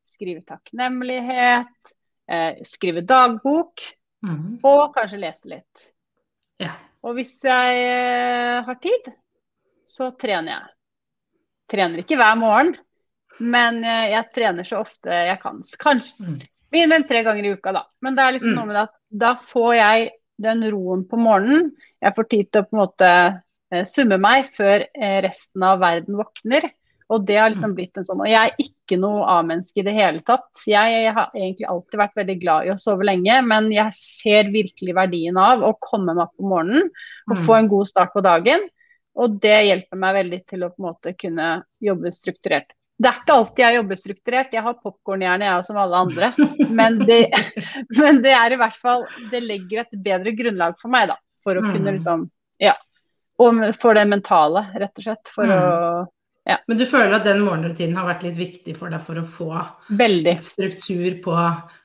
skrive 0.09 0.45
takknemlighet, 0.45 1.95
uh, 2.33 2.61
skrive 2.69 3.07
dagbok, 3.09 3.88
Mm. 4.21 4.59
og 4.69 4.90
kanskje 4.93 5.16
lese 5.23 5.49
litt. 5.49 5.85
Ja. 6.61 6.75
Og 7.07 7.17
hvis 7.17 7.39
jeg 7.47 7.81
eh, 7.89 8.61
har 8.67 8.77
tid, 8.83 9.11
så 9.89 10.11
trener 10.21 10.53
jeg. 10.53 10.71
Trener 11.73 12.03
ikke 12.03 12.19
hver 12.21 12.37
morgen, 12.41 12.75
men 13.41 13.83
eh, 13.85 14.11
jeg 14.13 14.29
trener 14.37 14.67
så 14.69 14.83
ofte 14.85 15.09
jeg 15.31 15.39
kan. 15.43 15.61
Kanskje 15.81 16.27
Mm. 16.27 16.39
minimum 16.73 17.05
tre 17.09 17.23
ganger 17.27 17.45
i 17.49 17.53
uka, 17.57 17.73
da. 17.73 17.85
Men 18.03 18.15
det 18.15 18.23
er 18.25 18.33
liksom 18.37 18.53
Mm. 18.53 18.57
noe 18.61 18.67
med 18.67 18.77
at 18.83 18.99
da 19.11 19.35
får 19.35 19.75
jeg 19.75 20.11
den 20.41 20.63
roen 20.73 21.05
på 21.09 21.17
morgenen. 21.19 21.73
Jeg 22.01 22.15
får 22.17 22.29
tid 22.29 22.51
til 22.53 22.63
å 22.63 22.69
på 22.69 22.77
en 22.77 22.83
måte 22.85 23.09
eh, 23.73 23.85
summe 23.85 24.19
meg 24.21 24.45
før 24.55 24.85
resten 25.25 25.63
av 25.63 25.81
verden 25.81 26.17
våkner. 26.17 26.71
Og 27.11 27.25
det 27.27 27.37
har 27.40 27.51
liksom 27.51 27.73
blitt 27.75 27.96
en 27.99 28.05
sånn 28.07 28.20
Og 28.23 28.29
jeg 28.31 28.38
er 28.38 28.62
ikke 28.62 28.96
noe 29.03 29.25
A-menneske 29.27 29.81
i 29.83 29.87
det 29.87 29.94
hele 29.96 30.20
tatt. 30.27 30.46
Jeg, 30.70 30.92
jeg 31.05 31.14
har 31.16 31.33
egentlig 31.35 31.66
alltid 31.66 31.99
vært 31.99 32.18
veldig 32.20 32.37
glad 32.42 32.66
i 32.68 32.70
å 32.70 32.79
sove 32.79 33.07
lenge, 33.09 33.38
men 33.51 33.70
jeg 33.75 33.96
ser 33.99 34.51
virkelig 34.55 34.94
verdien 34.94 35.37
av 35.42 35.64
å 35.66 35.73
komme 35.83 36.14
meg 36.14 36.29
opp 36.29 36.37
om 36.44 36.53
morgenen 36.55 36.87
og 37.31 37.37
Mm. 37.37 37.42
få 37.46 37.57
en 37.59 37.68
god 37.68 37.87
start 37.90 38.12
på 38.14 38.23
dagen. 38.23 38.68
Og 39.18 39.40
det 39.42 39.57
hjelper 39.66 39.99
meg 39.99 40.14
veldig 40.20 40.46
til 40.46 40.62
å 40.62 40.68
på 40.70 40.79
en 40.79 40.87
måte 40.87 41.14
kunne 41.18 41.49
jobbe 41.83 42.12
strukturert. 42.14 42.70
Det 43.01 43.09
er 43.09 43.18
ikke 43.23 43.35
alltid 43.35 43.64
jeg 43.64 43.77
jobber 43.81 43.96
strukturert, 43.96 44.53
jeg 44.53 44.62
har 44.62 44.75
popkornhjerne 44.85 45.46
jeg 45.49 45.64
som 45.64 45.77
alle 45.83 45.96
andre. 45.96 46.33
Men 46.79 46.99
det, 47.09 47.18
men 47.96 48.23
det 48.23 48.35
er 48.37 48.53
i 48.53 48.59
hvert 48.61 48.77
fall 48.77 49.07
Det 49.33 49.40
legger 49.42 49.81
et 49.83 49.94
bedre 50.05 50.35
grunnlag 50.37 50.77
for 50.79 50.92
meg, 50.92 51.09
da. 51.09 51.16
For 51.42 51.57
å 51.57 51.62
kunne 51.64 51.90
Mm. 51.90 51.96
liksom 51.99 52.31
Ja. 52.61 52.75
Og 53.40 53.75
for 53.81 53.94
det 53.96 54.07
mentale, 54.07 54.66
rett 54.77 54.99
og 54.99 55.03
slett. 55.03 55.29
For 55.35 55.49
å 55.49 56.07
Men 56.69 56.79
du 56.79 56.85
føler 56.87 57.15
at 57.17 57.25
den 57.25 57.41
morgenrutinen 57.45 57.97
har 57.97 58.07
vært 58.15 58.23
litt 58.23 58.37
viktig 58.39 58.77
for 58.77 58.91
deg 58.91 59.01
for 59.05 59.15
å 59.21 59.25
få 59.27 59.51
Veldig. 59.99 60.37
struktur 60.43 61.21
på 61.23 61.35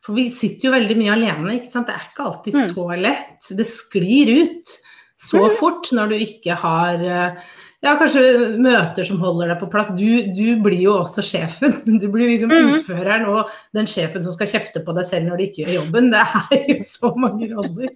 For 0.05 0.13
vi 0.13 0.29
sitter 0.29 0.69
jo 0.69 0.73
veldig 0.75 0.97
mye 0.97 1.13
alene, 1.15 1.59
ikke 1.59 1.71
sant. 1.71 1.87
Det 1.87 1.95
er 1.95 2.07
ikke 2.09 2.25
alltid 2.25 2.53
Mm. 2.55 2.73
så 2.73 3.01
lett. 3.01 3.57
Det 3.57 3.65
sklir 3.67 4.41
ut 4.41 4.75
så 5.17 5.39
Mm. 5.45 5.51
fort 5.57 5.91
når 5.93 6.09
du 6.09 6.15
ikke 6.15 6.55
har 6.57 6.93
eh, 6.95 7.35
ja, 7.85 7.93
kanskje 7.99 8.21
møter 8.65 9.05
som 9.07 9.19
holder 9.21 9.51
deg 9.53 9.59
på 9.61 9.67
plass. 9.71 9.91
Du, 9.97 10.07
du 10.33 10.61
blir 10.65 10.81
jo 10.81 10.95
også 11.03 11.21
sjefen. 11.25 11.75
Du 12.01 12.07
blir 12.11 12.31
liksom 12.33 12.49
Mm. 12.51 12.73
utføreren 12.79 13.25
og 13.31 13.51
den 13.77 13.87
sjefen 13.89 14.23
som 14.25 14.33
skal 14.35 14.49
kjefte 14.49 14.81
på 14.85 14.95
deg 14.97 15.05
selv 15.07 15.29
når 15.29 15.37
du 15.37 15.43
ikke 15.45 15.63
gjør 15.63 15.75
jobben. 15.79 16.09
Det 16.13 16.23
er 16.23 16.65
jo 16.73 16.79
så 16.97 17.11
mange 17.21 17.49
roller. 17.53 17.91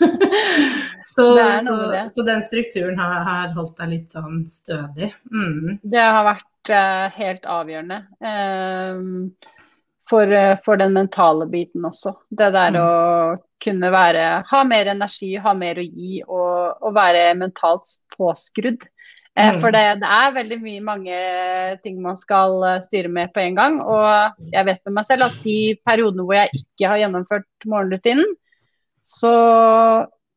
så, 1.12 1.26
så, 1.66 1.76
så 2.14 2.22
den 2.26 2.42
strukturen 2.46 2.98
har, 3.02 3.18
har 3.26 3.54
holdt 3.56 3.76
deg 3.82 3.92
litt 3.96 4.14
sånn 4.14 4.42
stødig. 4.50 5.12
Mm. 5.32 5.78
Det 5.82 6.04
har 6.06 6.26
vært 6.32 6.72
uh, 6.72 7.06
helt 7.18 7.48
avgjørende. 7.58 8.00
eh, 8.22 9.50
for, 10.12 10.28
eh, 10.34 10.58
for 10.64 10.76
den 10.76 10.92
mentale 10.92 11.46
biten 11.48 11.84
også. 11.88 12.14
Det 12.30 12.50
der 12.52 12.74
Mm. 12.74 12.80
å 12.82 13.36
kunne 13.62 13.90
være 13.94 14.42
Ha 14.50 14.64
mer 14.66 14.88
energi, 14.90 15.36
ha 15.38 15.52
mer 15.54 15.78
å 15.78 15.84
gi 15.86 16.20
og, 16.26 16.82
og 16.82 16.94
være 16.96 17.34
mentalt 17.38 17.86
påskrudd. 18.16 18.82
Eh, 19.36 19.48
Mm. 19.54 19.60
For 19.62 19.70
det, 19.72 19.82
det 20.02 20.08
er 20.12 20.34
veldig 20.34 20.58
mye 20.60 20.80
mange 20.84 21.18
ting 21.82 22.02
man 22.04 22.16
skal 22.20 22.58
eh, 22.68 22.80
styre 22.84 23.08
med 23.08 23.32
på 23.32 23.40
en 23.40 23.54
gang. 23.56 23.78
Og 23.80 24.34
jeg 24.52 24.66
vet 24.66 24.80
med 24.84 24.92
meg 24.98 25.06
selv 25.08 25.24
at 25.24 25.38
de 25.44 25.56
periodene 25.88 26.26
hvor 26.26 26.36
jeg 26.36 26.50
ikke 26.58 26.90
har 26.90 27.00
gjennomført 27.00 27.48
morgenrutinen, 27.64 28.34
så, 29.02 29.32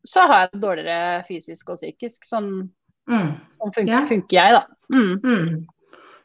så 0.07 0.23
har 0.29 0.45
jeg 0.45 0.49
det 0.53 0.61
dårligere 0.63 1.23
fysisk 1.27 1.69
og 1.75 1.77
psykisk. 1.81 2.23
Sånn, 2.25 2.69
Mm. 3.07 3.35
sånn 3.53 3.73
funker, 3.75 3.91
Ja. 3.93 4.05
funker 4.09 4.33
jeg, 4.39 4.51
da. 4.55 4.63
Mm. 4.89 5.67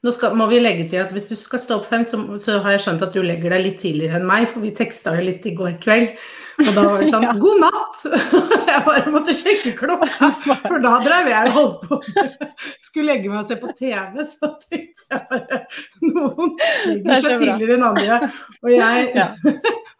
Nå 0.01 0.13
skal, 0.17 0.33
må 0.39 0.47
vi 0.49 0.59
legge 0.63 0.87
til 0.89 1.03
at 1.03 1.11
hvis 1.13 1.27
du 1.29 1.35
skal 1.37 1.61
stå 1.61 1.77
opp 1.77 1.89
fem, 1.91 2.07
så, 2.09 2.17
så 2.41 2.55
har 2.65 2.73
jeg 2.73 2.81
skjønt 2.87 3.03
at 3.05 3.13
du 3.13 3.21
legger 3.21 3.53
deg 3.53 3.67
litt 3.67 3.81
tidligere 3.83 4.17
enn 4.17 4.29
meg, 4.29 4.47
for 4.49 4.65
vi 4.65 4.71
teksta 4.73 5.13
jo 5.19 5.27
litt 5.27 5.45
i 5.45 5.53
går 5.59 5.75
kveld. 5.83 6.15
Og 6.61 6.71
da 6.77 6.83
var 6.87 7.01
det 7.03 7.11
sånn 7.13 7.25
Ja. 7.29 7.35
God 7.41 7.61
natt! 7.61 8.07
Jeg 8.71 8.81
bare 8.87 9.13
måtte 9.13 9.35
sjekke 9.37 9.73
klokka, 9.77 10.29
for 10.65 10.81
da 10.85 10.93
drev 11.05 11.29
jeg 11.29 11.51
og 11.51 11.55
holdt 11.57 11.87
på. 11.89 11.99
Skulle 12.87 13.09
legge 13.11 13.29
meg 13.33 13.41
og 13.43 13.49
se 13.51 13.57
på 13.61 13.73
TV, 13.77 14.21
så 14.31 14.51
tenkte 14.63 15.07
jeg 15.11 15.23
bare 15.31 15.59
Noen 16.05 16.53
ligger 16.87 17.11
er 17.17 17.25
seg 17.25 17.27
så 17.27 17.39
tidligere 17.41 17.77
enn 17.77 17.87
andre. 17.91 18.19
Og 18.63 18.71
jeg 18.73 19.09
Ja. 19.19 19.27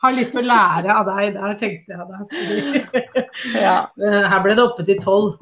har 0.05 0.15
litt 0.17 0.37
å 0.39 0.45
lære 0.47 0.95
av 0.97 1.11
deg 1.11 1.35
der, 1.37 1.57
tenkte 1.61 1.97
jeg 1.97 2.05
da. 2.09 2.19
Ja. 3.59 3.75
eh, 4.01 4.23
her 4.33 4.45
ble 4.47 4.55
det 4.57 4.65
oppe 4.69 4.87
til 4.89 5.01
tolv. 5.03 5.35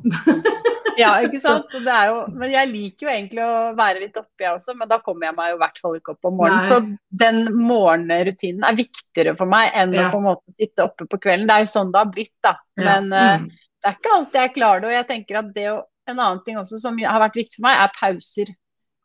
Ja, 1.02 1.10
ikke 1.22 1.38
sant. 1.40 1.70
Det 1.72 1.92
er 1.94 2.08
jo, 2.10 2.16
men 2.34 2.50
jeg 2.50 2.68
liker 2.72 3.06
jo 3.06 3.12
egentlig 3.12 3.42
å 3.44 3.74
være 3.78 4.00
litt 4.02 4.16
oppe, 4.18 4.42
jeg 4.42 4.50
også, 4.56 4.74
men 4.76 4.88
da 4.90 4.98
kommer 5.04 5.28
jeg 5.28 5.36
meg 5.38 5.50
jo 5.52 5.56
i 5.56 5.60
hvert 5.62 5.78
fall 5.82 5.94
ikke 5.98 6.14
opp 6.16 6.28
om 6.30 6.36
morgenen. 6.40 6.58
Nei. 6.58 6.68
Så 6.68 7.18
den 7.22 7.38
morgenrutinen 7.68 8.64
er 8.68 8.78
viktigere 8.78 9.36
for 9.38 9.46
meg 9.50 9.70
enn 9.74 9.94
Ja. 9.94 10.08
å 10.08 10.12
på 10.12 10.18
en 10.22 10.26
måte 10.30 10.54
sitte 10.56 10.84
oppe 10.84 11.06
på 11.06 11.20
kvelden. 11.22 11.46
Det 11.46 11.54
er 11.56 11.64
jo 11.66 11.70
sånn 11.72 11.92
det 11.94 12.02
har 12.02 12.10
blitt, 12.12 12.34
da. 12.42 12.54
Men 12.76 13.10
ja. 13.14 13.38
Mm. 13.38 13.48
det 13.48 13.90
er 13.92 13.96
ikke 14.00 14.14
alltid 14.16 14.40
jeg 14.42 14.54
klarer 14.58 14.80
det. 14.82 14.88
Og 14.90 14.96
jeg 14.98 15.08
tenker 15.12 15.38
at 15.42 15.52
det 15.54 15.68
å, 15.70 15.78
en 16.08 16.18
annen 16.18 16.42
ting 16.44 16.56
også 16.58 16.80
som 16.82 16.98
har 16.98 17.20
vært 17.20 17.36
viktig 17.38 17.56
for 17.60 17.68
meg, 17.68 17.78
er 17.86 17.94
pauser. 17.98 18.52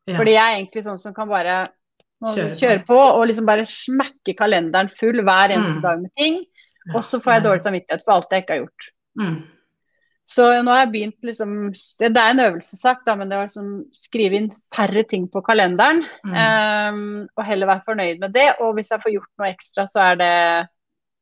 Ja. 0.07 0.17
Fordi 0.17 0.33
jeg 0.35 0.43
er 0.43 0.57
egentlig 0.59 0.83
sånn 0.85 0.99
som 0.99 1.13
kan 1.13 1.29
bare 1.29 1.61
Kjøre 2.23 2.53
på. 2.53 2.59
kjøre 2.61 2.81
på 2.87 2.95
og 2.97 3.25
liksom 3.27 3.45
bare 3.45 3.65
smekke 3.67 4.33
kalenderen 4.39 4.87
full 4.89 5.19
hver 5.27 5.51
eneste 5.51 5.75
Mm. 5.77 5.81
dag 5.83 6.01
med 6.01 6.11
ting. 6.17 6.45
Og 6.95 7.01
så 7.03 7.19
får 7.19 7.33
jeg 7.33 7.43
dårlig 7.43 7.61
samvittighet 7.63 8.03
for 8.05 8.13
alt 8.13 8.31
jeg 8.31 8.43
ikke 8.43 8.53
har 8.55 8.61
gjort. 8.63 8.87
Mm. 9.19 9.35
Så 10.33 10.47
nå 10.65 10.71
har 10.73 10.79
jeg 10.85 10.91
begynt 10.93 11.27
liksom 11.29 11.55
Det, 11.99 12.09
det 12.15 12.21
er 12.21 12.33
en 12.33 12.41
øvelsessak, 12.47 13.03
da, 13.05 13.13
men 13.19 13.29
det 13.29 13.37
å 13.37 13.45
liksom 13.45 13.71
skrive 13.93 14.39
inn 14.39 14.49
færre 14.73 15.03
ting 15.09 15.27
på 15.29 15.43
kalenderen. 15.45 16.01
Mm. 16.25 16.35
Um, 16.41 17.01
og 17.37 17.45
heller 17.45 17.69
være 17.69 17.85
fornøyd 17.85 18.21
med 18.23 18.33
det. 18.33 18.47
Og 18.65 18.73
hvis 18.77 18.89
jeg 18.93 19.03
får 19.03 19.13
gjort 19.17 19.31
noe 19.41 19.49
ekstra, 19.53 19.85
så 19.89 20.05
er 20.11 20.15
det 20.23 20.33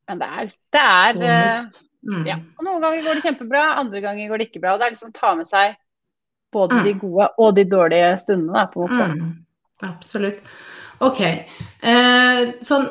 Men 0.10 0.20
det 0.22 0.28
er, 0.28 0.52
det 0.76 0.82
er 0.90 1.24
uh, 1.62 1.72
Mm. 2.02 2.24
ja. 2.26 2.34
Og 2.58 2.66
noen 2.66 2.82
ganger 2.82 3.04
går 3.06 3.20
det 3.20 3.22
kjempebra, 3.28 3.64
andre 3.78 4.00
ganger 4.02 4.30
går 4.32 4.40
det 4.42 4.46
ikke 4.50 4.62
bra. 4.64 4.72
Og 4.74 4.80
det 4.82 4.88
er 4.88 4.94
liksom 4.96 5.12
å 5.12 5.20
ta 5.20 5.36
med 5.38 5.46
seg 5.46 5.76
både 6.52 6.80
Mm. 6.80 6.84
de 6.88 6.94
gode 7.04 7.28
og 7.38 7.52
de 7.56 7.64
dårlige 7.70 8.08
stundene, 8.18 8.54
da, 8.58 8.64
på 8.74 8.82
en 8.82 8.90
måte. 8.90 9.06
Mm, 9.20 9.36
absolutt. 9.86 10.40
Ok. 11.00 11.22
Eh, 11.22 12.42
sånn 12.66 12.88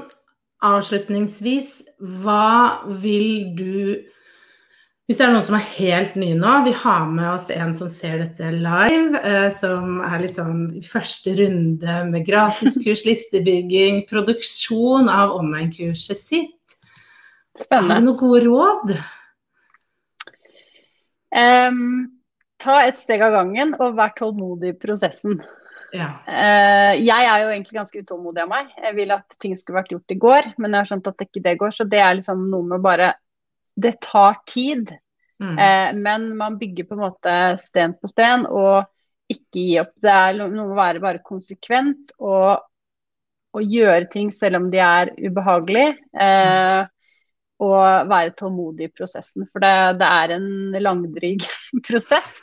avslutningsvis, 0.62 1.82
hva 2.22 2.86
vil 3.02 3.54
du 3.56 4.04
Hvis 5.10 5.18
det 5.18 5.24
er 5.26 5.32
noen 5.34 5.42
som 5.42 5.56
er 5.58 5.64
helt 5.74 6.12
nye 6.22 6.36
nå, 6.38 6.50
vi 6.62 6.72
har 6.84 7.08
med 7.10 7.32
oss 7.32 7.48
en 7.50 7.72
som 7.74 7.88
ser 7.90 8.20
dette 8.20 8.46
live, 8.54 9.18
eh, 9.26 9.48
som 9.50 9.96
er 10.06 10.20
litt 10.22 10.36
sånn 10.36 10.60
første 10.86 11.32
runde 11.34 11.94
med 12.06 12.28
gratiskurs, 12.28 13.00
listebygging, 13.08 14.04
produksjon 14.06 15.08
av 15.10 15.32
online-kurset 15.34 16.14
sitt. 16.14 16.76
Spennende. 17.58 17.96
Har 17.96 18.04
du 18.04 18.06
noen 18.06 18.20
gode 18.20 18.42
råd? 18.44 18.92
Um, 21.34 21.80
ta 22.62 22.76
et 22.84 23.00
steg 23.00 23.24
av 23.26 23.34
gangen, 23.34 23.72
og 23.82 23.96
vær 23.98 24.12
tålmodig 24.14 24.76
i 24.76 24.76
prosessen. 24.78 25.40
Ja. 25.90 26.12
Eh, 26.22 27.00
jeg 27.02 27.26
er 27.32 27.48
jo 27.48 27.48
egentlig 27.56 27.80
ganske 27.80 28.04
utålmodig 28.04 28.44
av 28.44 28.54
meg. 28.54 28.70
Jeg 28.78 28.94
vil 29.00 29.16
at 29.16 29.34
ting 29.42 29.58
skulle 29.58 29.80
vært 29.80 29.90
gjort 29.96 30.14
i 30.14 30.18
går, 30.22 30.52
men 30.54 30.70
jeg 30.70 30.84
har 30.84 30.92
skjønt 30.92 31.10
at 31.10 31.26
ikke 31.26 31.42
det 31.48 31.56
går. 31.64 31.74
Så 31.80 31.88
det 31.90 31.98
er 31.98 32.14
liksom 32.20 32.46
noe 32.54 32.70
med 32.76 32.86
bare 32.86 33.10
Det 33.80 33.96
tar 34.04 34.40
tid, 34.50 34.92
Mm. 35.40 35.56
eh, 35.58 35.92
men 35.96 36.24
man 36.36 36.58
bygger 36.60 36.84
på 36.84 36.92
en 36.98 37.00
måte 37.06 37.34
sten 37.56 37.94
på 37.96 38.10
sten 38.10 38.42
og 38.44 38.84
ikke 39.32 39.54
gi 39.56 39.78
opp. 39.80 39.94
Det 39.96 40.10
er 40.12 40.34
noe 40.36 40.50
med 40.52 40.66
å 40.66 40.76
være 40.76 41.00
bare 41.00 41.22
konsekvent 41.24 42.12
og, 42.20 42.60
og 43.56 43.62
gjøre 43.64 44.10
ting 44.12 44.28
selv 44.36 44.58
om 44.60 44.66
de 44.70 44.82
er 44.84 45.14
ubehagelige. 45.16 45.94
Eh, 46.12 46.82
og 47.60 48.08
være 48.08 48.32
tålmodig 48.36 48.86
i 48.86 48.92
prosessen, 48.96 49.44
for 49.52 49.60
det, 49.60 49.72
det 50.00 50.06
er 50.08 50.30
en 50.36 50.46
langdryg 50.80 51.42
prosess. 51.88 52.38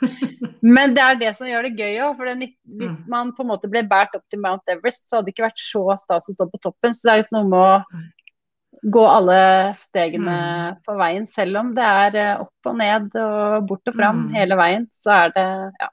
Men 0.62 0.94
det 0.94 1.02
er 1.02 1.16
det 1.22 1.32
som 1.38 1.46
gjør 1.50 1.66
det 1.66 1.78
gøy 1.78 1.96
òg. 2.06 2.12
For 2.18 2.30
det, 2.30 2.50
hvis 2.66 2.98
Mm. 3.00 3.08
man 3.14 3.32
på 3.34 3.42
en 3.42 3.50
måte 3.50 3.70
ble 3.70 3.82
båret 3.90 4.14
opp 4.14 4.22
til 4.30 4.38
Mount 4.42 4.62
Everest, 4.70 5.06
så 5.08 5.16
hadde 5.18 5.26
det 5.30 5.34
ikke 5.34 5.46
vært 5.48 5.62
så 5.62 5.82
stas 5.98 6.30
å 6.30 6.34
stå 6.36 6.46
på 6.50 6.60
toppen. 6.66 6.94
Så 6.94 7.06
det 7.08 7.12
er 7.14 7.22
liksom 7.22 7.40
noe 7.40 7.50
med 7.50 7.58
å 7.62 8.02
gå 8.82 9.04
alle 9.10 9.74
stegene 9.74 10.34
Mm. 10.38 10.76
på 10.86 10.96
veien. 10.98 11.26
Selv 11.26 11.56
om 11.58 11.74
det 11.74 11.84
er 11.84 12.16
eh, 12.16 12.40
opp 12.40 12.66
og 12.70 12.76
ned 12.78 13.14
og 13.16 13.66
bort 13.66 13.88
og 13.88 13.94
fram 13.96 14.26
Mm. 14.28 14.34
hele 14.34 14.56
veien, 14.56 14.86
så 14.92 15.10
er 15.26 15.32
det 15.34 15.46
ja. 15.80 15.88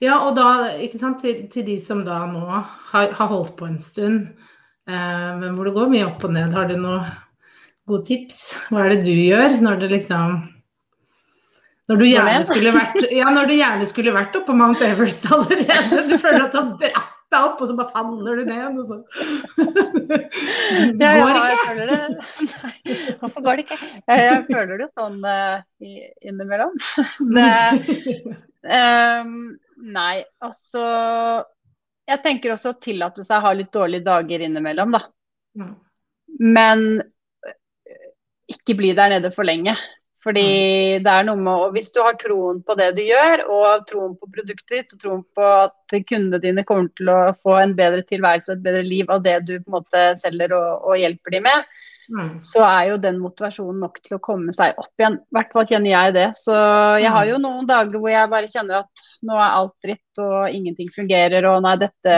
Ja, 0.00 0.18
og 0.28 0.36
da, 0.36 0.76
ikke 0.78 0.98
sant, 1.00 1.18
til, 1.20 1.48
til 1.50 1.64
de 1.66 1.78
som 1.82 2.04
da 2.06 2.20
nå 2.30 2.44
har, 2.46 3.08
har 3.12 3.26
holdt 3.32 3.56
på 3.58 3.66
en 3.66 3.80
stund, 3.82 4.28
eh, 4.86 5.32
men 5.40 5.56
hvor 5.56 5.64
det 5.66 5.74
går 5.74 5.90
mye 5.90 6.06
opp 6.06 6.22
og 6.28 6.30
ned, 6.36 6.52
har 6.54 6.68
du 6.70 6.76
noen 6.76 7.08
gode 7.88 8.04
tips? 8.06 8.38
Hva 8.70 8.84
er 8.84 8.94
det 8.94 9.02
du 9.08 9.10
gjør 9.10 9.58
når 9.60 9.80
det 9.80 9.90
liksom 9.96 10.38
Når 11.88 11.96
du 11.98 12.04
gjerne 12.04 12.44
skulle 12.44 12.70
vært, 12.76 13.10
ja, 13.10 13.30
når 13.32 13.46
du 13.48 13.54
gjerne 13.56 13.86
skulle 13.88 14.12
vært 14.12 14.34
oppe 14.36 14.52
på 14.52 14.56
Mount 14.60 14.82
Everest 14.84 15.24
allerede. 15.32 16.02
Du 16.10 16.18
føler 16.20 16.44
at 16.44 16.52
du 16.52 16.58
har 16.60 16.74
dratt 16.82 17.14
deg 17.32 17.46
opp, 17.46 17.60
og 17.62 17.68
så 17.68 17.76
bare 17.78 17.92
faller 17.92 18.40
du 18.40 18.48
ned. 18.48 18.78
Og 18.78 18.86
så. 18.88 18.96
Det 20.98 21.08
Ja, 21.08 21.28
jeg, 21.28 21.58
føler 21.66 21.90
det 21.90 21.98
Nei, 22.08 22.96
hvorfor 23.20 23.44
går 23.44 23.58
det 23.58 23.64
ikke? 23.66 23.78
Jeg, 23.82 24.22
jeg 24.24 24.44
føler 24.48 24.80
det 24.80 24.88
sånn 24.92 25.18
uh, 25.24 25.60
innimellom. 26.24 26.78
Det, 27.38 28.72
um, 29.22 29.34
nei, 29.94 30.14
altså 30.42 30.82
Jeg 32.10 32.22
tenker 32.24 32.54
også 32.54 32.72
å 32.72 32.80
tillate 32.82 33.22
seg 33.26 33.38
å 33.38 33.46
ha 33.46 33.52
litt 33.54 33.70
dårlige 33.74 34.06
dager 34.08 34.42
innimellom, 34.44 34.96
da. 34.96 35.04
Men 36.38 36.84
eh, 37.00 38.08
ikke 38.52 38.76
bli 38.78 38.90
der 38.98 39.14
nede 39.14 39.30
for 39.34 39.46
lenge. 39.48 39.76
Fordi 40.24 40.98
det 41.04 41.12
er 41.12 41.26
noe 41.28 41.38
med 41.38 41.52
å 41.54 41.66
Hvis 41.74 41.92
du 41.94 42.00
har 42.02 42.16
troen 42.18 42.58
på 42.66 42.74
det 42.78 42.88
du 42.96 43.02
gjør, 43.06 43.44
og 43.54 43.84
troen 43.86 44.16
på 44.18 44.30
produktet 44.34 44.72
ditt, 44.74 44.94
og 44.96 45.02
troen 45.02 45.20
på 45.36 45.50
at 45.64 45.98
kundene 46.08 46.40
dine 46.42 46.64
kommer 46.66 46.90
til 46.98 47.12
å 47.12 47.18
få 47.38 47.54
en 47.60 47.76
bedre 47.78 48.02
tilværelse, 48.08 48.56
et 48.56 48.64
bedre 48.64 48.82
liv 48.86 49.10
av 49.14 49.22
det 49.22 49.38
du 49.46 49.54
på 49.60 49.68
en 49.70 49.76
måte 49.78 50.08
selger 50.18 50.56
og, 50.58 50.88
og 50.90 50.98
hjelper 50.98 51.38
dem 51.38 51.46
med, 51.46 51.78
Mm. 52.08 52.38
så 52.40 52.62
er 52.64 52.86
jo 52.88 53.00
den 53.02 53.18
motivasjonen 53.20 53.82
nok 53.84 53.98
til 54.00 54.16
å 54.16 54.22
komme 54.24 54.54
seg 54.56 54.78
opp 54.80 55.00
igjen. 55.00 55.18
I 55.20 55.36
hvert 55.36 55.50
fall 55.52 55.66
kjenner 55.68 55.90
jeg 55.90 56.14
det. 56.16 56.28
Så 56.40 56.54
jeg 57.02 57.12
har 57.12 57.26
jo 57.28 57.40
noen 57.42 57.68
dager 57.68 58.00
hvor 58.00 58.08
jeg 58.08 58.30
bare 58.32 58.48
kjenner 58.48 58.78
at 58.80 59.02
nå 59.28 59.36
er 59.36 59.56
alt 59.58 59.74
dritt 59.84 60.22
og 60.24 60.54
ingenting 60.56 60.88
fungerer 60.94 61.44
og 61.50 61.60
nei, 61.66 61.74
dette, 61.82 62.14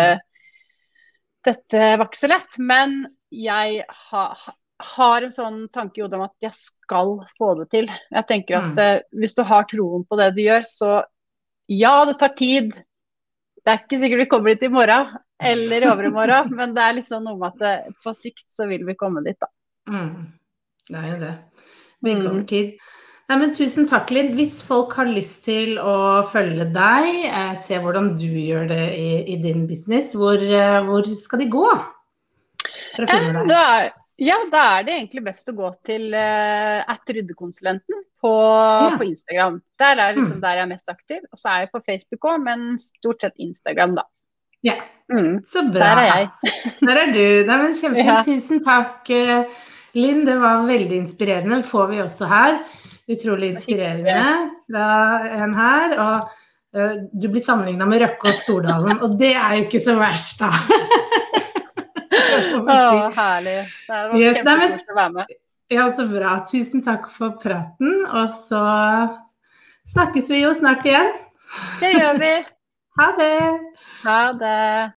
dette 1.47 1.91
var 1.99 2.07
ikke 2.07 2.23
så 2.23 2.31
lett. 2.31 2.61
Men 2.63 3.01
jeg 3.35 3.83
ha, 4.07 4.25
har 4.83 5.23
en 5.27 5.33
sånn 5.35 5.59
tanke 5.73 5.99
i 6.01 6.03
hodet 6.05 6.19
om 6.19 6.25
at 6.27 6.35
jeg 6.45 6.55
skal 6.57 7.15
få 7.39 7.53
det 7.61 7.69
til. 7.71 7.89
Jeg 8.13 8.27
tenker 8.29 8.57
at 8.59 8.71
Mm. 8.75 8.79
uh, 8.79 9.01
hvis 9.21 9.35
du 9.37 9.43
har 9.45 9.65
troen 9.71 10.05
på 10.09 10.17
det 10.21 10.35
du 10.37 10.43
gjør, 10.43 10.65
så 10.67 11.03
ja, 11.69 12.05
det 12.05 12.19
tar 12.19 12.35
tid. 12.35 12.73
Det 13.65 13.69
er 13.75 13.79
ikke 13.85 13.99
sikkert 14.01 14.19
vi 14.25 14.29
kommer 14.33 14.55
dit 14.55 14.63
i 14.67 14.73
morgen 14.73 15.11
eller 15.41 15.83
i 15.85 15.91
overmorgen, 15.91 16.51
men 16.59 16.75
det 16.75 16.83
er 16.83 16.97
liksom 16.97 17.25
noe 17.25 17.37
med 17.39 17.53
at 17.61 17.67
eh, 17.87 17.93
på 18.03 18.15
sikt 18.17 18.47
så 18.51 18.67
vil 18.69 18.85
vi 18.89 18.95
komme 18.97 19.23
dit, 19.25 19.37
da. 19.41 19.47
Mm. 19.89 20.33
Det 20.89 20.97
er 20.99 21.13
jo 21.13 21.21
det. 21.21 21.35
Bygge 22.03 22.21
Mm. 22.25 22.31
over 22.33 22.43
tid. 22.49 22.73
Nei, 23.31 23.37
men 23.39 23.53
tusen 23.55 23.87
takk, 23.87 24.09
Linn. 24.11 24.33
Hvis 24.35 24.63
folk 24.67 24.93
har 24.99 25.07
lyst 25.07 25.45
til 25.45 25.77
å 25.79 26.25
følge 26.33 26.65
deg, 26.75 27.11
eh, 27.31 27.55
se 27.63 27.79
hvordan 27.79 28.17
du 28.19 28.27
gjør 28.27 28.67
det 28.73 28.81
i, 28.99 29.11
i 29.35 29.37
din 29.39 29.67
business, 29.69 30.15
hvor, 30.19 30.35
eh, 30.35 30.81
hvor 30.89 31.05
skal 31.21 31.39
de 31.39 31.47
gå 31.53 31.67
for 32.97 33.05
å 33.05 33.07
finne 33.07 33.29
Eh, 33.29 33.37
deg? 33.37 33.49
Da 33.53 33.61
er, 33.85 33.93
ja, 34.21 34.37
da 34.53 34.63
er 34.77 34.87
det 34.87 34.95
egentlig 34.99 35.23
best 35.31 35.49
å 35.49 35.57
gå 35.57 35.69
til 35.89 36.11
uh, 36.13 36.81
at 36.93 37.09
ryddekonsulenten 37.09 38.03
på, 38.21 38.33
på 39.01 39.07
Instagram. 39.07 39.61
Der 39.81 39.97
er 39.97 40.17
liksom 40.19 40.37
Mm. 40.37 40.43
der 40.45 40.59
jeg 40.59 40.65
er 40.67 40.73
mest 40.75 40.93
aktiv. 40.93 41.21
Og 41.33 41.41
så 41.41 41.49
er 41.55 41.63
jeg 41.65 41.71
på 41.73 41.81
Facebook 41.87 42.27
òg, 42.29 42.43
men 42.45 42.67
stort 42.79 43.25
sett 43.25 43.39
Instagram, 43.41 43.95
da. 43.97 44.05
Ja. 44.67 44.77
Mm. 45.11 45.41
Så 45.43 45.65
bra. 45.73 45.81
Der 45.81 46.03
er 46.03 46.09
jeg. 46.11 46.29
Der 46.87 47.01
er 47.01 47.13
du. 47.15 47.25
Nei, 47.49 47.57
men 47.65 47.73
Kjempefint. 47.75 48.11
Ja. 48.13 48.21
Tusen 48.27 48.61
takk, 48.63 49.09
eh, 49.11 49.65
Linn. 49.97 50.25
Det 50.29 50.37
var 50.39 50.67
veldig 50.69 51.01
inspirerende. 51.01 51.63
får 51.65 51.89
vi 51.91 52.03
også 52.05 52.29
her. 52.31 52.61
Utrolig 53.11 53.55
inspirerende 53.55 54.51
fra 54.69 54.91
en 55.41 55.55
her. 55.57 55.97
Og 55.99 56.29
eh, 56.77 56.99
du 57.11 57.29
blir 57.33 57.43
sammenligna 57.43 57.89
med 57.89 58.05
Røkke 58.05 58.31
og 58.31 58.39
Stordalen, 58.45 59.01
og 59.01 59.17
det 59.19 59.33
er 59.35 59.57
jo 59.57 59.65
ikke 59.65 59.83
så 59.83 59.97
verst, 59.99 60.45
da. 60.45 60.53
Å, 62.75 63.11
herlig. 63.17 63.57
Det 63.87 63.99
var 64.11 64.19
Yes, 64.21 64.37
kjempekoselig 64.41 64.95
å 64.95 64.99
være 65.01 65.13
med. 65.17 65.35
Ja, 65.71 65.85
så 65.95 66.07
bra. 66.11 66.37
Tusen 66.51 66.83
takk 66.83 67.11
for 67.15 67.37
praten. 67.43 68.01
Og 68.07 68.33
så 68.47 68.63
snakkes 69.93 70.31
vi 70.33 70.41
jo 70.45 70.55
snart 70.57 70.87
igjen. 70.87 71.13
Det 71.83 71.93
gjør 71.99 72.19
vi. 72.23 72.33
Ha 73.01 73.07
det! 73.17 73.37
Ha 74.03 74.33
det. 74.37 74.93